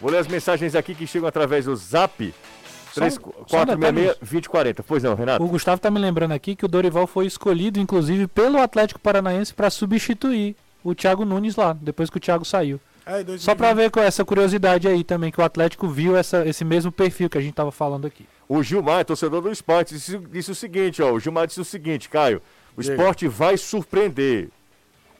Vou 0.00 0.08
ler 0.08 0.18
as 0.18 0.28
mensagens 0.28 0.76
aqui 0.76 0.94
que 0.94 1.06
chegam 1.06 1.28
através 1.28 1.64
do 1.64 1.74
Zap. 1.74 2.32
Só 2.98 3.04
um- 3.06 3.10
só 3.46 3.62
um 3.62 3.64
detalhe, 3.66 4.00
3466-2040. 4.20 4.82
Pois 4.82 5.02
não, 5.02 5.14
Renato? 5.14 5.42
O 5.44 5.48
Gustavo 5.48 5.80
tá 5.80 5.90
me 5.90 5.98
lembrando 5.98 6.32
aqui 6.32 6.54
que 6.56 6.64
o 6.64 6.68
Dorival 6.68 7.06
foi 7.06 7.26
escolhido, 7.26 7.78
inclusive, 7.80 8.26
pelo 8.26 8.58
Atlético 8.58 9.00
Paranaense 9.00 9.52
para 9.54 9.70
substituir 9.70 10.56
o 10.84 10.94
Thiago 10.94 11.24
Nunes 11.24 11.56
lá, 11.56 11.76
depois 11.80 12.08
que 12.10 12.16
o 12.16 12.20
Thiago 12.20 12.44
saiu. 12.44 12.80
É, 13.06 13.12
em 13.20 13.24
2020. 13.24 13.40
Só 13.42 13.54
pra 13.54 13.72
ver 13.72 13.90
com 13.90 14.00
essa 14.00 14.24
curiosidade 14.24 14.86
aí 14.86 15.02
também, 15.02 15.30
que 15.32 15.40
o 15.40 15.44
Atlético 15.44 15.88
viu 15.88 16.14
essa, 16.16 16.46
esse 16.46 16.64
mesmo 16.64 16.92
perfil 16.92 17.30
que 17.30 17.38
a 17.38 17.40
gente 17.40 17.54
tava 17.54 17.72
falando 17.72 18.06
aqui. 18.06 18.26
O 18.48 18.62
Gilmar, 18.62 19.04
torcedor 19.04 19.40
do 19.42 19.50
esporte, 19.50 19.94
disse, 19.94 20.18
disse 20.18 20.50
o 20.50 20.54
seguinte, 20.54 21.02
ó. 21.02 21.12
O 21.12 21.18
Gilmar 21.20 21.46
disse 21.46 21.60
o 21.60 21.64
seguinte, 21.64 22.08
Caio. 22.08 22.40
O 22.76 22.80
esporte 22.80 23.26
vai 23.26 23.56
surpreender. 23.56 24.48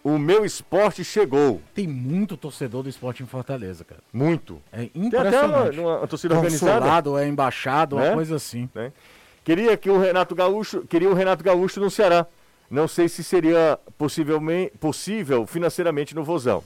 O 0.08 0.18
meu 0.18 0.42
esporte 0.44 1.04
chegou. 1.04 1.60
Tem 1.74 1.86
muito 1.86 2.34
torcedor 2.36 2.82
do 2.82 2.88
esporte 2.88 3.22
em 3.22 3.26
Fortaleza, 3.26 3.84
cara. 3.84 4.00
Muito. 4.10 4.62
É 4.72 4.86
Tem 4.86 5.06
até 5.08 5.18
uma, 5.18 5.26
impressionante. 5.66 5.80
uma 5.80 6.06
torcida 6.06 6.34
organizada. 6.34 6.72
Consulado, 6.80 7.18
é 7.18 7.28
embaixado, 7.28 7.96
Né? 7.96 8.06
uma 8.08 8.14
coisa 8.14 8.36
assim. 8.36 8.70
né? 8.74 8.90
Queria 9.44 9.76
que 9.76 9.90
o 9.90 9.98
Renato 9.98 10.34
Gaúcho, 10.34 10.82
queria 10.88 11.10
o 11.10 11.14
Renato 11.14 11.44
Gaúcho 11.44 11.78
no 11.80 11.90
Ceará. 11.90 12.26
Não 12.70 12.88
sei 12.88 13.08
se 13.08 13.22
seria 13.22 13.78
possivelmente, 13.98 14.72
possível 14.78 15.46
financeiramente 15.46 16.14
no 16.14 16.24
Vozão. 16.24 16.62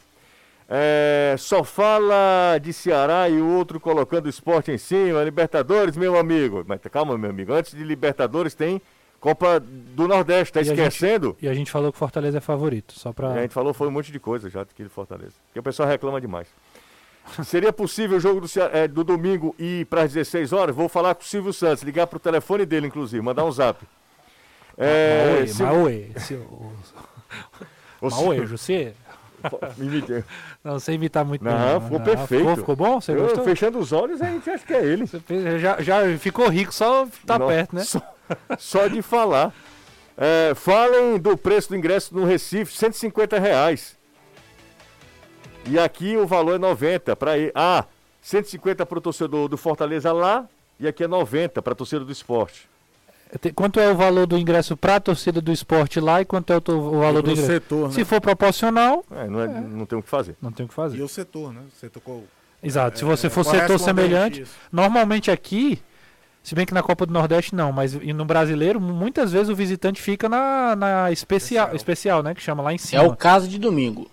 É, 0.68 1.34
só 1.38 1.64
fala 1.64 2.58
de 2.62 2.72
Ceará 2.72 3.28
e 3.28 3.40
o 3.40 3.46
outro 3.56 3.78
colocando 3.80 4.26
o 4.26 4.28
esporte 4.30 4.70
em 4.70 4.78
cima. 4.78 5.22
Libertadores, 5.24 5.96
meu 5.96 6.16
amigo. 6.16 6.64
Mas 6.66 6.80
calma, 6.90 7.18
meu 7.18 7.30
amigo. 7.30 7.52
Antes 7.52 7.72
de 7.74 7.82
Libertadores 7.82 8.54
tem 8.54 8.80
Copa 9.22 9.60
do 9.60 10.08
Nordeste. 10.08 10.52
Tá 10.52 10.58
E 10.58 10.62
a 10.62 10.64
gente- 10.64 10.78
esquecendo? 10.80 11.36
E 11.40 11.48
a 11.48 11.54
gente 11.54 11.70
falou 11.70 11.92
que 11.92 11.96
Fortaleza 11.98 12.38
é 12.38 12.40
favorito, 12.40 12.92
só 12.98 13.12
pra... 13.12 13.28
A 13.32 13.40
gente 13.42 13.54
falou 13.54 13.72
foi 13.72 13.86
um 13.86 13.90
monte 13.92 14.10
de 14.10 14.18
coisa 14.18 14.50
já 14.50 14.64
do 14.64 14.90
Fortaleza. 14.90 15.34
Porque 15.46 15.60
o 15.60 15.62
pessoal 15.62 15.88
reclama 15.88 16.20
demais. 16.20 16.48
Seria 17.44 17.72
possível 17.72 18.16
o 18.18 18.20
jogo 18.20 18.40
do, 18.40 18.48
é, 18.72 18.88
do 18.88 19.04
domingo 19.04 19.54
ir 19.56 19.86
para 19.86 20.02
as 20.02 20.12
16 20.12 20.52
horas? 20.52 20.74
Vou 20.74 20.88
falar 20.88 21.14
com 21.14 21.22
o 21.22 21.24
Silvio 21.24 21.52
Santos, 21.52 21.84
ligar 21.84 22.08
para 22.08 22.16
o 22.16 22.20
telefone 22.20 22.66
dele, 22.66 22.88
inclusive, 22.88 23.22
mandar 23.22 23.44
um 23.44 23.52
zap. 23.52 23.86
É, 24.76 25.34
Mauê, 25.36 25.46
se- 25.46 25.62
Mauê, 25.62 26.06
se- 26.16 26.34
o- 26.34 26.72
o 28.02 28.10
Mauê, 28.10 28.36
Silvio- 28.38 28.58
você... 28.58 28.92
Imite- 29.78 30.24
Não 30.64 30.78
sei 30.80 30.94
imitar 30.96 31.24
muito 31.24 31.44
Não, 31.44 31.80
ficou 31.80 32.00
perfeito. 32.00 32.40
Ficou, 32.40 32.56
ficou 32.56 32.76
bom? 32.76 33.00
Você 33.00 33.12
Eu, 33.12 33.22
gostou? 33.22 33.44
fechando 33.44 33.78
os 33.78 33.92
olhos, 33.92 34.20
a 34.22 34.26
gente 34.30 34.48
acha 34.50 34.64
que 34.66 34.72
é 34.72 34.84
ele. 34.84 35.04
Você 35.06 35.58
já, 35.58 35.80
já 35.80 36.18
ficou 36.18 36.48
rico, 36.48 36.72
só 36.72 37.06
tá 37.26 37.38
Nossa, 37.40 37.52
perto, 37.52 37.74
né? 37.76 37.82
Só, 37.84 38.00
só 38.58 38.86
de 38.88 39.02
falar. 39.02 39.52
É, 40.16 40.52
falem 40.54 41.18
do 41.18 41.36
preço 41.36 41.70
do 41.70 41.76
ingresso 41.76 42.14
no 42.14 42.24
Recife, 42.24 42.76
150 42.76 43.38
reais. 43.38 43.96
E 45.66 45.78
aqui 45.78 46.16
o 46.16 46.26
valor 46.26 46.56
é 46.56 46.58
90 46.58 47.14
para 47.16 47.38
ir. 47.38 47.52
Ah, 47.54 47.84
150 48.20 48.84
para 48.84 48.98
o 48.98 49.00
torcedor 49.00 49.48
do 49.48 49.56
Fortaleza 49.56 50.12
lá 50.12 50.46
e 50.78 50.86
aqui 50.86 51.04
é 51.04 51.08
90 51.08 51.62
para 51.62 51.72
a 51.72 51.76
torcida 51.76 52.04
do 52.04 52.12
esporte. 52.12 52.68
Te- 53.40 53.52
Quanto 53.52 53.80
é 53.80 53.90
o 53.90 53.96
valor 53.96 54.26
do 54.26 54.36
ingresso 54.36 54.76
pra 54.76 55.00
torcida 55.00 55.40
do 55.40 55.50
esporte 55.50 55.98
lá 56.00 56.20
e 56.20 56.24
quanto 56.24 56.52
é 56.52 56.56
o, 56.56 56.72
o 56.72 57.00
valor 57.00 57.22
do 57.22 57.30
ingresso? 57.30 57.46
setor, 57.46 57.88
né? 57.88 57.94
Se 57.94 58.04
for 58.04 58.20
proporcional, 58.20 59.04
É, 59.10 59.26
não, 59.26 59.40
é, 59.40 59.46
não 59.48 59.86
tem 59.86 59.98
o 59.98 60.02
que 60.02 60.08
fazer. 60.08 60.36
não 60.42 60.52
tem 60.52 60.66
o 60.66 60.68
que 60.68 60.74
E 60.74 60.76
fazer. 60.76 61.02
o 61.02 61.08
setor, 61.08 61.52
né? 61.54 61.62
Você 61.74 61.88
tocou. 61.88 62.24
Exato. 62.62 62.98
Se 62.98 63.04
você 63.04 63.30
for 63.30 63.40
é, 63.40 63.44
setor 63.44 63.66
correspondente, 63.68 63.84
semelhante, 63.84 64.42
isso. 64.42 64.54
normalmente 64.70 65.30
aqui 65.30 65.80
Se 66.42 66.54
bem 66.54 66.66
que 66.66 66.74
na 66.74 66.82
Copa 66.82 67.06
do 67.06 67.12
Nordeste 67.12 67.54
não, 67.54 67.70
mas 67.70 67.94
e 67.94 68.12
no 68.12 68.24
brasileiro, 68.24 68.80
muitas 68.80 69.30
vezes 69.32 69.48
o 69.48 69.54
visitante 69.54 70.02
fica 70.02 70.28
na, 70.28 70.74
na 70.74 71.12
especial, 71.12 71.74
especial, 71.74 72.22
né? 72.22 72.34
Que 72.34 72.42
chama 72.42 72.62
lá 72.62 72.72
em 72.72 72.76
É 72.76 72.78
cima. 72.78 73.04
o 73.04 73.16
caso 73.16 73.46
de 73.46 73.58
domingo. 73.58 74.10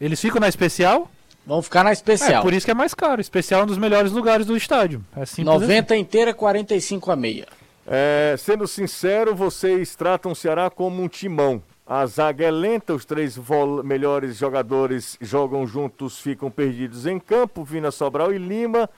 Eles 0.00 0.20
ficam 0.20 0.40
na 0.40 0.48
especial? 0.48 1.10
Vão 1.46 1.60
ficar 1.60 1.82
na 1.84 1.90
É, 1.90 1.92
especial. 1.92 2.42
por 2.42 2.52
isso 2.54 2.64
que 2.64 2.70
é 2.70 2.74
mais 2.74 2.94
caro. 2.94 3.20
Especial 3.20 3.60
é 3.60 3.64
um 3.64 3.66
dos 3.66 3.76
melhores 3.78 4.12
lugares 4.12 4.46
do 4.46 4.56
estádio. 4.56 5.04
É 5.16 5.26
simples 5.26 5.46
90 5.60 5.96
inteira, 5.96 6.32
45 6.32 7.10
a 7.10 7.16
meia. 7.16 7.46
É, 7.86 8.34
sendo 8.38 8.66
sincero, 8.66 9.34
vocês 9.34 9.94
tratam 9.94 10.32
o 10.32 10.36
Ceará 10.36 10.70
como 10.70 11.02
um 11.02 11.08
timão. 11.08 11.62
A 11.86 12.06
zaga 12.06 12.46
é 12.46 12.50
lenta, 12.50 12.94
os 12.94 13.04
três 13.04 13.38
melhores 13.84 14.38
jogadores 14.38 15.18
jogam 15.20 15.66
juntos, 15.66 16.18
ficam 16.18 16.50
perdidos 16.50 17.04
em 17.04 17.18
campo, 17.18 17.62
Vina 17.62 17.90
Sobral 17.90 18.32
e 18.32 18.38
Lima. 18.38 18.88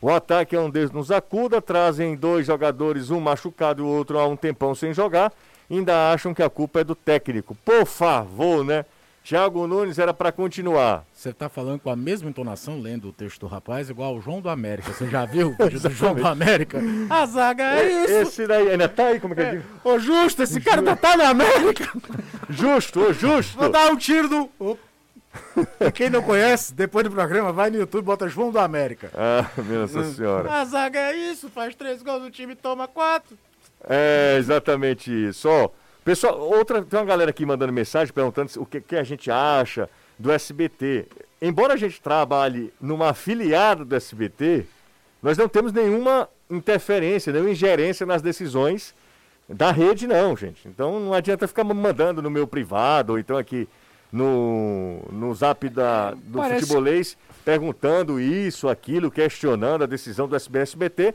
O 0.00 0.10
ataque 0.10 0.54
é 0.54 0.60
um 0.60 0.70
Deus 0.70 0.90
nos 0.90 1.10
acuda, 1.10 1.60
trazem 1.60 2.14
dois 2.14 2.46
jogadores, 2.46 3.10
um 3.10 3.20
machucado 3.20 3.82
e 3.82 3.84
o 3.84 3.88
outro 3.88 4.18
há 4.18 4.26
um 4.26 4.36
tempão 4.36 4.74
sem 4.74 4.92
jogar. 4.92 5.32
Ainda 5.70 6.12
acham 6.12 6.32
que 6.34 6.42
a 6.42 6.50
culpa 6.50 6.80
é 6.80 6.84
do 6.84 6.94
técnico. 6.94 7.56
Por 7.64 7.86
favor, 7.86 8.64
né? 8.64 8.84
Thiago 9.24 9.66
Nunes 9.66 9.98
era 9.98 10.14
para 10.14 10.30
continuar. 10.30 11.04
Você 11.12 11.32
tá 11.32 11.48
falando 11.48 11.80
com 11.80 11.90
a 11.90 11.96
mesma 11.96 12.30
entonação, 12.30 12.78
lendo 12.80 13.08
o 13.08 13.12
texto 13.12 13.40
do 13.40 13.46
rapaz, 13.48 13.90
igual 13.90 14.14
o 14.14 14.20
João 14.20 14.40
do 14.40 14.48
América. 14.48 14.92
Você 14.92 15.08
já 15.08 15.24
viu 15.24 15.48
o 15.48 15.56
vídeo 15.64 15.80
do 15.80 15.90
João 15.90 16.14
do 16.14 16.24
América? 16.24 16.78
A 17.10 17.26
zaga 17.26 17.64
é 17.64 18.04
isso. 18.04 18.12
Esse 18.12 18.46
daí 18.46 18.70
ainda 18.70 18.88
tá 18.88 19.06
aí, 19.06 19.18
como 19.18 19.34
que 19.34 19.40
eu 19.40 19.50
digo? 19.50 19.64
Ô, 19.82 19.98
Justo, 19.98 20.44
esse 20.44 20.60
cara 20.60 20.80
tá, 20.80 20.94
tá 20.94 21.16
na 21.16 21.30
América. 21.30 21.92
Justo, 22.48 23.00
ô 23.00 23.12
justo. 23.12 23.58
Vou 23.58 23.68
dar 23.68 23.90
um 23.90 23.96
tiro 23.96 24.28
do... 24.28 24.48
Opa. 24.60 24.85
E 25.80 25.90
quem 25.92 26.10
não 26.10 26.22
conhece, 26.22 26.74
depois 26.74 27.04
do 27.04 27.10
programa, 27.10 27.52
vai 27.52 27.70
no 27.70 27.78
YouTube 27.78 28.02
e 28.02 28.06
bota 28.06 28.28
João 28.28 28.50
do 28.50 28.58
América. 28.58 29.10
Ah, 29.14 29.48
minha 29.62 29.80
Nossa 29.80 30.04
senhora. 30.04 30.50
A 30.52 30.64
zaga 30.64 30.98
é 30.98 31.16
isso, 31.16 31.48
faz 31.48 31.74
três 31.74 32.02
gols, 32.02 32.24
o 32.24 32.30
time 32.30 32.54
toma 32.54 32.88
quatro. 32.88 33.36
É 33.88 34.36
exatamente 34.38 35.10
isso. 35.10 35.48
Ó, 35.48 35.70
pessoal, 36.04 36.38
outra, 36.40 36.82
tem 36.82 36.98
uma 36.98 37.06
galera 37.06 37.30
aqui 37.30 37.44
mandando 37.46 37.72
mensagem 37.72 38.12
perguntando 38.12 38.50
o 38.56 38.66
que, 38.66 38.80
que 38.80 38.96
a 38.96 39.04
gente 39.04 39.30
acha 39.30 39.88
do 40.18 40.32
SBT. 40.32 41.06
Embora 41.40 41.74
a 41.74 41.76
gente 41.76 42.00
trabalhe 42.00 42.72
numa 42.80 43.10
afiliada 43.10 43.84
do 43.84 43.94
SBT, 43.94 44.66
nós 45.22 45.36
não 45.36 45.48
temos 45.48 45.72
nenhuma 45.72 46.28
interferência, 46.50 47.32
nenhuma 47.32 47.50
ingerência 47.50 48.06
nas 48.06 48.22
decisões 48.22 48.94
da 49.48 49.70
rede, 49.70 50.06
não, 50.06 50.36
gente. 50.36 50.66
Então 50.66 50.98
não 50.98 51.12
adianta 51.12 51.46
ficar 51.46 51.64
mandando 51.64 52.20
no 52.20 52.30
meu 52.30 52.46
privado, 52.46 53.12
ou 53.12 53.18
então 53.18 53.36
aqui 53.36 53.68
no, 54.16 55.00
no 55.12 55.34
zap 55.34 55.68
da, 55.68 56.12
do 56.12 56.38
Parece- 56.38 56.60
futebolês, 56.62 57.16
perguntando 57.44 58.18
isso, 58.20 58.68
aquilo, 58.68 59.10
questionando 59.10 59.84
a 59.84 59.86
decisão 59.86 60.26
do 60.26 60.34
SBT. 60.36 61.14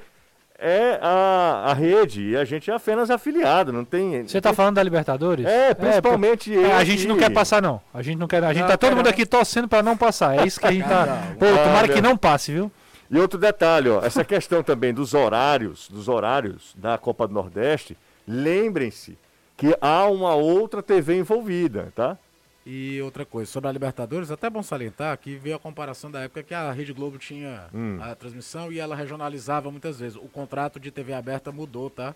É 0.64 0.99
a, 1.02 1.64
a 1.72 1.74
rede 1.74 2.22
e 2.30 2.38
a 2.38 2.45
gente 2.45 2.70
é 2.70 2.76
apenas 2.76 3.10
afiliado, 3.10 3.74
não 3.74 3.84
tem. 3.84 4.28
Você 4.28 4.39
tá 4.39 4.54
falando 4.54 4.76
da 4.76 4.84
Libertadores? 4.84 5.43
É, 5.43 5.74
principalmente 5.74 6.56
É, 6.56 6.66
eu 6.68 6.76
a 6.76 6.84
gente 6.84 7.08
não 7.08 7.18
quer 7.18 7.32
passar, 7.32 7.64
não. 7.64 7.82
A 7.91 8.04
gente 8.04 8.20
não 8.20 8.28
quer. 8.28 8.43
A 8.43 8.54
gente 8.54 8.62
Não, 8.62 8.68
tá 8.70 8.78
todo 8.78 8.95
mundo 8.95 9.08
aqui 9.08 9.26
torcendo 9.26 9.68
pra 9.68 9.82
não 9.82 9.97
passar. 9.97 10.38
É 10.39 10.45
isso 10.45 10.60
que 10.60 10.68
a 10.68 10.72
gente 10.72 10.88
tá. 10.88 11.24
Pô, 11.39 11.47
tomara 11.47 11.88
que 11.88 11.99
não 11.99 12.16
passe, 12.16 12.52
viu? 12.52 12.72
E 13.10 13.18
outro 13.18 13.39
detalhe, 13.39 13.89
ó, 13.89 14.06
essa 14.06 14.24
questão 14.24 14.62
também 14.62 14.93
dos 14.93 15.16
horários, 15.16 15.89
dos 15.89 16.08
horários 16.08 16.76
da 16.78 16.95
Copa 16.95 17.28
do 17.28 17.34
Nordeste, 17.34 17.97
lembrem-se 18.28 19.18
que 19.58 19.76
há 19.82 20.06
uma 20.06 20.36
outra 20.36 20.84
TV 20.84 21.18
envolvida, 21.18 21.91
tá? 21.95 22.18
E 22.66 23.01
outra 23.01 23.26
coisa, 23.26 23.49
sobre 23.51 23.70
a 23.70 23.72
Libertadores, 23.72 24.30
até 24.30 24.47
bom 24.49 24.62
salientar 24.62 25.18
que 25.18 25.36
veio 25.36 25.55
a 25.55 25.59
comparação 25.59 26.12
da 26.12 26.22
época 26.22 26.43
que 26.43 26.53
a 26.53 26.72
Rede 26.72 26.93
Globo 26.93 27.18
tinha 27.18 27.66
a 28.01 28.14
transmissão 28.14 28.72
e 28.72 28.80
ela 28.80 28.95
regionalizava 28.95 29.72
muitas 29.72 29.99
vezes. 29.99 30.16
O 30.16 30.28
contrato 30.28 30.80
de 30.80 30.91
TV 30.91 31.12
aberta 31.14 31.51
mudou, 31.51 31.89
tá? 31.89 32.14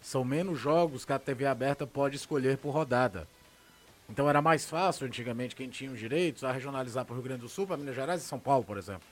São 0.00 0.24
menos 0.24 0.58
jogos 0.58 1.04
que 1.04 1.12
a 1.12 1.18
TV 1.18 1.44
aberta 1.44 1.86
pode 1.86 2.16
escolher 2.16 2.56
por 2.56 2.70
rodada. 2.70 3.28
Então 4.08 4.26
era 4.26 4.40
mais 4.40 4.64
fácil 4.64 5.06
antigamente 5.06 5.54
quem 5.54 5.68
tinha 5.68 5.90
os 5.90 5.98
direitos 5.98 6.44
a 6.44 6.50
regionalizar 6.50 7.04
para 7.04 7.12
o 7.12 7.16
Rio 7.16 7.24
Grande 7.24 7.42
do 7.42 7.48
Sul, 7.48 7.66
para 7.66 7.76
Minas 7.76 7.94
Gerais 7.94 8.22
e 8.22 8.24
São 8.24 8.38
Paulo, 8.38 8.64
por 8.64 8.78
exemplo. 8.78 9.02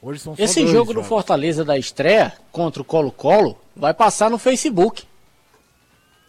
Hoje 0.00 0.20
são 0.20 0.36
só 0.36 0.42
Esse 0.42 0.60
dois 0.60 0.70
jogo 0.70 0.94
do. 0.94 1.02
Fortaleza 1.02 1.64
da 1.64 1.76
estreia 1.76 2.32
contra 2.52 2.80
o 2.80 2.84
Colo-Colo 2.84 3.58
vai 3.74 3.92
passar 3.92 4.30
no 4.30 4.38
Facebook. 4.38 5.08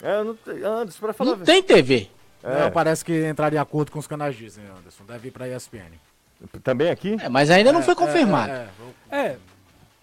É, 0.01 0.23
não 0.23 0.36
te- 0.36 0.49
Anderson, 0.63 0.99
pra 0.99 1.13
falar. 1.13 1.36
Não 1.36 1.45
tem 1.45 1.61
TV. 1.61 2.09
É. 2.45 2.59
Não, 2.63 2.71
parece 2.71 3.03
que 3.03 3.27
entraria 3.27 3.57
em 3.59 3.61
acordo 3.61 3.91
com 3.91 3.99
os 3.99 4.07
canais 4.07 4.35
Disney, 4.35 4.65
Anderson. 4.77 5.03
Deve 5.07 5.29
ir 5.29 5.31
para 5.31 5.45
a 5.45 5.49
ESPN. 5.55 5.91
Também 6.63 6.89
aqui? 6.89 7.17
É, 7.21 7.29
mas 7.29 7.49
ainda 7.49 7.71
não 7.73 7.81
foi 7.81 7.95
confirmado. 7.95 8.51
É, 8.51 8.67
é, 9.11 9.17
É, 9.17 9.37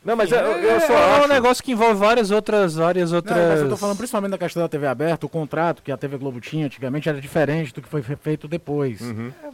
Não, 0.04 0.16
mas 0.16 0.32
eu, 0.32 0.38
eu 0.40 0.80
só 0.80 0.92
é 0.94 1.16
acho. 1.16 1.24
um 1.24 1.28
negócio 1.28 1.62
que 1.62 1.70
envolve 1.72 1.94
várias 2.00 2.30
outras. 2.32 2.74
Várias 2.74 3.12
outras... 3.12 3.36
Não, 3.38 3.48
mas 3.48 3.60
eu 3.60 3.68
tô 3.68 3.76
falando 3.76 3.96
principalmente 3.98 4.30
da 4.32 4.38
questão 4.38 4.62
da 4.62 4.68
TV 4.68 4.86
aberta, 4.88 5.24
o 5.26 5.28
contrato 5.28 5.82
que 5.82 5.92
a 5.92 5.96
TV 5.96 6.16
Globo 6.16 6.40
tinha 6.40 6.66
antigamente 6.66 7.08
era 7.08 7.20
diferente 7.20 7.72
do 7.72 7.80
que 7.80 7.88
foi 7.88 8.02
fe- 8.02 8.16
feito 8.16 8.48
depois. 8.48 9.00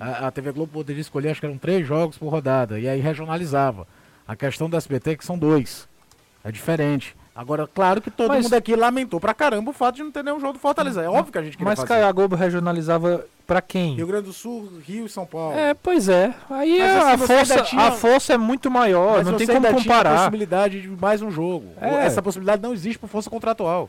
A, 0.01 0.29
a 0.29 0.31
TV 0.31 0.53
Globo 0.53 0.73
poderia 0.73 1.01
escolher, 1.03 1.31
acho 1.31 1.41
que 1.41 1.47
eram 1.47 1.59
três 1.59 1.87
jogos 1.87 2.17
por 2.17 2.29
rodada, 2.31 2.79
e 2.81 2.89
aí 2.89 3.01
regionalizava. 3.01 3.87
A 4.27 4.35
questão 4.37 4.71
do 4.71 4.77
SBT 4.77 5.11
é 5.11 5.17
que 5.17 5.25
são 5.27 5.37
dois. 5.39 5.87
É 6.45 6.51
diferente. 6.53 7.15
Agora, 7.39 7.69
claro 7.73 8.01
que 8.03 8.11
todo 8.11 8.31
Mas- 8.31 8.43
mundo 8.43 8.55
aqui 8.55 8.75
lamentou 8.75 9.21
pra 9.21 9.33
caramba 9.33 9.71
o 9.71 9.73
fato 9.73 9.95
de 9.95 10.03
não 10.03 10.11
ter 10.11 10.25
nenhum 10.25 10.41
jogo 10.41 10.55
do 10.55 10.59
Fortaleza. 10.59 11.01
É 11.03 11.09
óbvio 11.09 11.31
que 11.31 11.39
a 11.39 11.43
gente 11.43 11.53
queria 11.57 11.71
Mas, 11.71 11.79
fazer. 11.79 11.89
Caio, 11.89 12.07
a 12.07 12.11
Globo 12.11 12.35
regionalizava 12.35 13.25
pra 13.47 13.63
quem? 13.63 13.95
Rio 13.95 14.09
Grande 14.09 14.25
do 14.25 14.33
Sul, 14.33 14.69
Rio 14.85 15.07
e 15.07 15.09
São 15.09 15.25
Paulo. 15.25 15.57
É, 15.57 15.73
pois 15.73 16.09
é. 16.09 16.35
Aí 16.51 16.81
Mas 16.81 16.97
a, 16.97 17.13
assim, 17.13 17.17
você 17.19 17.37
força, 17.37 17.63
tinha- 17.63 17.83
a 17.87 17.93
força 17.93 18.33
é 18.33 18.37
muito 18.37 18.69
maior, 18.69 19.19
Mas 19.19 19.27
não 19.29 19.37
tem 19.39 19.47
como 19.47 19.59
ainda 19.59 19.69
tinha 19.69 19.79
a 19.79 19.83
comparar. 19.85 20.17
possibilidade 20.19 20.83
de 20.83 20.89
mais 20.89 21.23
um 21.23 21.31
jogo. 21.31 21.67
É. 21.81 22.07
Essa 22.07 22.21
possibilidade 22.21 22.61
não 22.61 22.73
existe 22.73 22.99
por 22.99 23.09
força 23.09 23.31
contratual. 23.31 23.89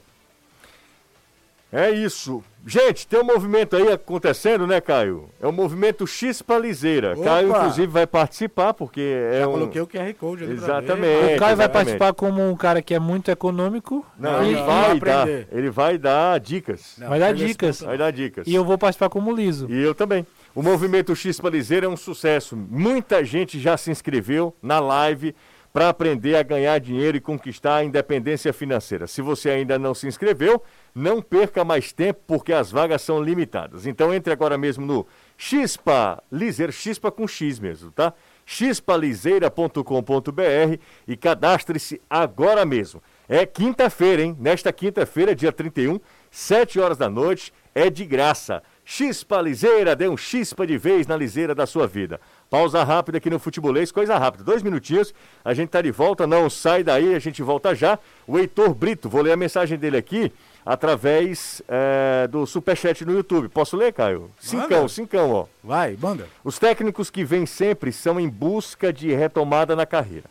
É 1.71 1.91
isso. 1.91 2.43
Gente, 2.65 3.07
tem 3.07 3.19
um 3.19 3.23
movimento 3.23 3.75
aí 3.75 3.91
acontecendo, 3.91 4.67
né, 4.67 4.81
Caio? 4.81 5.29
É 5.39 5.47
o 5.47 5.51
movimento 5.51 6.05
Chispa 6.05 6.57
Liseira. 6.57 7.13
Opa! 7.13 7.23
Caio, 7.23 7.49
inclusive, 7.49 7.87
vai 7.87 8.05
participar, 8.07 8.73
porque 8.73 8.99
é 9.01 9.39
Já 9.39 9.47
um. 9.47 9.51
coloquei 9.51 9.81
o 9.81 9.87
QR 9.87 10.13
Code 10.15 10.43
ali 10.43 10.55
pra 10.55 10.65
ver. 10.65 10.83
Exatamente. 10.83 11.35
O 11.35 11.39
Caio 11.39 11.57
vai 11.57 11.69
participar 11.69 12.13
como 12.13 12.47
um 12.49 12.55
cara 12.55 12.81
que 12.81 12.93
é 12.93 12.99
muito 12.99 13.31
econômico. 13.31 14.05
Não, 14.17 14.31
Não, 14.33 14.43
ele 14.43 14.55
não, 14.55 14.65
vai 14.65 14.89
não 14.89 14.99
dar. 14.99 15.21
aprender. 15.21 15.47
Ele 15.51 15.69
vai 15.69 15.97
dar 15.97 16.39
dicas. 16.39 16.95
Não, 16.97 17.09
vai 17.09 17.19
dar 17.19 17.35
esse 17.35 17.45
dicas. 17.45 17.81
Vai 17.81 17.97
dar 17.97 18.11
dicas. 18.11 18.47
E 18.47 18.53
eu 18.53 18.65
vou 18.65 18.77
participar 18.77 19.09
como 19.09 19.31
liso. 19.31 19.67
E 19.69 19.81
eu 19.81 19.95
também. 19.95 20.25
O 20.53 20.61
movimento 20.61 21.15
X 21.15 21.39
Liseira 21.39 21.85
é 21.85 21.89
um 21.89 21.97
sucesso. 21.97 22.57
Muita 22.57 23.23
gente 23.23 23.59
já 23.59 23.77
se 23.77 23.89
inscreveu 23.89 24.53
na 24.61 24.79
live 24.79 25.33
para 25.71 25.89
aprender 25.89 26.35
a 26.35 26.43
ganhar 26.43 26.79
dinheiro 26.79 27.17
e 27.17 27.21
conquistar 27.21 27.77
a 27.77 27.83
independência 27.83 28.51
financeira. 28.51 29.07
Se 29.07 29.21
você 29.21 29.49
ainda 29.49 29.77
não 29.77 29.93
se 29.93 30.07
inscreveu, 30.07 30.63
não 30.93 31.21
perca 31.21 31.63
mais 31.63 31.91
tempo 31.91 32.21
porque 32.25 32.51
as 32.51 32.71
vagas 32.71 33.01
são 33.01 33.21
limitadas. 33.21 33.85
Então 33.85 34.13
entre 34.13 34.33
agora 34.33 34.57
mesmo 34.57 34.85
no 34.85 35.05
Xpa 35.37 36.21
Liseira, 36.31 36.71
Xpa 36.71 37.11
com 37.11 37.27
X 37.27 37.59
mesmo, 37.59 37.91
tá? 37.91 38.13
xpaliseira.com.br 38.45 40.79
e 41.07 41.15
cadastre-se 41.15 42.01
agora 42.09 42.65
mesmo. 42.65 43.01
É 43.27 43.45
quinta-feira, 43.45 44.23
hein? 44.23 44.35
Nesta 44.39 44.73
quinta-feira, 44.73 45.35
dia 45.35 45.51
31, 45.51 45.99
7 46.31 46.79
horas 46.79 46.97
da 46.97 47.07
noite, 47.07 47.53
é 47.75 47.91
de 47.91 48.05
graça. 48.05 48.63
Chispa 48.83 49.39
Liseira, 49.39 49.95
dê 49.95 50.07
um 50.07 50.17
chispa 50.17 50.65
de 50.65 50.79
vez 50.79 51.05
na 51.05 51.15
liseira 51.15 51.53
da 51.53 51.67
sua 51.67 51.85
vida. 51.85 52.19
Pausa 52.49 52.83
rápida 52.83 53.19
aqui 53.19 53.29
no 53.29 53.37
Futebolês, 53.39 53.91
coisa 53.91 54.17
rápida. 54.17 54.43
Dois 54.43 54.63
minutinhos, 54.63 55.13
a 55.45 55.53
gente 55.53 55.69
tá 55.69 55.81
de 55.81 55.91
volta, 55.91 56.25
não 56.25 56.49
sai 56.49 56.83
daí, 56.83 57.13
a 57.13 57.19
gente 57.19 57.43
volta 57.43 57.75
já. 57.75 57.99
O 58.27 58.39
Heitor 58.39 58.73
Brito, 58.73 59.07
vou 59.07 59.21
ler 59.21 59.33
a 59.33 59.37
mensagem 59.37 59.77
dele 59.77 59.97
aqui 59.97 60.31
através 60.65 61.61
eh, 61.67 62.27
do 62.31 62.45
Superchat 62.47 63.05
no 63.05 63.11
YouTube. 63.13 63.49
Posso 63.49 63.77
ler, 63.77 63.93
Caio? 63.93 64.31
Cincão, 64.39 64.87
cincão, 64.87 65.31
ó. 65.31 65.45
Vai, 65.63 65.95
banda. 65.95 66.27
Os 66.43 66.57
técnicos 66.57 67.09
que 67.09 67.23
vêm 67.23 67.45
sempre 67.45 67.91
são 67.91 68.19
em 68.19 68.27
busca 68.29 68.91
de 68.91 69.13
retomada 69.13 69.75
na 69.75 69.85
carreira. 69.85 70.25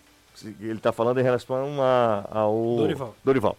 Ele 0.61 0.73
está 0.75 0.93
falando 0.93 1.19
em 1.19 1.23
relação 1.23 1.83
a- 1.83 2.25
ao 2.31 2.77
Dorival. 2.79 3.15
Dorival. 3.25 3.57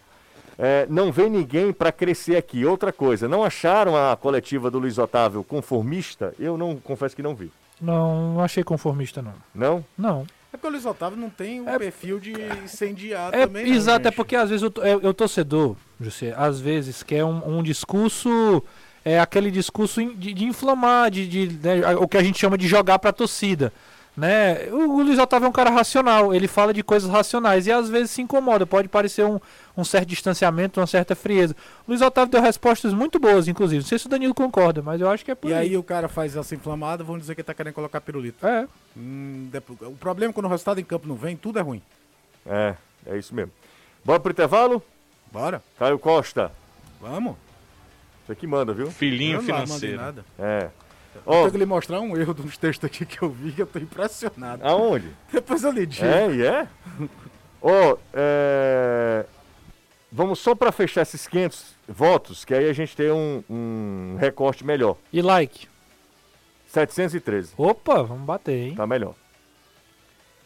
É, 0.58 0.86
não 0.90 1.10
vem 1.10 1.30
ninguém 1.30 1.72
para 1.72 1.90
crescer 1.92 2.36
aqui. 2.36 2.64
Outra 2.66 2.92
coisa, 2.92 3.26
não 3.28 3.42
acharam 3.44 3.96
a 3.96 4.14
coletiva 4.16 4.70
do 4.70 4.78
Luiz 4.78 4.98
Otávio 4.98 5.42
conformista? 5.44 6.34
Eu 6.38 6.58
não 6.58 6.76
confesso 6.76 7.16
que 7.16 7.22
não 7.22 7.34
vi. 7.34 7.50
Não, 7.80 8.34
não 8.34 8.40
achei 8.42 8.62
conformista, 8.62 9.22
não. 9.22 9.34
Não? 9.54 9.84
Não. 9.96 10.26
É 10.52 10.56
porque 10.56 10.66
o 10.66 10.70
Luiz 10.70 10.84
Otávio 10.84 11.16
não 11.18 11.30
tem 11.30 11.60
o 11.60 11.68
É- 11.68 11.78
perfil 11.78 12.18
de 12.18 12.32
incendiar 12.64 13.32
É, 13.32 13.46
também. 13.46 13.66
não, 13.66 13.72
exato, 13.74 14.08
é 14.08 14.10
porque 14.10 14.34
às 14.34 14.50
vezes 14.50 14.62
o, 14.68 14.72
é, 14.82 14.96
o 14.96 15.14
torcedor, 15.14 15.76
José, 16.00 16.34
às 16.36 16.60
vezes 16.60 17.02
quer 17.04 17.24
um, 17.24 17.58
um 17.58 17.62
discurso, 17.62 18.62
é 19.04 19.20
aquele 19.20 19.50
discurso 19.50 20.04
de, 20.14 20.32
de 20.34 20.44
inflamar, 20.44 21.10
de, 21.10 21.26
de, 21.28 21.58
né, 21.66 21.94
o 21.96 22.08
que 22.08 22.16
a 22.16 22.22
gente 22.22 22.38
chama 22.38 22.58
de 22.58 22.66
jogar 22.66 22.98
pra 22.98 23.12
torcida. 23.12 23.72
Né? 24.16 24.68
O, 24.70 25.02
Luiz 25.02 25.18
Otávio 25.18 25.46
é 25.46 25.48
um 25.48 25.52
cara 25.52 25.70
racional, 25.70 26.34
ele 26.34 26.48
fala 26.48 26.74
de 26.74 26.82
coisas 26.82 27.08
racionais 27.08 27.66
e 27.66 27.72
às 27.72 27.88
vezes 27.88 28.10
se 28.10 28.20
incomoda, 28.20 28.66
pode 28.66 28.88
parecer 28.88 29.24
um, 29.24 29.40
um 29.76 29.84
certo 29.84 30.08
distanciamento, 30.08 30.80
uma 30.80 30.86
certa 30.86 31.14
frieza. 31.14 31.54
O 31.86 31.90
Luiz 31.90 32.02
Otávio 32.02 32.32
deu 32.32 32.42
respostas 32.42 32.92
muito 32.92 33.18
boas, 33.18 33.48
inclusive. 33.48 33.82
Não 33.82 33.88
sei 33.88 33.98
se 33.98 34.06
o 34.06 34.10
Danilo 34.10 34.34
concorda, 34.34 34.82
mas 34.82 35.00
eu 35.00 35.08
acho 35.08 35.24
que 35.24 35.30
é 35.30 35.34
por 35.34 35.50
E 35.50 35.54
aí. 35.54 35.68
aí 35.70 35.76
o 35.76 35.82
cara 35.82 36.08
faz 36.08 36.36
essa 36.36 36.54
inflamada, 36.54 37.04
vão 37.04 37.18
dizer 37.18 37.34
que 37.34 37.42
tá 37.42 37.54
querendo 37.54 37.72
colocar 37.74 38.00
pirulito. 38.00 38.46
É. 38.46 38.66
Hum, 38.96 39.48
o 39.82 39.92
problema 39.96 40.30
é 40.30 40.34
quando 40.34 40.46
o 40.46 40.50
resultado 40.50 40.80
em 40.80 40.84
campo 40.84 41.06
não 41.08 41.14
vem, 41.14 41.36
tudo 41.36 41.58
é 41.58 41.62
ruim. 41.62 41.80
É, 42.44 42.74
é 43.06 43.16
isso 43.16 43.34
mesmo. 43.34 43.52
Bora 44.04 44.18
pro 44.20 44.32
intervalo? 44.32 44.82
Bora. 45.32 45.62
Caio 45.78 45.98
Costa. 45.98 46.50
Vamos. 47.00 47.36
Você 48.26 48.34
que 48.34 48.46
manda, 48.46 48.72
viu? 48.74 48.90
Filhinho 48.90 49.40
financeiro. 49.40 49.96
nada. 49.96 50.24
É. 50.38 50.68
Eu 51.14 51.22
Ó, 51.26 51.38
tenho 51.40 51.52
que 51.52 51.58
lhe 51.58 51.66
mostrar 51.66 52.00
um 52.00 52.16
erro 52.16 52.32
dos 52.32 52.56
textos 52.56 52.86
aqui 52.86 53.04
que 53.04 53.20
eu 53.22 53.28
vi 53.28 53.52
que 53.52 53.62
eu 53.62 53.66
tô 53.66 53.78
impressionado. 53.78 54.62
aonde? 54.66 55.08
Depois 55.32 55.62
eu 55.64 55.72
lhe 55.72 55.84
digo. 55.86 56.06
É, 56.06 56.30
e 56.32 56.42
é? 56.46 56.68
Ó, 57.60 57.96
é... 58.14 59.26
Vamos 60.12 60.38
só 60.40 60.54
para 60.54 60.72
fechar 60.72 61.02
esses 61.02 61.26
500 61.28 61.74
votos, 61.88 62.44
que 62.44 62.52
aí 62.54 62.68
a 62.68 62.72
gente 62.72 62.96
tem 62.96 63.10
um, 63.12 63.44
um 63.48 64.16
recorte 64.18 64.64
melhor. 64.64 64.96
E 65.12 65.22
like? 65.22 65.68
713, 66.68 67.52
Opa, 67.56 68.02
vamos 68.02 68.24
bater, 68.24 68.68
hein? 68.68 68.74
tá 68.76 68.86
melhor. 68.86 69.14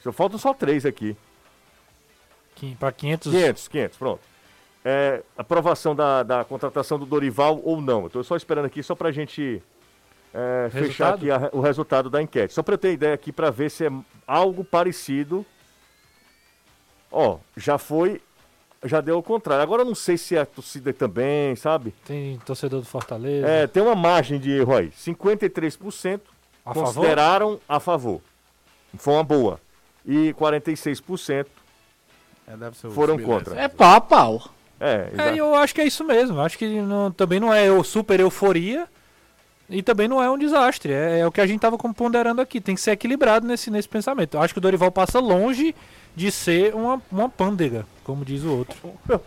Só 0.02 0.12
faltam 0.12 0.38
só 0.38 0.52
três 0.54 0.84
aqui. 0.86 1.16
Pra 2.78 2.92
500. 2.92 3.32
500, 3.32 3.68
500, 3.68 3.98
pronto. 3.98 4.20
É, 4.84 5.22
aprovação 5.36 5.94
da, 5.94 6.22
da 6.22 6.44
contratação 6.44 6.98
do 6.98 7.04
Dorival 7.06 7.60
ou 7.64 7.80
não. 7.80 8.04
Eu 8.04 8.10
tô 8.10 8.22
só 8.22 8.36
esperando 8.36 8.66
aqui 8.66 8.82
só 8.82 8.94
pra 8.94 9.10
gente 9.10 9.62
é, 10.34 10.68
fechar 10.70 11.14
aqui 11.14 11.30
a- 11.30 11.48
o 11.52 11.60
resultado 11.60 12.10
da 12.10 12.20
enquete. 12.20 12.52
Só 12.52 12.62
pra 12.62 12.74
eu 12.74 12.78
ter 12.78 12.92
ideia 12.92 13.14
aqui 13.14 13.30
pra 13.32 13.50
ver 13.50 13.70
se 13.70 13.86
é 13.86 13.90
algo 14.26 14.64
parecido. 14.64 15.46
Ó, 17.10 17.38
já 17.56 17.78
foi, 17.78 18.20
já 18.84 19.00
deu 19.00 19.16
o 19.18 19.22
contrário. 19.22 19.62
Agora 19.62 19.82
eu 19.82 19.86
não 19.86 19.94
sei 19.94 20.18
se 20.18 20.34
é 20.36 20.40
a 20.40 20.46
torcida 20.46 20.92
também, 20.92 21.54
sabe? 21.54 21.94
Tem 22.04 22.38
torcedor 22.40 22.80
do 22.80 22.86
Fortaleza. 22.86 23.46
É, 23.46 23.66
tem 23.66 23.82
uma 23.82 23.94
margem 23.94 24.38
de 24.40 24.50
erro 24.50 24.74
aí. 24.74 24.90
53% 24.90 26.20
A 26.66 26.74
favor? 26.74 26.84
consideraram 26.92 27.60
a 27.68 27.78
favor. 27.78 28.20
Foi 28.98 29.14
uma 29.14 29.24
boa. 29.24 29.60
E 30.04 30.32
46% 30.34 31.46
É, 32.46 32.56
deve 32.56 32.76
ser 32.76 32.88
o 32.88 32.90
foram 32.90 33.18
contra. 33.18 33.54
É 33.58 33.68
pau 33.68 33.94
a 33.94 34.00
pau. 34.00 34.50
É, 34.80 35.10
É, 35.16 35.38
eu 35.38 35.54
acho 35.54 35.72
que 35.74 35.80
é 35.80 35.86
isso 35.86 36.04
mesmo. 36.04 36.40
Acho 36.40 36.58
que 36.58 36.80
não- 36.80 37.10
também 37.12 37.38
não 37.40 37.54
é 37.54 37.68
eu- 37.68 37.82
super 37.84 38.18
euforia 38.20 38.88
e 39.68 39.82
também 39.82 40.06
não 40.08 40.22
é 40.22 40.30
um 40.30 40.38
desastre. 40.38 40.92
É, 40.92 41.20
é 41.20 41.26
o 41.26 41.32
que 41.32 41.40
a 41.40 41.46
gente 41.46 41.60
tava 41.60 41.76
com- 41.78 41.92
ponderando 41.92 42.40
aqui. 42.40 42.60
Tem 42.60 42.74
que 42.74 42.80
ser 42.80 42.92
equilibrado 42.92 43.46
nesse, 43.46 43.70
nesse 43.70 43.88
pensamento. 43.88 44.36
Eu 44.36 44.42
acho 44.42 44.52
que 44.54 44.58
o 44.58 44.60
Dorival 44.60 44.90
passa 44.92 45.18
longe 45.20 45.74
de 46.16 46.30
ser 46.30 46.74
uma, 46.74 47.02
uma 47.10 47.28
pândega, 47.28 47.84
como 48.04 48.24
diz 48.24 48.42
o 48.44 48.50
outro. 48.56 48.76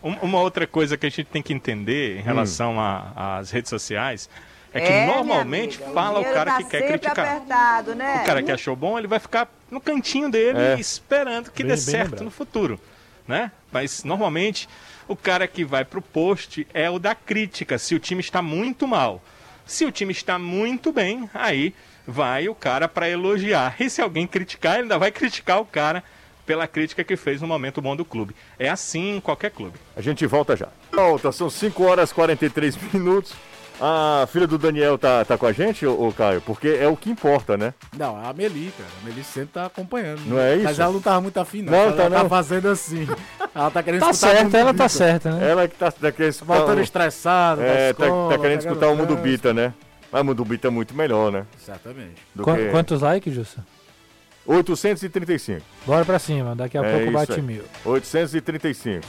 Um- 0.03 0.15
Uma 0.21 0.39
outra 0.39 0.65
coisa 0.65 0.95
que 0.97 1.05
a 1.05 1.09
gente 1.09 1.25
tem 1.25 1.41
que 1.41 1.53
entender 1.53 2.17
em 2.19 2.21
relação 2.21 2.79
a- 2.79 3.37
às 3.39 3.51
redes 3.51 3.69
sociais 3.69 4.29
é 4.73 4.79
que 4.79 4.89
minha 4.91 5.07
normalmente 5.07 5.77
amiga, 5.83 5.93
fala 5.93 6.11
o 6.19 6.21
dinheiro 6.21 6.33
cara 6.37 6.51
tá 6.51 6.57
que 6.57 6.63
quer 6.65 6.87
criticar. 6.87 7.27
apertado, 7.27 7.95
né? 7.95 8.21
O 8.21 8.25
cara 8.25 8.43
que 8.43 8.51
achou 8.51 8.75
bom, 8.75 8.97
ele 8.97 9.07
vai 9.07 9.19
ficar 9.19 9.49
no 9.71 9.81
cantinho 9.81 10.29
dele 10.29 10.59
É. 10.59 10.79
esperando 10.79 11.51
que 11.51 11.63
Bem- 11.63 11.71
dê 11.71 11.75
bem 11.75 11.77
certo 11.77 12.03
lembrado. 12.11 12.23
no 12.25 12.31
futuro, 12.31 12.79
né? 13.27 13.51
Mas 13.71 14.03
normalmente 14.05 14.69
o 15.09 15.15
cara 15.15 15.47
que 15.47 15.65
vai 15.65 15.83
pro 15.83 16.01
post 16.01 16.65
é 16.73 16.89
o 16.89 16.99
da 16.99 17.13
crítica, 17.15 17.77
se 17.77 17.95
o 17.95 17.99
time 17.99 18.21
está 18.21 18.41
muito 18.41 18.87
mal. 18.87 19.21
Se 19.67 19.85
o 19.85 19.91
time 19.91 20.11
está 20.11 20.39
muito 20.39 20.91
bem, 20.91 21.29
aí 21.33 21.73
vai 22.07 22.47
o 22.47 22.55
cara 22.55 22.87
para 22.87 23.09
elogiar. 23.09 23.75
E 23.79 23.89
se 23.89 24.01
alguém 24.01 24.25
criticar, 24.25 24.75
ele 24.75 24.83
ainda 24.83 24.97
vai 24.97 25.11
criticar 25.11 25.59
o 25.59 25.65
cara 25.65 26.03
pela 26.45 26.65
crítica 26.65 27.03
que 27.03 27.17
fez 27.17 27.41
no 27.41 27.47
momento 27.47 27.81
bom 27.81 27.95
do 27.95 28.05
clube. 28.05 28.33
É 28.57 28.69
assim 28.69 29.17
em 29.17 29.19
qualquer 29.19 29.51
clube. 29.51 29.77
A 29.95 30.01
gente 30.01 30.25
volta 30.25 30.55
já. 30.55 30.69
Volta, 30.91 31.31
são 31.33 31.49
5 31.49 31.83
horas 31.83 32.09
e 32.09 32.13
43 32.13 32.77
minutos. 32.93 33.33
A 33.79 34.25
filha 34.31 34.47
do 34.47 34.57
Daniel 34.57 34.97
tá, 34.97 35.23
tá 35.23 35.37
com 35.37 35.45
a 35.45 35.51
gente, 35.51 35.85
ô, 35.85 36.07
ô 36.07 36.11
Caio? 36.11 36.41
Porque 36.41 36.67
é 36.67 36.87
o 36.87 36.97
que 36.97 37.11
importa, 37.11 37.55
né? 37.55 37.75
Não, 37.95 38.19
é 38.23 38.27
a 38.27 38.33
Meli, 38.33 38.73
cara. 38.75 38.89
A 39.01 39.05
Meli 39.05 39.23
sempre 39.23 39.49
tá 39.53 39.67
acompanhando. 39.67 40.21
Não 40.25 40.39
é 40.39 40.55
Mas 40.55 40.71
isso? 40.71 40.81
ela 40.81 40.91
não 40.91 40.99
tava 41.01 41.21
muito 41.21 41.39
afim, 41.39 41.61
não. 41.61 41.71
Não, 41.71 41.79
ela 41.79 41.91
tá 41.93 42.09
tá 42.09 42.23
não. 42.23 42.29
fazendo 42.29 42.67
assim. 42.69 43.07
Ela 43.53 43.69
tá 43.69 43.83
querendo 43.83 43.99
Tá 44.01 44.09
escutar 44.11 44.27
certa, 44.31 44.43
Mundo 44.45 44.55
ela 44.55 44.73
tá 44.73 44.83
Bita. 44.85 44.89
certa, 44.89 45.31
né? 45.31 45.49
Ela 45.51 45.67
que 45.67 45.75
tá, 45.75 45.91
tá 45.91 46.11
querendo 46.11 46.31
escutar. 46.31 46.57
Voltando 46.57 46.77
o- 46.79 46.81
estressado 46.81 47.61
é, 47.61 47.93
tá, 47.93 48.05
tá 48.29 48.37
querendo 48.39 48.59
escutar 48.59 48.87
o 48.89 48.95
Mundo. 48.95 49.15
Bita, 49.15 49.53
né? 49.53 49.73
Mas 50.11 50.21
o 50.21 50.25
Mundo 50.25 50.43
Bita 50.43 50.67
é 50.69 50.71
muito 50.71 50.95
melhor, 50.95 51.31
né? 51.31 51.45
Certamente. 51.63 52.15
Do 52.33 52.43
Qua- 52.43 52.55
que 52.55 52.69
Quantos 52.69 53.01
likes, 53.01 53.31
Jussa? 53.33 53.63
835. 54.45 55.61
Bora 55.85 56.03
pra 56.03 56.17
cima, 56.17 56.55
daqui 56.55 56.77
a 56.77 56.81
É 56.83 56.97
pouco 56.97 57.11
bate 57.11 57.33
aí. 57.33 57.41
mil. 57.41 57.63
835. 57.85 59.05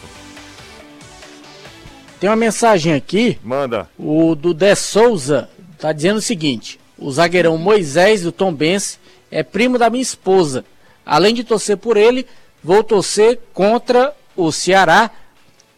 Tem 2.21 2.29
uma 2.29 2.37
mensagem 2.37 2.93
aqui, 2.95 3.39
Manda. 3.43 3.89
o 3.99 4.35
do 4.35 4.53
De 4.53 4.75
Souza 4.75 5.49
tá 5.79 5.93
dizendo 5.93 6.17
o 6.19 6.23
seguinte: 6.23 6.81
o 6.99 7.11
zagueirão 7.11 7.57
Moisés 7.57 8.23
do 8.23 8.33
Tom 8.33 8.53
Benz 8.53 8.99
é 9.31 9.43
primo 9.43 9.79
da 9.79 9.89
minha 9.89 10.03
esposa. 10.03 10.65
Além 11.07 11.33
de 11.35 11.45
torcer 11.45 11.77
por 11.77 11.97
ele, 11.97 12.27
vou 12.63 12.83
torcer 12.83 13.39
contra 13.55 14.15
o 14.37 14.51
Ceará. 14.51 15.11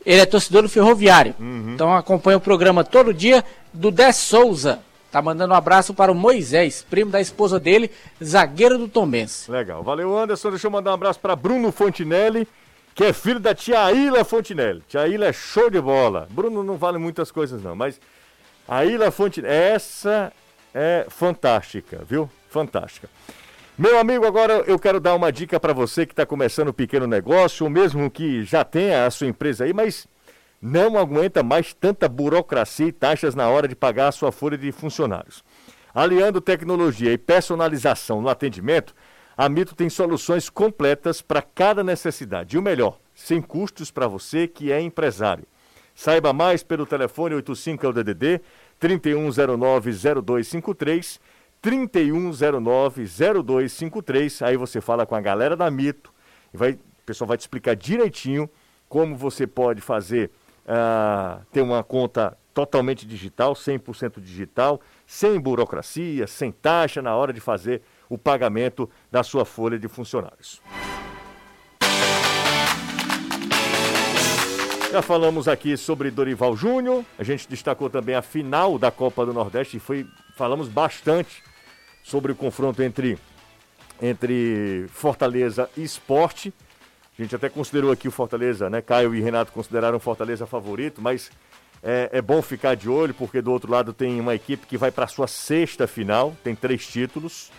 Ele 0.04 0.20
é 0.22 0.26
torcedor 0.26 0.62
do 0.62 0.68
Ferroviário. 0.68 1.34
Então 1.74 1.94
acompanha 1.94 2.38
o 2.38 2.40
programa 2.40 2.82
todo 2.82 3.12
dia 3.12 3.44
do 3.72 3.90
De 3.90 4.10
Souza. 4.12 4.80
Tá 5.12 5.20
mandando 5.20 5.52
um 5.52 5.56
abraço 5.56 5.92
para 5.92 6.10
o 6.10 6.14
Moisés, 6.14 6.86
primo 6.88 7.10
da 7.10 7.20
esposa 7.20 7.58
dele, 7.60 7.90
zagueiro 8.22 8.78
do 8.78 8.88
Tom 8.88 9.06
Benz. 9.08 9.46
Legal. 9.48 9.82
Valeu, 9.82 10.16
Anderson. 10.16 10.50
Deixa 10.50 10.68
eu 10.68 10.70
mandar 10.70 10.92
um 10.92 10.94
abraço 10.94 11.18
para 11.18 11.34
Bruno 11.36 11.70
Fontinelli, 11.72 12.46
que 13.00 13.04
é 13.06 13.14
filho 13.14 13.40
da 13.40 13.54
tia 13.54 13.90
Ilha 13.92 14.22
Fontinelli. 14.26 14.82
Tia 14.86 15.08
Ilha 15.08 15.28
é 15.28 15.32
show 15.32 15.70
de 15.70 15.80
bola. 15.80 16.28
Bruno 16.28 16.62
não 16.62 16.76
vale 16.76 16.98
muitas 16.98 17.30
coisas, 17.32 17.62
não, 17.62 17.74
mas 17.74 17.98
a 18.68 18.84
Ilha 18.84 19.10
Fontinelli, 19.10 19.54
essa 19.54 20.30
é 20.74 21.06
fantástica, 21.08 22.04
viu? 22.06 22.28
Fantástica. 22.50 23.08
Meu 23.78 23.98
amigo, 23.98 24.26
agora 24.26 24.64
eu 24.66 24.78
quero 24.78 25.00
dar 25.00 25.14
uma 25.14 25.32
dica 25.32 25.58
para 25.58 25.72
você 25.72 26.04
que 26.04 26.12
está 26.12 26.26
começando 26.26 26.68
um 26.68 26.74
pequeno 26.74 27.06
negócio, 27.06 27.64
ou 27.64 27.70
mesmo 27.70 28.10
que 28.10 28.44
já 28.44 28.64
tenha 28.64 29.06
a 29.06 29.10
sua 29.10 29.28
empresa 29.28 29.64
aí, 29.64 29.72
mas 29.72 30.06
não 30.60 30.98
aguenta 30.98 31.42
mais 31.42 31.72
tanta 31.72 32.06
burocracia 32.06 32.88
e 32.88 32.92
taxas 32.92 33.34
na 33.34 33.48
hora 33.48 33.66
de 33.66 33.74
pagar 33.74 34.08
a 34.08 34.12
sua 34.12 34.30
folha 34.30 34.58
de 34.58 34.70
funcionários. 34.72 35.42
Aliando 35.94 36.38
tecnologia 36.38 37.14
e 37.14 37.16
personalização 37.16 38.20
no 38.20 38.28
atendimento, 38.28 38.94
a 39.40 39.48
Mito 39.48 39.74
tem 39.74 39.88
soluções 39.88 40.50
completas 40.50 41.22
para 41.22 41.40
cada 41.40 41.82
necessidade. 41.82 42.54
E 42.54 42.58
o 42.58 42.62
melhor, 42.62 42.98
sem 43.14 43.40
custos 43.40 43.90
para 43.90 44.06
você 44.06 44.46
que 44.46 44.70
é 44.70 44.78
empresário. 44.82 45.46
Saiba 45.94 46.30
mais 46.30 46.62
pelo 46.62 46.84
telefone 46.84 47.36
85 47.36 47.86
é 47.86 47.88
o 47.88 47.92
DDD 47.94 48.42
31090253 48.78 51.18
31090253. 51.62 54.46
Aí 54.46 54.58
você 54.58 54.78
fala 54.78 55.06
com 55.06 55.14
a 55.14 55.20
galera 55.22 55.56
da 55.56 55.70
Mito 55.70 56.12
e 56.52 56.58
vai, 56.58 56.72
o 56.72 56.78
pessoal 57.06 57.28
vai 57.28 57.38
te 57.38 57.40
explicar 57.40 57.74
direitinho 57.74 58.46
como 58.90 59.16
você 59.16 59.46
pode 59.46 59.80
fazer 59.80 60.30
ah, 60.68 61.40
ter 61.50 61.62
uma 61.62 61.82
conta 61.82 62.36
totalmente 62.52 63.06
digital, 63.06 63.54
100% 63.54 64.20
digital, 64.20 64.82
sem 65.06 65.40
burocracia, 65.40 66.26
sem 66.26 66.52
taxa 66.52 67.00
na 67.00 67.16
hora 67.16 67.32
de 67.32 67.40
fazer 67.40 67.80
o 68.10 68.18
pagamento 68.18 68.90
da 69.10 69.22
sua 69.22 69.46
folha 69.46 69.78
de 69.78 69.88
funcionários. 69.88 70.60
Já 74.90 75.00
falamos 75.00 75.46
aqui 75.46 75.76
sobre 75.76 76.10
Dorival 76.10 76.56
Júnior, 76.56 77.04
a 77.16 77.22
gente 77.22 77.48
destacou 77.48 77.88
também 77.88 78.16
a 78.16 78.22
final 78.22 78.76
da 78.76 78.90
Copa 78.90 79.24
do 79.24 79.32
Nordeste 79.32 79.76
e 79.76 79.80
foi, 79.80 80.04
falamos 80.36 80.66
bastante 80.66 81.44
sobre 82.02 82.32
o 82.32 82.34
confronto 82.34 82.82
entre, 82.82 83.16
entre 84.02 84.86
Fortaleza 84.88 85.70
e 85.76 85.84
Esporte. 85.84 86.52
A 87.16 87.22
gente 87.22 87.36
até 87.36 87.48
considerou 87.48 87.92
aqui 87.92 88.08
o 88.08 88.10
Fortaleza, 88.10 88.68
né? 88.68 88.82
Caio 88.82 89.14
e 89.14 89.20
Renato 89.20 89.52
consideraram 89.52 89.98
o 89.98 90.00
Fortaleza 90.00 90.44
favorito, 90.44 91.00
mas 91.00 91.30
é, 91.82 92.08
é 92.14 92.20
bom 92.20 92.42
ficar 92.42 92.74
de 92.74 92.88
olho, 92.88 93.14
porque 93.14 93.40
do 93.40 93.52
outro 93.52 93.70
lado 93.70 93.92
tem 93.92 94.18
uma 94.20 94.34
equipe 94.34 94.66
que 94.66 94.76
vai 94.76 94.90
para 94.90 95.06
sua 95.06 95.28
sexta 95.28 95.86
final, 95.86 96.36
tem 96.42 96.56
três 96.56 96.84
títulos. 96.84 97.52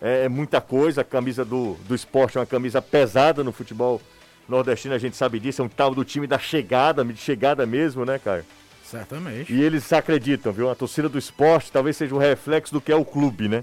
É, 0.00 0.24
é 0.24 0.28
muita 0.28 0.60
coisa, 0.60 1.00
a 1.00 1.04
camisa 1.04 1.44
do, 1.44 1.74
do 1.88 1.94
esporte 1.94 2.36
é 2.36 2.40
uma 2.40 2.46
camisa 2.46 2.80
pesada 2.80 3.42
no 3.42 3.52
futebol 3.52 4.00
nordestino, 4.48 4.94
a 4.94 4.98
gente 4.98 5.16
sabe 5.16 5.38
disso, 5.40 5.60
é 5.60 5.64
um 5.64 5.68
tal 5.68 5.94
do 5.94 6.04
time 6.04 6.26
da 6.26 6.38
chegada, 6.38 7.04
de 7.04 7.16
chegada 7.20 7.66
mesmo, 7.66 8.04
né, 8.04 8.18
Caio? 8.18 8.44
Certamente. 8.84 9.52
E 9.52 9.60
eles 9.62 9.92
acreditam, 9.92 10.52
viu? 10.52 10.70
A 10.70 10.74
torcida 10.74 11.08
do 11.08 11.18
esporte 11.18 11.70
talvez 11.70 11.96
seja 11.96 12.14
um 12.14 12.18
reflexo 12.18 12.72
do 12.72 12.80
que 12.80 12.90
é 12.90 12.96
o 12.96 13.04
clube, 13.04 13.48
né? 13.48 13.62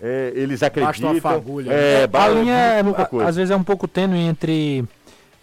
É, 0.00 0.32
eles 0.36 0.62
acreditam. 0.62 1.12
uma 1.12 1.20
fagulha, 1.20 1.72
É, 1.72 2.04
A 2.04 2.06
ba- 2.06 2.28
linha, 2.28 2.54
é, 2.54 2.80
a- 2.80 3.06
coisa. 3.06 3.28
às 3.28 3.36
vezes, 3.36 3.50
é 3.50 3.56
um 3.56 3.64
pouco 3.64 3.88
tênue 3.88 4.18
entre 4.20 4.84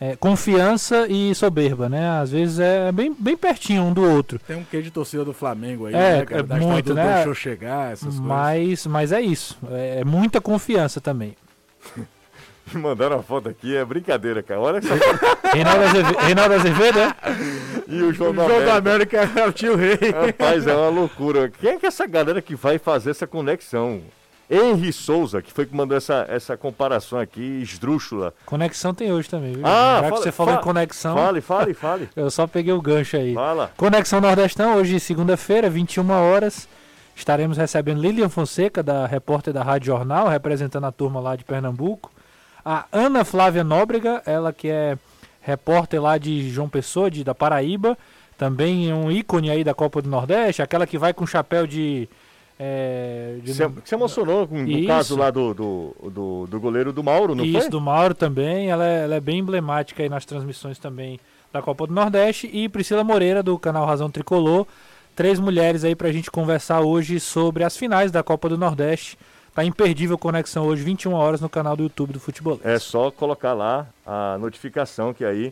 é, 0.04 0.16
confiança 0.16 1.06
e 1.08 1.34
soberba, 1.36 1.88
né? 1.88 2.10
Às 2.20 2.32
vezes 2.32 2.60
é 2.60 2.92
bem, 2.92 3.16
bem 3.18 3.38
pertinho 3.38 3.84
um 3.84 3.94
do 3.94 4.02
outro. 4.04 4.40
Tem 4.40 4.56
um 4.56 4.64
quê 4.64 4.82
de 4.82 4.90
torcida 4.90 5.24
do 5.24 5.32
Flamengo 5.32 5.86
aí, 5.86 5.94
É, 5.94 6.18
né, 6.18 6.26
cara? 6.26 6.40
é 6.40 6.44
Da 6.44 6.56
história 6.56 6.74
muito, 6.74 6.94
né? 6.96 7.14
Deixou 7.18 7.36
chegar, 7.36 7.92
essas 7.94 8.06
coisas. 8.06 8.20
Mas, 8.20 8.88
mas 8.88 9.12
é 9.12 9.22
isso. 9.22 9.56
É, 9.70 10.00
é 10.00 10.04
muita 10.04 10.42
confiança 10.42 11.00
também. 11.00 11.36
Me 12.74 12.82
mandaram 12.82 13.18
uma 13.18 13.22
foto 13.24 13.48
aqui, 13.50 13.76
é 13.76 13.86
brincadeira, 13.86 14.42
cara. 14.42 14.60
Olha 14.60 14.82
só. 14.82 14.96
Reinaldo 15.54 15.84
Azevedo, 15.84 16.18
Reinaldo 16.18 16.54
Azevedo 16.56 17.00
é? 17.00 17.16
e 17.88 18.02
o 18.02 18.12
João 18.12 18.32
O 18.32 18.34
da 18.34 18.48
jogo 18.48 18.66
da 18.66 18.76
América. 18.78 19.22
América 19.22 19.40
é 19.40 19.48
o 19.48 19.52
tio 19.54 19.76
rei. 19.76 20.00
Rapaz, 20.12 20.66
é 20.66 20.76
uma 20.76 20.90
loucura. 20.90 21.52
Quem 21.60 21.72
é 21.74 21.78
que 21.78 21.86
é 21.86 21.90
essa 21.90 22.08
galera 22.08 22.42
que 22.42 22.56
vai 22.56 22.80
fazer 22.80 23.12
essa 23.12 23.28
conexão 23.28 24.02
Henry 24.52 24.92
Souza, 24.92 25.42
que 25.42 25.52
foi 25.54 25.66
que 25.66 25.74
mandou 25.76 25.96
essa, 25.98 26.26
essa 26.28 26.58
comparação 26.58 27.18
aqui, 27.18 27.42
esdrúxula. 27.62 28.34
Conexão 28.46 28.94
tem 28.94 29.12
hoje 29.12 29.30
também, 29.30 29.54
viu? 29.54 29.66
Ah, 29.66 29.70
Já 29.70 30.02
fala- 30.04 30.12
que 30.12 30.18
você 30.24 30.32
falou 30.32 30.54
fa- 30.56 30.60
em 30.60 30.64
conexão, 30.64 31.16
Fale, 31.16 31.42
fale, 31.42 31.74
fale. 31.74 32.10
eu 32.16 32.30
só 32.30 32.46
peguei 32.46 32.74
o 32.74 32.82
gancho 32.82 33.16
aí. 33.18 33.34
Fala. 33.34 33.72
Conexão 33.78 34.20
Nordestão, 34.20 34.76
hoje, 34.76 35.00
segunda-feira, 35.00 35.70
21 35.70 36.10
horas. 36.12 36.68
Estaremos 37.16 37.58
recebendo 37.58 38.02
Lilian 38.02 38.30
Fonseca, 38.30 38.82
da 38.84 39.06
repórter 39.06 39.54
da 39.54 39.64
Rádio 39.64 39.88
Jornal, 39.88 40.28
representando 40.28 40.86
a 40.86 40.92
turma 40.92 41.20
lá 41.20 41.36
de 41.36 41.44
Pernambuco. 41.44 42.12
A 42.64 42.86
Ana 42.92 43.24
Flávia 43.24 43.64
Nóbrega, 43.64 44.22
ela 44.26 44.52
que 44.54 44.68
é 44.70 44.98
repórter 45.42 46.02
lá 46.02 46.18
de 46.18 46.50
João 46.50 46.70
Pessoa, 46.70 47.10
de, 47.12 47.24
da 47.24 47.34
Paraíba. 47.36 47.98
Também 48.38 48.92
um 48.94 49.12
ícone 49.12 49.50
aí 49.52 49.64
da 49.64 49.74
Copa 49.74 50.02
do 50.02 50.10
Nordeste, 50.10 50.62
aquela 50.62 50.88
que 50.88 50.98
vai 50.98 51.14
com 51.14 51.26
chapéu 51.26 51.68
de. 51.68 52.10
É, 52.64 53.38
Você 53.44 53.68
se 53.84 53.96
emocionou 53.96 54.48
com 54.48 54.64
o 54.64 54.70
Isso. 54.70 54.88
caso 54.88 55.18
lá 55.18 55.32
do, 55.32 55.52
do, 55.52 55.96
do, 56.12 56.48
do 56.48 56.60
goleiro 56.60 56.94
do 56.94 57.04
Mauro, 57.04 57.34
não 57.34 57.44
Isso, 57.44 57.62
foi? 57.62 57.70
do 57.72 57.82
Mauro 57.82 58.14
também. 58.14 58.70
Ela 58.70 58.86
é, 58.88 59.04
ela 59.04 59.16
é 59.16 59.20
bem 59.20 59.40
emblemática 59.40 60.04
aí 60.04 60.08
nas 60.10 60.26
transmissões 60.26 60.78
também 60.78 61.20
da 61.52 61.60
Copa 61.60 61.88
do 61.88 61.94
Nordeste. 61.94 62.48
E 62.54 62.70
Priscila 62.70 63.04
Moreira, 63.04 63.42
do 63.42 63.58
canal 63.58 63.84
Razão 63.88 64.12
Tricolor. 64.12 64.68
Três 65.16 65.40
mulheres 65.40 65.84
aí 65.84 65.96
pra 65.96 66.12
gente 66.12 66.30
conversar 66.30 66.82
hoje 66.82 67.20
sobre 67.20 67.64
as 67.64 67.76
finais 67.76 68.12
da 68.12 68.22
Copa 68.22 68.48
do 68.48 68.60
Nordeste. 68.60 69.18
Tá 69.56 69.66
imperdível 69.66 70.16
conexão 70.16 70.68
hoje, 70.68 70.84
21 70.84 71.14
horas, 71.14 71.42
no 71.42 71.50
canal 71.50 71.76
do 71.76 71.82
YouTube 71.82 72.14
do 72.14 72.20
Futebol. 72.20 72.60
É 72.64 72.78
só 72.78 73.10
colocar 73.10 73.54
lá 73.54 73.88
a 74.06 74.38
notificação 74.40 75.16
que 75.16 75.26
aí 75.26 75.52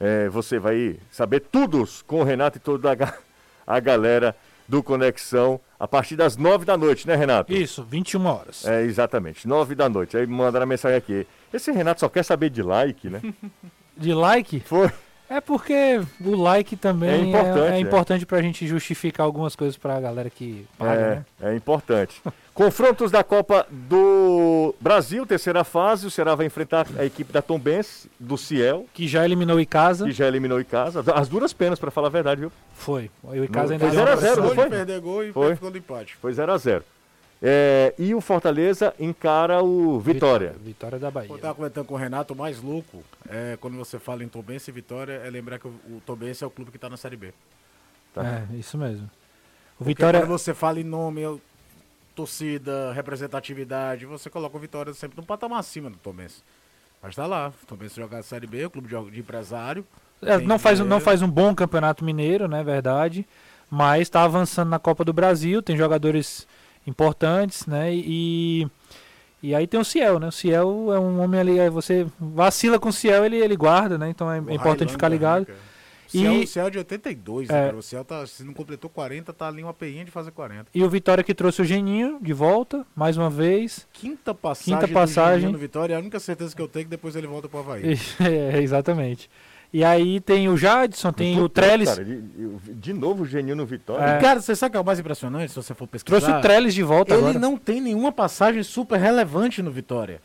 é, 0.00 0.28
você 0.28 0.58
vai 0.58 0.96
saber 1.08 1.38
tudo 1.52 1.88
com 2.04 2.20
o 2.20 2.24
Renato 2.24 2.58
e 2.58 2.60
toda 2.60 2.92
a, 2.92 3.14
a 3.76 3.78
galera 3.78 4.34
do 4.68 4.82
Conexão 4.82 5.58
a 5.80 5.88
partir 5.88 6.14
das 6.16 6.36
nove 6.36 6.64
da 6.64 6.76
noite, 6.76 7.06
né, 7.06 7.16
Renato? 7.16 7.52
Isso, 7.52 7.82
21 7.82 8.26
horas. 8.26 8.66
É, 8.66 8.82
exatamente, 8.82 9.48
nove 9.48 9.74
da 9.74 9.88
noite. 9.88 10.16
Aí 10.16 10.26
mandaram 10.26 10.64
a 10.64 10.66
mensagem 10.66 10.98
aqui. 10.98 11.26
Esse 11.52 11.72
Renato 11.72 12.00
só 12.00 12.08
quer 12.08 12.22
saber 12.24 12.50
de 12.50 12.62
like, 12.62 13.08
né? 13.08 13.20
De 13.96 14.14
like? 14.14 14.60
Foi. 14.60 14.88
É 15.30 15.40
porque 15.40 16.00
o 16.24 16.36
like 16.36 16.76
também 16.76 17.10
É 17.10 17.12
é 17.14 17.16
importante, 17.18 17.48
importante, 17.48 17.72
é, 17.72 17.76
é. 17.76 17.80
importante 17.80 18.26
pra 18.26 18.40
gente 18.40 18.66
justificar 18.66 19.26
algumas 19.26 19.54
coisas 19.56 19.76
pra 19.76 20.00
galera 20.00 20.30
que 20.30 20.66
paga, 20.78 20.92
É, 21.00 21.14
né? 21.16 21.24
é 21.50 21.54
importante. 21.56 22.22
Confrontos 22.54 23.10
da 23.10 23.22
Copa 23.24 23.66
do 23.70 24.37
Brasil, 24.80 25.24
terceira 25.26 25.64
fase. 25.64 26.06
O 26.06 26.10
Ceará 26.10 26.34
vai 26.34 26.46
enfrentar 26.46 26.86
a 26.98 27.04
equipe 27.04 27.32
da 27.32 27.40
Tombense, 27.42 28.10
do 28.18 28.36
Ciel, 28.38 28.86
Que 28.94 29.06
já 29.08 29.24
eliminou 29.24 29.56
o 29.56 29.60
Icasa. 29.60 30.04
que 30.06 30.12
já 30.12 30.26
eliminou 30.26 30.60
em 30.60 30.64
casa. 30.64 31.02
As 31.14 31.28
duras 31.28 31.52
penas, 31.52 31.78
para 31.78 31.90
falar 31.90 32.08
a 32.08 32.10
verdade, 32.10 32.40
viu? 32.40 32.52
Foi. 32.74 33.10
O 33.22 33.34
Icasa 33.44 33.74
ainda 33.74 33.86
foi 33.86 33.94
deu 33.96 34.00
uma 34.04 34.06
0 34.06 34.10
a 34.10 34.16
0, 34.16 34.32
pressão. 34.34 34.44
não 34.48 34.54
foi? 34.54 34.64
de 34.64 34.70
perder 34.70 35.00
gol 35.00 35.24
e 35.24 35.32
Foi. 35.32 35.54
ficou 35.54 35.70
no 35.70 35.76
empate. 35.76 36.16
Foi 36.16 36.32
0 36.32 36.52
a 36.52 36.56
0 36.58 36.84
É, 37.42 37.94
E 37.98 38.14
o 38.14 38.20
Fortaleza 38.20 38.92
encara 38.98 39.62
o 39.62 40.00
Vitória. 40.00 40.54
Vitória 40.62 40.98
da 40.98 41.10
Bahia. 41.10 41.30
Eu 41.30 41.38
tava 41.38 41.54
comentando 41.54 41.86
com 41.86 41.94
o 41.94 41.96
Renato, 41.98 42.34
o 42.34 42.36
mais 42.36 42.60
louco 42.62 43.02
é 43.28 43.56
quando 43.60 43.76
você 43.76 43.98
fala 43.98 44.24
em 44.24 44.28
Tombense 44.28 44.70
e 44.70 44.74
Vitória, 44.74 45.22
é 45.24 45.30
lembrar 45.30 45.58
que 45.58 45.68
o, 45.68 45.70
o 45.88 46.02
Tombense 46.04 46.42
é 46.42 46.46
o 46.46 46.50
clube 46.50 46.70
que 46.72 46.78
tá 46.78 46.88
na 46.90 46.96
Série 46.96 47.16
B. 47.16 47.32
Tá. 48.12 48.24
É, 48.52 48.56
isso 48.56 48.76
mesmo. 48.76 49.04
O 49.78 49.84
Porque 49.84 49.90
Vitória. 49.94 50.20
quando 50.20 50.30
você 50.30 50.52
fala 50.52 50.80
em 50.80 50.84
nome, 50.84 51.20
eu- 51.20 51.40
torcida, 52.18 52.92
representatividade, 52.92 54.04
você 54.04 54.28
coloca 54.28 54.56
o 54.56 54.60
Vitória 54.60 54.92
sempre 54.92 55.16
num 55.16 55.22
patamar 55.22 55.60
acima 55.60 55.88
do 55.88 55.96
Tombense. 55.96 56.42
Mas 57.00 57.14
tá 57.14 57.26
lá, 57.26 57.52
o 57.62 57.66
Tombense 57.66 57.94
joga 57.94 58.18
a 58.18 58.22
Série 58.24 58.46
B, 58.46 58.66
o 58.66 58.70
clube 58.70 58.88
de, 58.88 59.10
de 59.12 59.20
empresário. 59.20 59.86
É, 60.20 60.36
não, 60.38 60.58
faz, 60.58 60.80
não 60.80 60.98
faz 60.98 61.22
um 61.22 61.30
bom 61.30 61.54
campeonato 61.54 62.04
mineiro, 62.04 62.48
né? 62.48 62.64
Verdade. 62.64 63.24
Mas 63.70 64.02
está 64.02 64.24
avançando 64.24 64.68
na 64.68 64.80
Copa 64.80 65.04
do 65.04 65.12
Brasil, 65.12 65.62
tem 65.62 65.76
jogadores 65.76 66.44
importantes, 66.84 67.66
né? 67.66 67.94
E, 67.94 68.66
e 69.40 69.54
aí 69.54 69.68
tem 69.68 69.78
o 69.78 69.84
Ciel, 69.84 70.18
né? 70.18 70.26
O 70.26 70.32
Ciel 70.32 70.92
é 70.92 70.98
um 70.98 71.20
homem 71.22 71.38
ali, 71.38 71.70
você 71.70 72.04
vacila 72.18 72.80
com 72.80 72.88
o 72.88 72.92
Ciel, 72.92 73.24
ele, 73.24 73.36
ele 73.36 73.54
guarda, 73.56 73.96
né? 73.96 74.08
Então 74.10 74.28
é, 74.28 74.38
é 74.38 74.40
O 74.40 74.50
importante 74.50 74.90
ficar 74.90 75.08
Highlander, 75.08 75.38
ligado. 75.40 75.54
né, 75.56 75.62
O 76.08 76.10
Ciel, 76.10 76.32
E- 76.32 76.44
o 76.44 76.46
Ciel 76.46 76.66
é 76.66 76.70
de 76.70 76.78
82, 76.78 77.48
É. 77.50 77.52
né? 77.52 77.72
O 77.78 77.82
Ciel 77.82 78.04
tá, 78.04 78.26
se 78.26 78.42
não 78.42 78.52
completou 78.54 78.88
40, 78.90 79.32
tá 79.32 79.46
ali 79.46 79.62
uma 79.62 79.74
peinha 79.74 80.04
de 80.04 80.10
fazer 80.10 80.30
40. 80.32 80.66
E 80.74 80.82
o 80.82 80.88
Vitória 80.88 81.22
que 81.22 81.34
trouxe 81.34 81.62
o 81.62 81.64
Geninho 81.64 82.18
de 82.20 82.32
volta, 82.32 82.86
mais 82.96 83.16
uma 83.16 83.28
vez. 83.30 83.86
Quinta 83.92 84.34
passagem, 84.34 84.74
Quinta 84.74 84.86
do 84.86 84.92
passagem. 84.92 85.52
No 85.52 85.58
Vitória, 85.58 85.94
é 85.94 85.96
a 85.96 86.00
única 86.00 86.18
certeza 86.18 86.54
que 86.56 86.62
eu 86.62 86.66
tenho 86.68 86.82
é 86.82 86.84
que 86.84 86.90
depois 86.90 87.14
ele 87.14 87.26
volta 87.26 87.48
pro 87.48 87.58
Havaí. 87.60 87.82
é, 88.20 88.60
exatamente. 88.60 89.30
E 89.70 89.84
aí 89.84 90.18
tem 90.18 90.48
o 90.48 90.56
Jadson, 90.56 91.12
tem 91.12 91.36
o 91.38 91.42
Puta, 91.42 91.60
Trellis. 91.60 91.90
cara, 91.90 92.02
de, 92.02 92.22
de 92.22 92.92
novo 92.94 93.24
o 93.24 93.26
Geninho 93.26 93.54
no 93.54 93.66
Vitória. 93.66 94.02
É. 94.14 94.16
E, 94.16 94.20
cara, 94.22 94.40
você 94.40 94.56
sabe 94.56 94.68
o 94.68 94.72
que 94.72 94.76
é 94.78 94.80
o 94.80 94.84
mais 94.84 94.98
impressionante, 94.98 95.50
se 95.50 95.56
você 95.56 95.74
for 95.74 95.86
pesquisar? 95.86 96.20
Trouxe 96.20 96.38
o 96.38 96.40
Trellis 96.40 96.72
de 96.72 96.82
volta 96.82 97.12
Ele 97.12 97.20
agora. 97.22 97.38
não 97.38 97.58
tem 97.58 97.78
nenhuma 97.78 98.10
passagem 98.10 98.62
super 98.62 98.98
relevante 98.98 99.60
no 99.62 99.70
Vitória. 99.70 100.22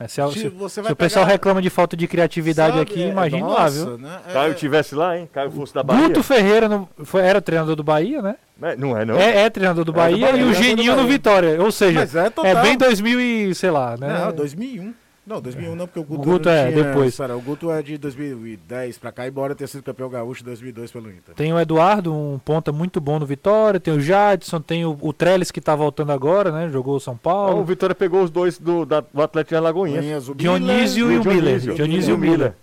É, 0.00 0.06
se, 0.06 0.14
se- 0.30 0.46
o 0.46 0.94
pessoal 0.94 1.24
pegar- 1.24 1.32
reclama 1.32 1.60
de 1.60 1.68
falta 1.68 1.96
de 1.96 2.06
criatividade 2.06 2.78
Sabe? 2.78 2.82
aqui, 2.82 3.02
É, 3.02 3.08
imagina 3.08 3.46
lá, 3.46 3.62
nossa, 3.64 3.84
viu? 3.84 3.98
Né? 3.98 4.18
É- 4.28 4.32
Caio 4.32 4.54
tivesse 4.54 4.94
lá, 4.94 5.18
hein? 5.18 5.28
Caio 5.32 5.50
fosse 5.50 5.74
da 5.74 5.82
Bahia. 5.82 6.06
Guto 6.06 6.22
Ferreira 6.22 6.68
não, 6.68 6.88
foi, 7.04 7.22
era 7.22 7.40
treinador 7.42 7.74
do 7.74 7.82
Bahia, 7.82 8.22
né? 8.22 8.36
É, 8.62 8.76
Não 8.76 8.96
é, 8.96 9.04
não? 9.04 9.16
É, 9.16 9.42
é 9.42 9.50
treinador 9.50 9.84
do 9.84 9.90
É, 9.92 9.94
Bahia, 9.94 10.16
do 10.16 10.20
Bahia, 10.20 10.40
e 10.40 10.44
o 10.44 10.48
do 10.48 10.54
Geninho 10.54 10.94
no. 10.96 11.06
Vitória. 11.06 11.60
Ou 11.62 11.72
seja, 11.72 12.00
é 12.44 12.48
é, 12.48 12.62
bem 12.62 12.76
2000 12.78 13.20
e 13.20 13.54
sei 13.54 13.70
lá, 13.72 13.96
né? 13.96 14.24
Não, 14.26 14.32
2001. 14.32 14.94
Não, 15.28 15.42
2001 15.42 15.74
não, 15.74 15.86
porque 15.86 16.00
o 16.00 16.04
Guto, 16.04 16.22
O 16.22 16.24
Guto 16.24 16.48
não 16.48 16.54
é, 16.54 16.72
tinha, 16.72 16.84
depois. 16.84 17.14
Sarah, 17.14 17.36
o 17.36 17.40
Guto 17.40 17.70
é 17.70 17.82
de 17.82 17.98
2010 17.98 18.96
pra 18.96 19.12
cá, 19.12 19.28
embora 19.28 19.54
tenha 19.54 19.68
sido 19.68 19.82
campeão 19.82 20.08
gaúcho 20.08 20.40
em 20.40 20.46
2002 20.46 20.90
pelo 20.90 21.10
Inter. 21.10 21.34
Tem 21.34 21.52
o 21.52 21.60
Eduardo, 21.60 22.14
um 22.14 22.38
ponta 22.38 22.72
muito 22.72 22.98
bom 22.98 23.18
no 23.18 23.26
Vitória, 23.26 23.78
tem 23.78 23.92
o 23.92 24.00
Jadson, 24.00 24.60
tem 24.60 24.86
o, 24.86 24.96
o 25.02 25.12
Trellis 25.12 25.50
que 25.50 25.60
tá 25.60 25.76
voltando 25.76 26.12
agora, 26.12 26.50
né? 26.50 26.70
Jogou 26.70 26.96
o 26.96 27.00
São 27.00 27.12
Ah, 27.12 27.16
o 27.16 27.18
Paulo. 27.18 27.64
Vitória 27.64 27.94
pegou 27.94 28.22
os 28.22 28.30
dois 28.30 28.58
do, 28.58 28.86
da, 28.86 29.00
do 29.00 29.22
Atlético 29.22 29.50
de 29.50 29.56
Alagoinhas. 29.56 30.24
Dionísio 30.34 31.12
e 31.12 31.18
o 31.18 31.24
Miller. 31.24 31.42
Dionísio. 31.42 31.74
Dionísio 31.74 32.10
e 32.10 32.14
o 32.14 32.18
Miller. 32.18 32.54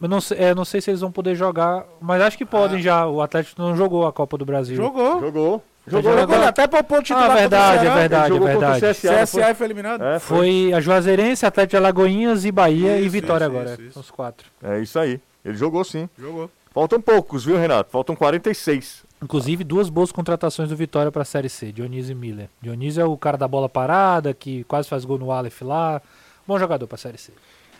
Eu 0.00 0.08
não 0.08 0.20
sei, 0.20 0.38
é, 0.38 0.54
não 0.54 0.64
sei 0.64 0.80
se 0.80 0.90
eles 0.90 1.02
vão 1.02 1.12
poder 1.12 1.34
jogar, 1.34 1.84
mas 2.00 2.22
acho 2.22 2.38
que 2.38 2.46
podem 2.46 2.80
já. 2.80 3.06
O 3.06 3.20
Atlético 3.20 3.60
não 3.60 3.76
jogou 3.76 4.06
a 4.06 4.12
Copa 4.12 4.38
do 4.38 4.46
Brasil. 4.46 4.76
Jogou. 4.76 5.20
Jogou. 5.20 5.62
Jogou 5.86 6.18
Jogou. 6.18 6.42
até 6.42 6.66
poupou 6.66 6.98
o 6.98 7.02
titular 7.02 7.30
Ah, 7.30 7.34
verdade, 7.34 7.86
é 7.86 7.94
verdade, 7.94 8.36
é 8.36 8.38
verdade. 8.40 8.80
CSA. 8.80 9.26
CSA 9.26 9.54
foi 9.54 9.66
eliminado. 9.66 10.02
É, 10.02 10.18
foi. 10.18 10.38
Foi 10.38 10.72
a 10.72 10.80
Juazeirense, 10.80 11.44
Atlético 11.44 11.70
de 11.72 11.76
Alagoinhas 11.76 12.44
e 12.44 12.50
Bahia 12.52 12.96
e 12.98 13.02
Isso, 13.02 13.10
Vitória 13.10 13.44
isso, 13.44 13.54
agora. 13.54 13.72
isso, 13.74 13.82
isso. 13.82 14.00
Os 14.00 14.10
quatro. 14.10 14.46
É 14.62 14.80
isso 14.80 14.98
aí. 14.98 15.20
Ele 15.44 15.56
jogou 15.56 15.84
sim. 15.84 16.08
Jogou. 16.18 16.50
Faltam 16.72 17.00
poucos, 17.00 17.44
viu, 17.44 17.56
Renato? 17.56 17.90
Faltam 17.90 18.16
46. 18.16 19.04
Inclusive, 19.22 19.62
duas 19.62 19.88
boas 19.88 20.10
contratações 20.10 20.68
do 20.68 20.76
Vitória 20.76 21.12
para 21.12 21.22
a 21.22 21.24
Série 21.24 21.48
C, 21.48 21.70
Dionísio 21.70 22.12
e 22.12 22.14
Miller. 22.14 22.48
Dionísio 22.60 23.00
é 23.00 23.04
o 23.04 23.16
cara 23.16 23.36
da 23.36 23.46
bola 23.46 23.68
parada, 23.68 24.34
que 24.34 24.64
quase 24.64 24.88
faz 24.88 25.04
gol 25.04 25.18
no 25.18 25.30
Aleph 25.30 25.62
lá. 25.62 26.00
Bom 26.46 26.58
jogador 26.58 26.86
para 26.86 26.96
a 26.96 26.98
Série 26.98 27.16
C. 27.18 27.32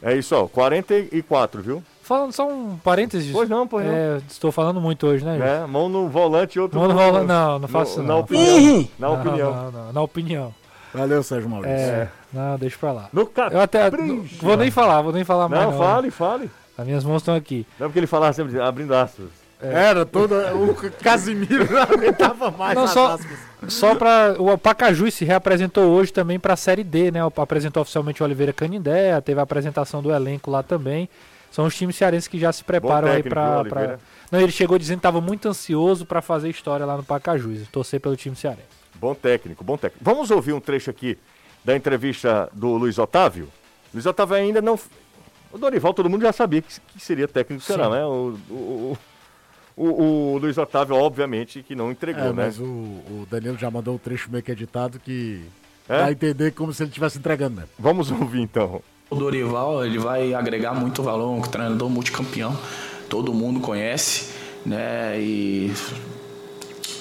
É 0.02 0.14
isso, 0.16 0.34
ó. 0.36 0.46
44, 0.46 1.62
viu? 1.62 1.82
Falando 2.04 2.32
só 2.32 2.46
um 2.46 2.76
parênteses. 2.84 3.32
Pois 3.32 3.48
não, 3.48 3.66
pois 3.66 3.86
não. 3.86 3.92
É, 3.92 4.20
estou 4.28 4.52
falando 4.52 4.78
muito 4.80 5.06
hoje, 5.06 5.24
né? 5.24 5.62
É, 5.62 5.66
mão 5.66 5.88
no 5.88 6.06
volante 6.08 6.56
e 6.58 6.60
outro 6.60 6.78
Não, 6.78 6.86
não, 6.86 6.94
no- 6.94 7.00
rola- 7.00 7.24
não, 7.24 7.58
não 7.60 7.66
faço 7.68 7.96
no- 7.96 8.02
isso 8.02 8.02
Na 8.02 8.14
não. 8.14 8.20
opinião. 8.20 8.88
Na 8.98 9.08
Não, 9.08 9.14
opinião. 9.20 9.54
Não, 9.54 9.70
não, 9.72 9.92
na 9.92 10.02
opinião. 10.02 10.54
Valeu, 10.92 11.22
Sérgio 11.22 11.48
Maurício. 11.48 11.74
É, 11.76 12.08
não, 12.32 12.58
deixa 12.58 12.76
pra 12.78 12.92
lá. 12.92 13.08
No 13.12 13.28
Eu 13.50 13.60
até 13.60 13.90
não, 13.90 14.22
vou 14.40 14.56
nem 14.56 14.70
falar, 14.70 15.00
vou 15.02 15.12
nem 15.12 15.24
falar 15.24 15.48
mais. 15.48 15.64
Não, 15.64 15.70
Não, 15.72 15.78
fale, 15.78 16.10
fale. 16.10 16.50
As 16.76 16.86
minhas 16.86 17.04
mãos 17.04 17.22
estão 17.22 17.34
aqui. 17.34 17.66
Não 17.80 17.86
é 17.86 17.88
porque 17.88 17.98
ele 18.00 18.06
falava 18.06 18.32
sempre 18.32 18.60
abrindo 18.60 18.94
aspas. 18.94 19.26
Era 19.62 20.04
todo. 20.04 20.34
O 20.34 20.74
Casimiro 21.02 21.72
não 21.72 21.80
aguentava 21.82 22.50
mais 22.50 22.74
Não, 22.74 22.84
as 22.84 22.90
só- 22.90 23.14
aspas. 23.14 23.38
Só 23.68 23.94
para 23.94 24.36
o 24.38 24.58
Pacajus 24.58 25.14
se 25.14 25.24
reapresentou 25.24 25.84
hoje 25.84 26.12
também 26.12 26.38
para 26.38 26.52
a 26.52 26.56
Série 26.56 26.84
D, 26.84 27.10
né? 27.10 27.20
Apresentou 27.36 27.80
oficialmente 27.80 28.22
o 28.22 28.26
Oliveira 28.26 28.52
Canindé, 28.52 29.18
teve 29.22 29.40
a 29.40 29.42
apresentação 29.42 30.02
do 30.02 30.12
elenco 30.12 30.50
lá 30.50 30.62
também. 30.62 31.08
São 31.54 31.66
os 31.66 31.76
times 31.76 31.94
cearenses 31.94 32.26
que 32.26 32.36
já 32.36 32.52
se 32.52 32.64
preparam 32.64 33.06
aí 33.08 33.22
para. 33.22 33.60
Oliveira? 33.60 34.00
Não, 34.28 34.40
ele 34.40 34.50
chegou 34.50 34.76
dizendo 34.76 34.96
que 34.96 35.06
estava 35.06 35.20
muito 35.20 35.48
ansioso 35.48 36.04
para 36.04 36.20
fazer 36.20 36.48
história 36.48 36.84
lá 36.84 36.96
no 36.96 37.04
Pacajus, 37.04 37.68
torcer 37.68 38.00
pelo 38.00 38.16
time 38.16 38.34
cearense. 38.34 38.66
Bom 38.96 39.14
técnico, 39.14 39.62
bom 39.62 39.76
técnico. 39.76 40.04
Vamos 40.04 40.32
ouvir 40.32 40.52
um 40.52 40.58
trecho 40.58 40.90
aqui 40.90 41.16
da 41.64 41.76
entrevista 41.76 42.48
do 42.52 42.70
Luiz 42.76 42.98
Otávio. 42.98 43.48
Luiz 43.92 44.04
Otávio 44.04 44.34
ainda 44.34 44.60
não. 44.60 44.76
O 45.52 45.56
Dorival, 45.56 45.94
todo 45.94 46.10
mundo 46.10 46.22
já 46.22 46.32
sabia 46.32 46.60
que, 46.60 46.80
que 46.80 46.98
seria 47.00 47.28
técnico 47.28 47.62
do 47.62 47.66
Ceará, 47.66 47.88
né? 47.88 48.04
O, 48.04 48.36
o, 48.50 48.98
o, 49.76 49.84
o- 49.84 50.32
o 50.34 50.38
Luiz 50.38 50.58
Otávio, 50.58 50.96
obviamente, 50.96 51.62
que 51.62 51.76
não 51.76 51.92
entregou, 51.92 52.20
É, 52.24 52.26
né? 52.26 52.32
mas 52.32 52.58
o, 52.58 52.64
o 52.64 53.26
Danilo 53.30 53.56
já 53.56 53.70
mandou 53.70 53.94
um 53.94 53.98
trecho 53.98 54.28
meio 54.28 54.42
que 54.42 54.50
editado 54.50 54.98
que 54.98 55.44
É? 55.88 55.98
dá 55.98 56.06
a 56.06 56.10
entender 56.12 56.50
como 56.50 56.72
se 56.72 56.82
ele 56.82 56.90
estivesse 56.90 57.18
entregando, 57.18 57.60
né? 57.60 57.64
Vamos 57.78 58.10
ouvir 58.12 58.40
então. 58.40 58.82
O 59.14 59.16
Dorival 59.16 59.86
ele 59.86 59.96
vai 59.96 60.34
agregar 60.34 60.74
muito 60.74 61.00
valor, 61.00 61.30
um 61.30 61.40
treinador 61.40 61.88
multicampeão, 61.88 62.58
todo 63.08 63.32
mundo 63.32 63.60
conhece, 63.60 64.30
né? 64.66 65.20
E 65.20 65.72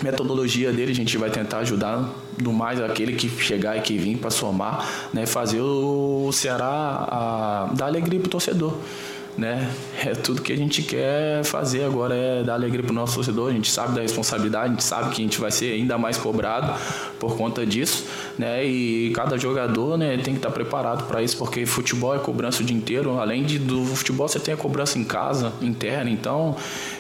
metodologia 0.04 0.72
dele 0.72 0.92
a 0.92 0.96
gente 0.96 1.18
vai 1.18 1.32
tentar 1.32 1.58
ajudar 1.60 2.14
do 2.38 2.54
mais 2.54 2.80
aquele 2.80 3.14
que 3.14 3.28
chegar 3.28 3.78
e 3.78 3.82
que 3.82 3.98
vir 3.98 4.18
para 4.18 4.30
somar, 4.30 4.88
né? 5.12 5.26
Fazer 5.26 5.62
o 5.62 6.30
Ceará 6.32 6.68
a, 6.68 7.74
dar 7.74 7.88
alegria 7.88 8.20
pro 8.20 8.30
torcedor. 8.30 8.78
Né? 9.38 9.72
É 10.04 10.14
tudo 10.14 10.42
que 10.42 10.52
a 10.52 10.58
gente 10.58 10.84
quer 10.84 11.44
fazer 11.44 11.84
agora 11.84 12.16
é 12.16 12.44
dar 12.44 12.54
alegria 12.54 12.84
pro 12.84 12.94
nosso 12.94 13.16
torcedor. 13.16 13.50
A 13.50 13.54
gente 13.54 13.72
sabe 13.72 13.96
da 13.96 14.02
responsabilidade, 14.02 14.66
a 14.66 14.70
gente 14.70 14.84
sabe 14.84 15.16
que 15.16 15.22
a 15.22 15.24
gente 15.24 15.40
vai 15.40 15.52
ser 15.52 15.74
ainda 15.74 15.98
mais 15.98 16.18
cobrado 16.18 16.74
por 17.20 17.36
conta 17.36 17.66
disso, 17.66 18.06
né? 18.38 18.64
E 18.66 19.12
cada 19.16 19.38
jogador, 19.38 19.98
né, 19.98 20.18
tem 20.18 20.34
que 20.34 20.40
estar 20.40 20.52
preparado 20.52 21.08
para 21.08 21.22
isso, 21.22 21.38
porque 21.38 21.66
futebol 21.66 22.16
é 22.16 22.20
cobrança 22.20 22.62
o 22.62 22.66
dia 22.66 22.76
inteiro. 22.76 23.20
Além 23.20 23.44
de, 23.44 23.60
do 23.60 23.86
futebol, 23.86 24.28
você 24.28 24.40
tem 24.40 24.54
a 24.54 24.58
cobrança 24.58 25.00
em 25.00 25.04
casa, 25.04 25.54
interna. 25.62 26.10
Então, 26.10 26.56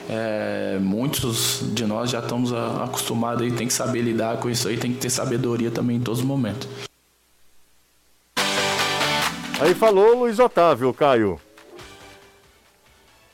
é, 0.10 0.78
muitos 0.82 1.62
de 1.74 1.86
nós 1.86 2.10
já 2.10 2.20
estamos 2.20 2.52
acostumados 2.54 3.44
aí, 3.44 3.52
tem 3.52 3.68
que 3.68 3.74
saber 3.74 4.02
lidar 4.02 4.38
com 4.38 4.50
isso 4.50 4.68
aí, 4.68 4.78
tem 4.78 4.92
que 4.92 5.00
ter 5.00 5.10
sabedoria 5.10 5.72
também 5.72 5.98
em 5.98 6.02
todos 6.02 6.20
os 6.22 6.26
momentos. 6.26 6.68
Aí 9.60 9.74
falou 9.74 10.20
Luiz 10.20 10.40
Otávio, 10.40 10.94
Caio. 10.94 11.40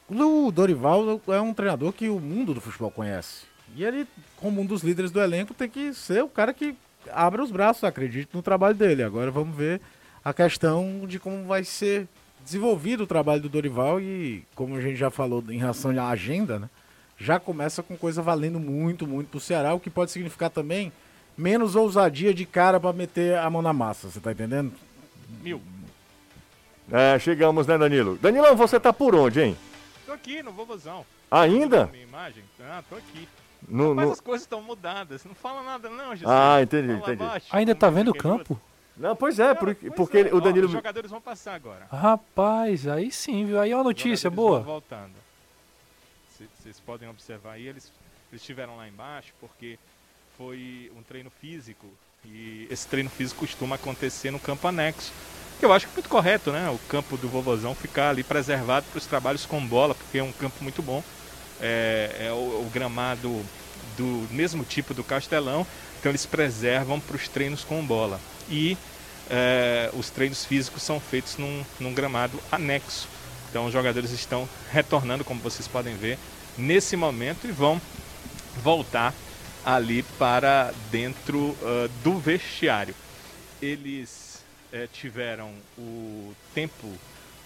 O 0.09 0.51
Dorival 0.51 1.21
é 1.27 1.39
um 1.39 1.53
treinador 1.53 1.93
que 1.93 2.09
o 2.09 2.19
mundo 2.19 2.53
do 2.53 2.61
futebol 2.61 2.89
conhece. 2.89 3.45
E 3.75 3.83
ele, 3.83 4.07
como 4.37 4.61
um 4.61 4.65
dos 4.65 4.81
líderes 4.81 5.11
do 5.11 5.21
elenco, 5.21 5.53
tem 5.53 5.69
que 5.69 5.93
ser 5.93 6.23
o 6.23 6.27
cara 6.27 6.53
que 6.53 6.75
abre 7.11 7.41
os 7.41 7.51
braços, 7.51 7.83
acredite 7.83 8.29
no 8.33 8.41
trabalho 8.41 8.75
dele. 8.75 9.03
Agora 9.03 9.29
vamos 9.29 9.55
ver 9.55 9.79
a 10.25 10.33
questão 10.33 11.05
de 11.07 11.19
como 11.19 11.45
vai 11.45 11.63
ser 11.63 12.07
desenvolvido 12.43 13.03
o 13.03 13.07
trabalho 13.07 13.41
do 13.41 13.49
Dorival 13.49 14.01
e, 14.01 14.43
como 14.55 14.75
a 14.75 14.81
gente 14.81 14.95
já 14.95 15.11
falou 15.11 15.43
em 15.49 15.59
relação 15.59 15.91
à 15.99 16.09
agenda, 16.09 16.57
né? 16.57 16.69
Já 17.17 17.39
começa 17.39 17.83
com 17.83 17.97
coisa 17.97 18.21
valendo 18.21 18.59
muito, 18.59 19.05
muito 19.05 19.27
pro 19.27 19.39
Ceará, 19.39 19.73
o 19.73 19.79
que 19.79 19.89
pode 19.89 20.09
significar 20.09 20.49
também 20.49 20.91
menos 21.37 21.75
ousadia 21.75 22.33
de 22.33 22.45
cara 22.45 22.79
para 22.79 22.93
meter 22.93 23.37
a 23.37 23.49
mão 23.49 23.61
na 23.61 23.73
massa, 23.73 24.09
você 24.09 24.19
tá 24.19 24.31
entendendo? 24.31 24.71
Mil. 25.43 25.61
É, 26.91 27.19
chegamos, 27.19 27.67
né, 27.67 27.77
Danilo? 27.77 28.17
Danilão, 28.21 28.55
você 28.55 28.79
tá 28.79 28.91
por 28.91 29.13
onde, 29.13 29.41
hein? 29.41 29.57
Tô 30.09 30.13
aqui 30.13 30.41
no 30.41 30.51
vovozão. 30.51 31.05
Ainda? 31.29 31.85
Minha 31.85 32.03
imagem? 32.03 32.43
Ah, 32.61 32.83
tô 32.89 32.95
aqui. 32.95 33.29
No, 33.67 33.93
Mas 33.93 34.07
no- 34.07 34.13
as 34.13 34.19
coisas 34.19 34.41
estão 34.41 34.59
mudadas. 34.59 35.23
Não 35.23 35.35
fala 35.35 35.61
nada 35.61 35.87
não, 35.87 36.15
Jesus. 36.15 36.27
Ah, 36.27 36.59
entendi, 36.63 36.87
Fala 36.87 36.99
entendi. 37.13 37.17
baixo, 37.17 37.45
Ainda 37.51 37.75
tá 37.75 37.91
vendo 37.91 38.07
o 38.07 38.09
outro. 38.09 38.23
campo? 38.23 38.61
Não, 38.97 39.15
pois 39.15 39.39
é, 39.39 39.53
porque, 39.53 39.85
Pois 39.91 39.95
porque 39.95 40.17
é. 40.29 40.33
o 40.33 40.37
Ó, 40.37 40.39
Danilo. 40.39 40.65
os 40.65 40.71
jogadores 40.71 41.11
vão 41.11 41.21
passar 41.21 41.53
agora. 41.53 41.85
Rapaz, 41.91 42.87
aí 42.87 43.11
sim, 43.11 43.45
viu? 43.45 43.59
Aí 43.59 43.69
é 43.71 43.75
uma 43.75 43.83
notícia 43.83 44.31
boa. 44.31 44.61
voltando. 44.61 45.13
Vocês 46.57 46.79
podem 46.79 47.07
observar 47.07 47.51
aí, 47.53 47.67
eles, 47.67 47.91
eles 48.31 48.41
estiveram 48.41 48.77
lá 48.77 48.87
embaixo 48.87 49.31
porque 49.39 49.77
foi 50.39 50.91
um 50.97 51.03
treino 51.03 51.29
físico. 51.29 51.85
E 52.25 52.67
esse 52.69 52.87
treino 52.87 53.09
físico 53.09 53.41
costuma 53.41 53.75
acontecer 53.75 54.31
no 54.31 54.39
campo 54.39 54.67
anexo. 54.67 55.11
Que 55.59 55.65
eu 55.65 55.73
acho 55.73 55.85
que 55.87 55.91
é 55.91 55.95
muito 55.95 56.09
correto, 56.09 56.51
né? 56.51 56.69
O 56.69 56.77
campo 56.89 57.17
do 57.17 57.27
Vovozão 57.27 57.75
ficar 57.75 58.09
ali 58.09 58.23
preservado 58.23 58.85
para 58.91 58.97
os 58.97 59.05
trabalhos 59.05 59.45
com 59.45 59.65
bola, 59.65 59.93
porque 59.93 60.17
é 60.17 60.23
um 60.23 60.31
campo 60.31 60.63
muito 60.63 60.81
bom. 60.81 61.03
É, 61.61 62.27
é 62.27 62.31
o, 62.31 62.35
o 62.65 62.71
gramado 62.73 63.43
do 63.97 64.27
mesmo 64.31 64.63
tipo 64.63 64.93
do 64.93 65.03
Castelão, 65.03 65.67
então 65.99 66.09
eles 66.09 66.25
preservam 66.25 66.99
para 66.99 67.17
os 67.17 67.27
treinos 67.27 67.65
com 67.65 67.85
bola. 67.85 68.19
E 68.49 68.77
é, 69.29 69.89
os 69.93 70.09
treinos 70.09 70.45
físicos 70.45 70.81
são 70.81 70.99
feitos 70.99 71.37
num, 71.37 71.65
num 71.79 71.93
gramado 71.93 72.39
anexo. 72.51 73.07
Então 73.49 73.65
os 73.65 73.73
jogadores 73.73 74.11
estão 74.11 74.47
retornando, 74.71 75.25
como 75.25 75.41
vocês 75.41 75.67
podem 75.67 75.95
ver, 75.95 76.17
nesse 76.57 76.95
momento 76.95 77.47
e 77.47 77.51
vão 77.51 77.81
voltar 78.63 79.13
ali 79.75 80.03
para 80.17 80.73
dentro 80.91 81.55
ah, 81.61 81.87
do 82.03 82.17
vestiário. 82.17 82.95
Eles 83.61 84.43
eh, 84.71 84.87
tiveram 84.91 85.53
o 85.77 86.33
tempo 86.53 86.87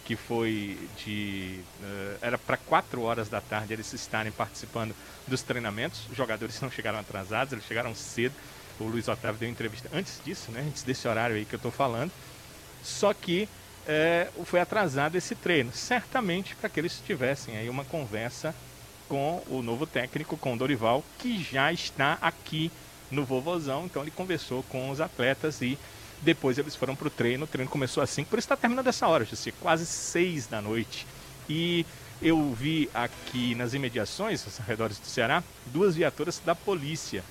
que 0.06 0.16
foi 0.16 0.78
de. 1.04 1.60
eh, 1.82 2.18
era 2.22 2.38
para 2.38 2.58
4 2.58 3.02
horas 3.02 3.30
da 3.30 3.42
tarde 3.42 3.74
eles 3.74 3.92
estarem 3.94 4.32
participando 4.32 4.96
dos 5.28 5.42
treinamentos. 5.42 6.08
Os 6.10 6.16
jogadores 6.16 6.60
não 6.62 6.70
chegaram 6.72 7.00
atrasados, 7.00 7.54
eles 7.54 7.66
chegaram 7.66 7.94
cedo. 7.96 8.36
O 8.80 8.86
Luiz 8.86 9.08
Otávio 9.08 9.40
deu 9.40 9.50
entrevista 9.50 9.90
antes 9.94 10.20
disso, 10.24 10.52
né? 10.52 10.64
Antes 10.68 10.84
desse 10.84 11.08
horário 11.08 11.36
aí 11.36 11.46
que 11.46 11.56
eu 11.56 11.58
estou 11.58 11.72
falando. 11.72 12.12
Só 12.84 13.14
que 13.14 13.48
eh, 13.88 14.30
foi 14.46 14.60
atrasado 14.60 15.16
esse 15.16 15.36
treino, 15.36 15.72
certamente 15.74 16.56
para 16.56 16.70
que 16.70 16.80
eles 16.80 17.02
tivessem 17.06 17.58
aí 17.58 17.70
uma 17.70 17.84
conversa 17.86 18.54
com 19.08 19.44
o 19.48 19.62
novo 19.62 19.86
técnico, 19.86 20.38
com 20.38 20.54
o 20.54 20.58
Dorival, 20.58 21.04
que 21.20 21.42
já 21.44 21.72
está 21.72 22.18
aqui 22.22 22.72
no 23.12 23.24
Vovozão. 23.24 23.86
Então 23.86 24.02
ele 24.02 24.12
conversou 24.12 24.64
com 24.64 24.90
os 24.90 25.00
atletas 25.00 25.62
e 25.62 25.78
depois 26.22 26.58
eles 26.58 26.76
foram 26.76 26.96
para 26.96 27.08
o 27.08 27.12
treino. 27.12 27.46
O 27.46 27.48
treino 27.48 27.70
começou 27.70 28.02
às 28.02 28.10
5, 28.10 28.30
por 28.30 28.40
isso 28.40 28.46
está 28.46 28.58
terminando 28.58 28.88
essa 28.88 29.08
hora, 29.08 29.26
Jussi, 29.26 29.52
quase 29.52 29.86
6 29.86 30.48
da 30.48 30.62
noite. 30.62 31.06
E 31.50 31.86
eu 32.22 32.54
vi 32.54 32.90
aqui 32.94 33.54
nas 33.56 33.74
imediações, 33.74 34.46
aos 34.46 34.60
arredores 34.60 34.98
do 34.98 35.06
Ceará, 35.06 35.44
duas 35.68 35.96
viaturas 35.96 36.42
da 36.44 36.56
polícia. 36.56 37.24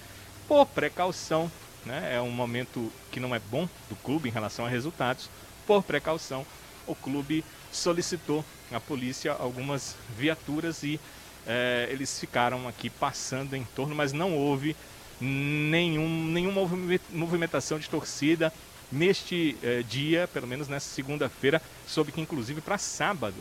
Por 0.47 0.67
precaução, 0.67 1.51
né? 1.87 2.15
é 2.15 2.21
um 2.21 2.31
momento 2.31 2.93
que 3.11 3.19
não 3.19 3.35
é 3.35 3.39
bom 3.39 3.69
do 3.89 3.97
clube 3.97 4.29
em 4.29 4.33
relação 4.33 4.67
a 4.67 4.69
resultados. 4.69 5.31
Por 5.67 5.83
precaução, 5.83 6.47
o 6.87 6.95
clube 6.95 7.45
solicitou 7.71 8.45
à 8.71 8.79
polícia 8.79 9.33
algumas 9.33 9.97
viaturas 10.17 10.83
e 10.83 11.01
eh, 11.47 11.89
eles 11.91 12.19
ficaram 12.19 12.69
aqui 12.69 12.91
passando 12.91 13.55
em 13.55 13.65
torno, 13.75 13.95
mas 13.95 14.13
não 14.13 14.35
houve 14.35 14.77
nenhum, 15.21 16.27
nenhuma 16.27 16.61
movi- 16.63 17.01
movimentação 17.11 17.79
de 17.79 17.89
torcida 17.89 18.53
neste 18.91 19.57
eh, 19.63 19.83
dia, 19.89 20.29
pelo 20.33 20.47
menos 20.47 20.69
nessa 20.69 20.89
segunda-feira, 20.89 21.63
soube 21.87 22.13
que 22.13 22.21
inclusive 22.21 22.61
para 22.61 22.79
sábado 22.79 23.37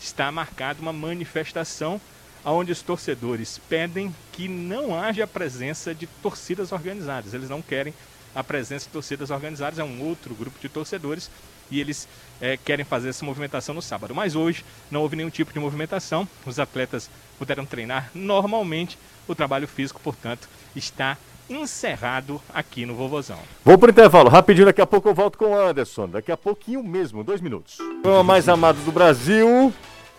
está 0.00 0.30
marcada 0.30 0.80
uma 0.80 0.92
manifestação 0.92 2.00
onde 2.44 2.72
os 2.72 2.80
torcedores 2.82 3.60
pedem 3.68 4.14
que 4.32 4.48
não 4.48 4.98
haja 4.98 5.24
a 5.24 5.26
presença 5.26 5.94
de 5.94 6.06
torcidas 6.22 6.72
organizadas. 6.72 7.34
Eles 7.34 7.50
não 7.50 7.60
querem 7.60 7.92
a 8.34 8.44
presença 8.44 8.86
de 8.86 8.92
torcidas 8.92 9.30
organizadas, 9.30 9.78
é 9.78 9.84
um 9.84 10.02
outro 10.02 10.34
grupo 10.34 10.58
de 10.60 10.68
torcedores 10.68 11.30
e 11.70 11.80
eles 11.80 12.08
eh, 12.40 12.58
querem 12.64 12.84
fazer 12.84 13.08
essa 13.10 13.24
movimentação 13.24 13.74
no 13.74 13.82
sábado. 13.82 14.14
Mas 14.14 14.34
hoje 14.34 14.64
não 14.90 15.02
houve 15.02 15.16
nenhum 15.16 15.30
tipo 15.30 15.52
de 15.52 15.58
movimentação, 15.58 16.28
os 16.46 16.58
atletas 16.58 17.10
puderam 17.38 17.64
treinar 17.64 18.10
normalmente, 18.14 18.98
o 19.26 19.34
trabalho 19.34 19.68
físico, 19.68 20.00
portanto, 20.02 20.48
está 20.74 21.16
encerrado 21.48 22.40
aqui 22.52 22.84
no 22.84 22.94
Vovozão. 22.94 23.38
Vou 23.64 23.78
pro 23.78 23.90
intervalo, 23.90 24.28
rapidinho, 24.28 24.66
daqui 24.66 24.80
a 24.80 24.86
pouco 24.86 25.08
eu 25.08 25.14
volto 25.14 25.38
com 25.38 25.46
o 25.46 25.58
Anderson. 25.58 26.08
Daqui 26.08 26.30
a 26.30 26.36
pouquinho 26.36 26.82
mesmo, 26.82 27.24
dois 27.24 27.40
minutos. 27.40 27.78
O 28.04 28.22
mais 28.22 28.48
amado 28.48 28.78
do 28.84 28.92
Brasil, 28.92 29.72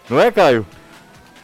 não 0.10 0.20
é, 0.20 0.32
Caio? 0.32 0.66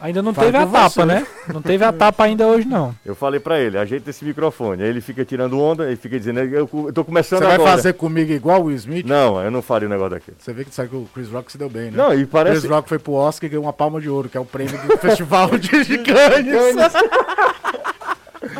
Ainda 0.05 0.21
não 0.21 0.33
Fala 0.35 0.45
teve 0.51 0.57
a 0.63 0.67
tapa, 0.67 0.89
você. 0.89 1.05
né? 1.05 1.27
Não 1.51 1.61
teve 1.63 1.83
a 1.83 1.91
tapa 1.91 2.23
ainda 2.25 2.45
hoje, 2.45 2.67
não. 2.67 2.93
Eu 3.03 3.15
falei 3.15 3.39
pra 3.39 3.59
ele, 3.59 3.75
ajeita 3.75 4.11
esse 4.11 4.23
microfone. 4.23 4.83
Aí 4.83 4.89
ele 4.89 5.01
fica 5.01 5.25
tirando 5.25 5.59
onda, 5.59 5.85
ele 5.87 5.95
fica 5.95 6.17
dizendo, 6.19 6.41
eu, 6.41 6.69
eu 6.71 6.93
tô 6.93 7.03
começando 7.03 7.39
Você 7.39 7.45
vai 7.45 7.55
agora. 7.55 7.71
fazer 7.71 7.93
comigo 7.93 8.31
igual 8.31 8.61
o 8.61 8.65
Will 8.65 8.75
Smith? 8.75 9.05
Não, 9.05 9.41
eu 9.41 9.49
não 9.49 9.63
faria 9.63 9.87
um 9.87 9.91
negócio 9.91 10.11
daquele. 10.11 10.37
Você 10.39 10.53
vê 10.53 10.63
que 10.63 10.75
sabe 10.75 10.89
que 10.89 10.95
o 10.95 11.07
Chris 11.11 11.27
Rock 11.29 11.51
se 11.51 11.57
deu 11.57 11.69
bem, 11.69 11.85
né? 11.89 11.97
Não, 11.97 12.13
e 12.13 12.23
parece- 12.25 12.59
Chris 12.59 12.69
Rock 12.71 12.87
foi 12.87 12.99
pro 12.99 13.13
Oscar 13.13 13.47
e 13.47 13.49
ganhou 13.49 13.65
uma 13.65 13.73
palma 13.73 13.99
de 13.99 14.07
ouro, 14.07 14.29
que 14.29 14.37
é 14.37 14.39
o 14.39 14.45
prêmio 14.45 14.77
do 14.87 14.95
Festival 14.99 15.57
de 15.57 15.83
Gigantes. 15.83 16.93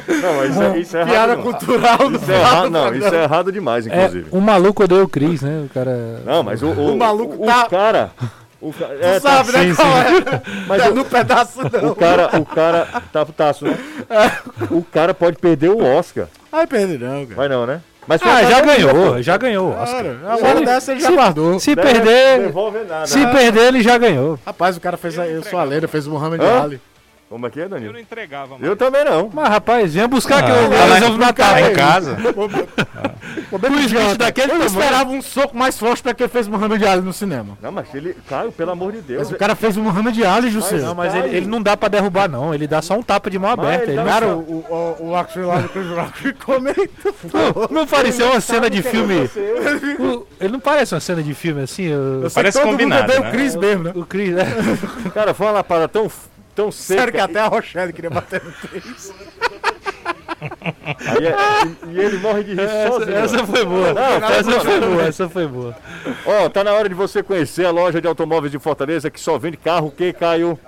Não, 0.07 0.33
mas 0.37 0.49
isso 0.51 0.61
é, 0.63 0.79
isso 0.79 0.97
é 0.97 1.01
errado. 1.01 1.11
Piada 1.13 1.35
não. 1.35 1.43
cultural 1.43 1.97
do 2.09 2.15
Isso 2.15 2.31
é 2.31 2.39
errado, 2.39 2.69
não, 2.71 2.95
isso 2.95 3.07
é 3.15 3.23
errado 3.23 3.51
demais, 3.51 3.85
É, 3.85 3.89
inclusive. 3.95 4.27
o 4.31 4.41
maluco 4.41 4.83
odeia 4.83 5.03
o 5.03 5.07
Cris, 5.07 5.41
né? 5.43 5.63
O 5.65 5.69
cara. 5.73 6.21
Não, 6.25 6.41
mas 6.41 6.63
o, 6.63 6.67
o, 6.67 6.93
O 6.93 6.97
maluco 6.97 7.43
o, 7.43 7.45
tá- 7.45 7.65
o 7.65 7.69
cara. 7.69 8.11
O 8.67 8.73
ca... 8.73 8.85
é, 8.85 9.19
Tu 9.19 9.21
sabe, 9.21 9.51
tá, 9.51 9.57
né, 9.59 9.63
sim, 9.69 9.75
qual 9.75 9.87
sim. 9.87 9.93
é? 9.93 10.41
Mas 10.67 10.81
Tá 10.83 10.89
o- 10.89 10.95
no 10.95 11.05
pedaço 11.05 11.59
não. 11.61 11.91
O 11.91 11.95
cara, 11.95 12.29
o 12.39 12.45
cara. 12.45 12.87
Tá 13.13 13.25
né? 13.61 13.77
O 14.71 14.83
cara 14.83 15.13
pode 15.13 15.37
perder 15.37 15.69
o 15.69 15.83
Oscar. 15.83 16.27
Ai, 16.51 16.65
perdi 16.65 16.97
não, 16.97 17.23
cara. 17.25 17.35
Vai 17.35 17.47
não, 17.49 17.65
né? 17.65 17.81
Mas 18.07 18.21
Ah, 18.23 18.41
só 18.43 18.49
já 18.51 18.61
ganhou, 18.61 19.21
já 19.23 19.35
ganhou. 19.37 19.69
o 19.71 19.73
Oscar. 19.81 20.03
Cara, 20.03 20.19
a 20.27 20.35
hora 20.47 20.61
dessa 20.61 20.91
ele 20.91 21.01
já 21.01 21.11
guardou. 21.11 21.59
Se 21.59 21.73
Deve- 21.75 21.91
perder, 21.93 22.39
Devolve 22.47 22.79
nada. 22.87 23.07
se 23.07 23.25
perder, 23.27 23.67
ele 23.67 23.81
já 23.81 23.97
ganhou. 23.97 24.39
Rapaz, 24.45 24.77
o 24.77 24.81
cara 24.81 24.95
fez 24.97 25.17
a, 25.17 25.27
eu 25.27 25.43
sou 25.43 25.59
a 25.59 25.63
lenda, 25.63 25.87
fez 25.87 26.05
o 26.07 26.11
Muhammad 26.11 26.39
Hã? 26.41 26.63
Ali. 26.63 26.81
Como 27.29 27.47
é 27.47 27.49
que 27.49 27.59
é, 27.59 27.63
Eu 27.63 27.69
Danilo? 27.69 27.93
não 27.93 27.99
entregava 27.99 28.49
mais. 28.57 28.63
Eu 28.63 28.75
também 28.75 29.03
não. 29.03 29.29
Mas, 29.33 29.49
rapaz, 29.49 29.93
venha 29.93 30.07
buscar 30.07 30.43
que 30.43 30.51
eu 30.51 30.55
tá 30.55 30.61
vou 30.61 30.69
lá- 30.89 30.93
resolvo 30.95 31.19
Tá 31.19 31.33
tapa. 31.33 31.61
em 31.61 31.73
casa. 31.73 32.17
O 33.51 33.57
Smith 33.79 34.17
daquele 34.17 34.51
eu 34.53 34.63
esperava 34.65 35.09
um 35.09 35.21
soco 35.21 35.55
mais 35.57 35.77
forte 35.77 36.01
pra 36.03 36.13
que 36.13 36.23
ele 36.23 36.29
fez 36.29 36.47
o 36.47 36.51
Muhammad 36.51 36.81
Ali 36.83 37.01
no 37.01 37.13
cinema. 37.13 37.57
Não, 37.61 37.71
mas 37.71 37.87
ele. 37.93 38.15
Caio, 38.27 38.51
pelo 38.51 38.71
amor 38.71 38.91
de 38.91 39.01
Deus. 39.01 39.23
Mas 39.23 39.31
o 39.31 39.35
cara 39.37 39.55
fez 39.55 39.77
o 39.77 39.81
Muhammad 39.81 40.17
Ali, 40.23 40.49
José. 40.49 40.77
Não, 40.77 40.93
mas 40.95 41.13
ele, 41.15 41.35
ele 41.37 41.47
não 41.47 41.61
dá 41.61 41.75
pra 41.77 41.87
derrubar, 41.89 42.29
não. 42.29 42.53
Ele 42.53 42.67
dá 42.67 42.81
só 42.81 42.95
um 42.95 43.03
tapa 43.03 43.29
de 43.29 43.39
mão 43.39 43.49
aberta. 43.49 43.85
ele 43.91 43.95
não, 43.95 44.05
Cara, 44.05 44.27
o, 44.27 44.39
o, 44.99 45.07
o 45.09 45.15
action 45.15 45.47
lá 45.47 45.59
do 45.59 45.69
Chris 45.69 45.87
Rock 45.87 46.17
ficou 46.19 46.59
meio... 46.61 46.75
não, 47.33 47.67
não 47.81 47.87
pareceu 47.87 48.27
uma 48.27 48.41
cena 48.41 48.69
de 48.69 48.81
filme. 48.81 49.29
O- 49.99 50.27
ele 50.39 50.53
não 50.53 50.59
parece 50.59 50.93
uma 50.93 50.99
cena 50.99 51.23
de 51.23 51.33
filme 51.33 51.61
assim. 51.61 51.83
Eu 51.85 52.21
sei 52.29 52.35
Parece 52.35 52.59
todo 52.59 52.69
combinado, 52.71 53.11
mundo 53.13 53.21
né? 53.23 53.29
o 53.29 53.31
Chris 53.31 53.55
mesmo, 53.55 53.83
né? 53.83 53.91
O 53.95 54.05
Cris, 54.05 54.31
né? 54.35 54.45
Cara, 55.13 55.33
foi 55.33 55.47
uma 55.47 55.53
lapada 55.53 55.87
tão, 55.87 56.09
tão 56.55 56.71
seca. 56.71 56.99
Sério 57.01 57.13
que 57.13 57.19
até 57.19 57.39
a 57.39 57.47
Rochelle 57.47 57.91
queria 57.93 58.09
bater 58.09 58.41
no. 58.43 58.51
Aí 61.07 61.25
é- 61.27 61.35
e, 61.87 61.93
e 61.95 61.99
ele 61.99 62.17
morre 62.17 62.43
de 62.43 62.53
rir 62.53 62.61
Essa, 62.61 62.91
sozinho. 62.91 63.17
essa 63.17 63.45
foi 63.47 63.65
boa. 63.65 63.93
Não, 63.93 64.29
essa 64.29 64.59
foi 64.59 64.79
boa, 64.79 65.01
essa 65.03 65.29
foi 65.29 65.47
boa. 65.47 65.75
Ó, 66.25 66.49
tá 66.49 66.63
na 66.63 66.73
hora 66.73 66.87
de 66.89 66.95
você 66.95 67.21
conhecer 67.23 67.65
a 67.65 67.71
loja 67.71 68.01
de 68.01 68.07
automóveis 68.07 68.51
de 68.51 68.59
Fortaleza 68.59 69.09
que 69.09 69.19
só 69.19 69.37
vende 69.37 69.57
carro 69.57 69.91
que, 69.91 70.11
Caio? 70.13 70.59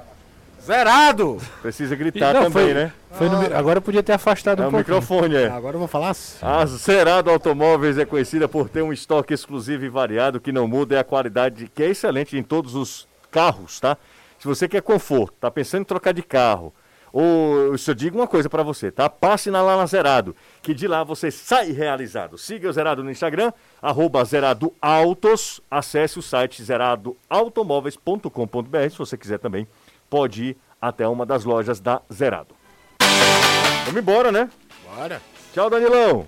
Zerado! 0.64 1.38
Precisa 1.62 1.96
gritar 1.96 2.34
Não, 2.34 2.44
também, 2.44 2.66
foi- 2.66 2.74
né? 2.74 2.92
Foi 3.12 3.30
no 3.30 3.38
agora 3.58 3.78
eu 3.78 3.82
podia 3.82 4.04
ter 4.04 4.12
afastado 4.14 4.62
É 4.62 4.66
um 4.66 4.68
o 4.68 4.72
pouquinho. 4.72 4.98
microfone, 4.98 5.36
é. 5.36 5.48
Agora 5.48 5.76
eu 5.76 5.80
vou 5.80 5.88
falar 5.88 6.10
assim. 6.10 6.38
A 6.42 6.66
Zerado 6.66 7.30
Automóveis 7.32 7.98
é 7.98 8.06
conhecida 8.06 8.48
por 8.50 8.68
ter 8.70 8.82
um 8.82 8.92
estoque 8.92 9.34
exclusivo 9.34 9.86
e 9.86 9.90
variado 9.90 10.40
que 10.42 10.52
não 10.52 10.68
muda 10.68 10.96
e 10.96 10.98
a 10.98 11.04
qualidade 11.04 11.72
que 11.74 11.82
é 11.84 11.88
excelente 11.90 12.38
em 12.38 12.44
todos 12.44 12.76
os 12.76 13.08
carros, 13.32 13.80
tá? 13.80 13.98
Se 14.40 14.48
você 14.48 14.68
quer 14.68 14.82
conforto, 14.82 15.36
tá 15.40 15.50
pensando 15.50 15.82
em 15.82 15.86
trocar 15.86 16.14
de 16.14 16.22
carro, 16.22 16.74
ou 17.12 17.58
eu 17.58 17.78
só 17.78 17.94
digo 17.94 18.18
uma 18.18 18.28
coisa 18.28 18.50
pra 18.50 18.64
você, 18.64 18.92
tá? 18.92 19.10
Passe 19.10 19.50
na 19.50 19.62
Lana 19.62 19.88
Zerado, 19.88 20.36
que 20.62 20.74
de 20.74 20.88
lá 20.88 21.04
você 21.04 21.32
sai 21.32 21.72
realizado. 21.72 22.38
Siga 22.38 22.70
o 22.70 22.74
Zerado 22.74 23.04
no 23.04 23.10
Instagram, 23.10 23.52
arroba 23.82 24.24
Zerado 24.24 24.72
Autos, 24.82 25.60
acesse 25.70 26.20
o 26.20 26.22
site 26.22 26.64
zeradoautomóveis.com.br, 26.64 28.90
se 28.92 28.98
você 28.98 29.18
quiser 29.18 29.40
também, 29.40 29.68
pode 30.10 30.44
ir 30.44 30.58
até 30.82 31.08
uma 31.08 31.26
das 31.26 31.44
lojas 31.44 31.80
da 31.80 32.02
Zerado. 32.14 32.56
Vamos 33.86 34.02
embora, 34.02 34.32
né? 34.32 34.50
Bora. 34.84 35.22
Tchau, 35.54 35.70
Danilão. 35.70 36.28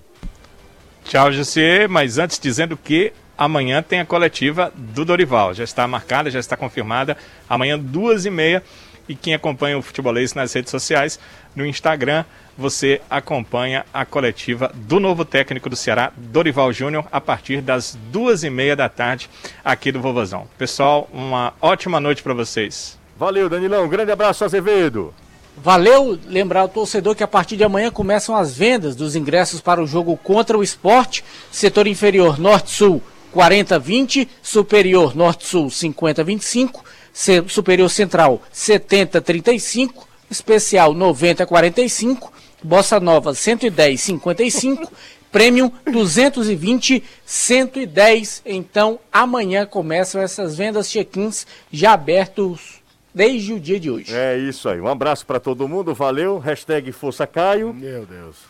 Tchau, 1.04 1.30
José. 1.30 1.86
Mas 1.86 2.18
antes, 2.18 2.38
dizendo 2.38 2.76
que 2.76 3.12
amanhã 3.40 3.82
tem 3.82 4.00
a 4.00 4.04
coletiva 4.04 4.70
do 4.76 5.02
Dorival. 5.02 5.54
Já 5.54 5.64
está 5.64 5.88
marcada, 5.88 6.30
já 6.30 6.38
está 6.38 6.58
confirmada. 6.58 7.16
Amanhã, 7.48 7.78
duas 7.78 8.26
e 8.26 8.30
meia. 8.30 8.62
E 9.08 9.14
quem 9.14 9.34
acompanha 9.34 9.76
o 9.76 9.82
futebolês 9.82 10.34
nas 10.34 10.52
redes 10.52 10.70
sociais, 10.70 11.18
no 11.56 11.66
Instagram, 11.66 12.24
você 12.56 13.00
acompanha 13.10 13.84
a 13.92 14.04
coletiva 14.04 14.70
do 14.72 15.00
novo 15.00 15.24
técnico 15.24 15.68
do 15.68 15.74
Ceará, 15.74 16.12
Dorival 16.16 16.72
Júnior, 16.72 17.04
a 17.10 17.20
partir 17.20 17.60
das 17.60 17.98
duas 18.12 18.44
e 18.44 18.50
meia 18.50 18.76
da 18.76 18.88
tarde, 18.88 19.28
aqui 19.64 19.90
do 19.90 20.00
Vovozão. 20.00 20.46
Pessoal, 20.56 21.08
uma 21.12 21.54
ótima 21.60 21.98
noite 21.98 22.22
para 22.22 22.34
vocês. 22.34 23.00
Valeu, 23.18 23.48
Danilão. 23.48 23.88
Grande 23.88 24.12
abraço, 24.12 24.44
Azevedo. 24.44 25.12
Valeu 25.56 26.18
lembrar 26.26 26.64
o 26.64 26.68
torcedor 26.68 27.16
que 27.16 27.24
a 27.24 27.28
partir 27.28 27.56
de 27.56 27.64
amanhã 27.64 27.90
começam 27.90 28.36
as 28.36 28.56
vendas 28.56 28.94
dos 28.94 29.16
ingressos 29.16 29.60
para 29.60 29.82
o 29.82 29.86
jogo 29.86 30.16
contra 30.16 30.56
o 30.56 30.62
esporte. 30.62 31.24
Setor 31.50 31.88
inferior 31.88 32.38
Norte-Sul 32.38 33.02
40-20, 33.34 34.28
superior 34.42 35.16
Norte-Sul 35.16 35.66
50-25, 35.68 36.80
se- 37.12 37.44
superior 37.48 37.88
central 37.88 38.42
70-35, 38.52 39.90
especial 40.30 40.94
90-45, 40.94 42.30
Bossa 42.62 43.00
Nova 43.00 43.32
110-55, 43.32 44.88
Premium 45.32 45.70
220 45.90 47.02
110. 47.24 48.42
Então 48.44 48.98
amanhã 49.12 49.64
começam 49.64 50.20
essas 50.20 50.56
vendas 50.56 50.90
check-ins 50.90 51.46
já 51.72 51.92
abertos 51.92 52.80
desde 53.14 53.52
o 53.52 53.60
dia 53.60 53.78
de 53.78 53.90
hoje. 53.90 54.12
É 54.14 54.36
isso 54.36 54.68
aí. 54.68 54.80
Um 54.80 54.88
abraço 54.88 55.24
pra 55.24 55.38
todo 55.40 55.68
mundo. 55.68 55.94
Valeu. 55.94 56.38
Hashtag 56.38 56.90
Força 56.92 57.26
Caio. 57.26 57.72
Meu 57.72 58.04
Deus. 58.04 58.49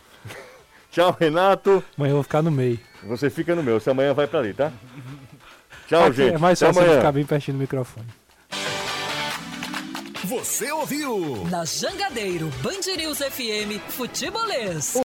Tchau, 0.91 1.17
Renato. 1.19 1.85
Amanhã 1.97 2.11
eu 2.11 2.17
vou 2.17 2.23
ficar 2.23 2.43
no 2.43 2.51
meio. 2.51 2.79
Você 3.05 3.31
fica 3.31 3.55
no 3.55 3.63
meu. 3.63 3.79
Você 3.81 3.91
amanhã 3.91 4.13
vai 4.13 4.27
pra 4.27 4.41
ali, 4.41 4.53
tá? 4.53 4.73
Tchau, 5.87 6.05
Aqui 6.05 6.17
gente. 6.17 6.35
É 6.35 6.39
mais 6.39 6.59
fácil 6.59 6.83
ficar 6.83 7.13
bem 7.13 7.25
pertinho 7.25 7.57
do 7.57 7.61
microfone. 7.61 8.07
Você 10.25 10.71
ouviu? 10.71 11.45
Na 11.51 11.65
Jangadeiro, 11.65 12.49
Band 12.63 12.97
News 12.97 13.19
FM, 13.19 13.81
Futebolês. 13.89 15.01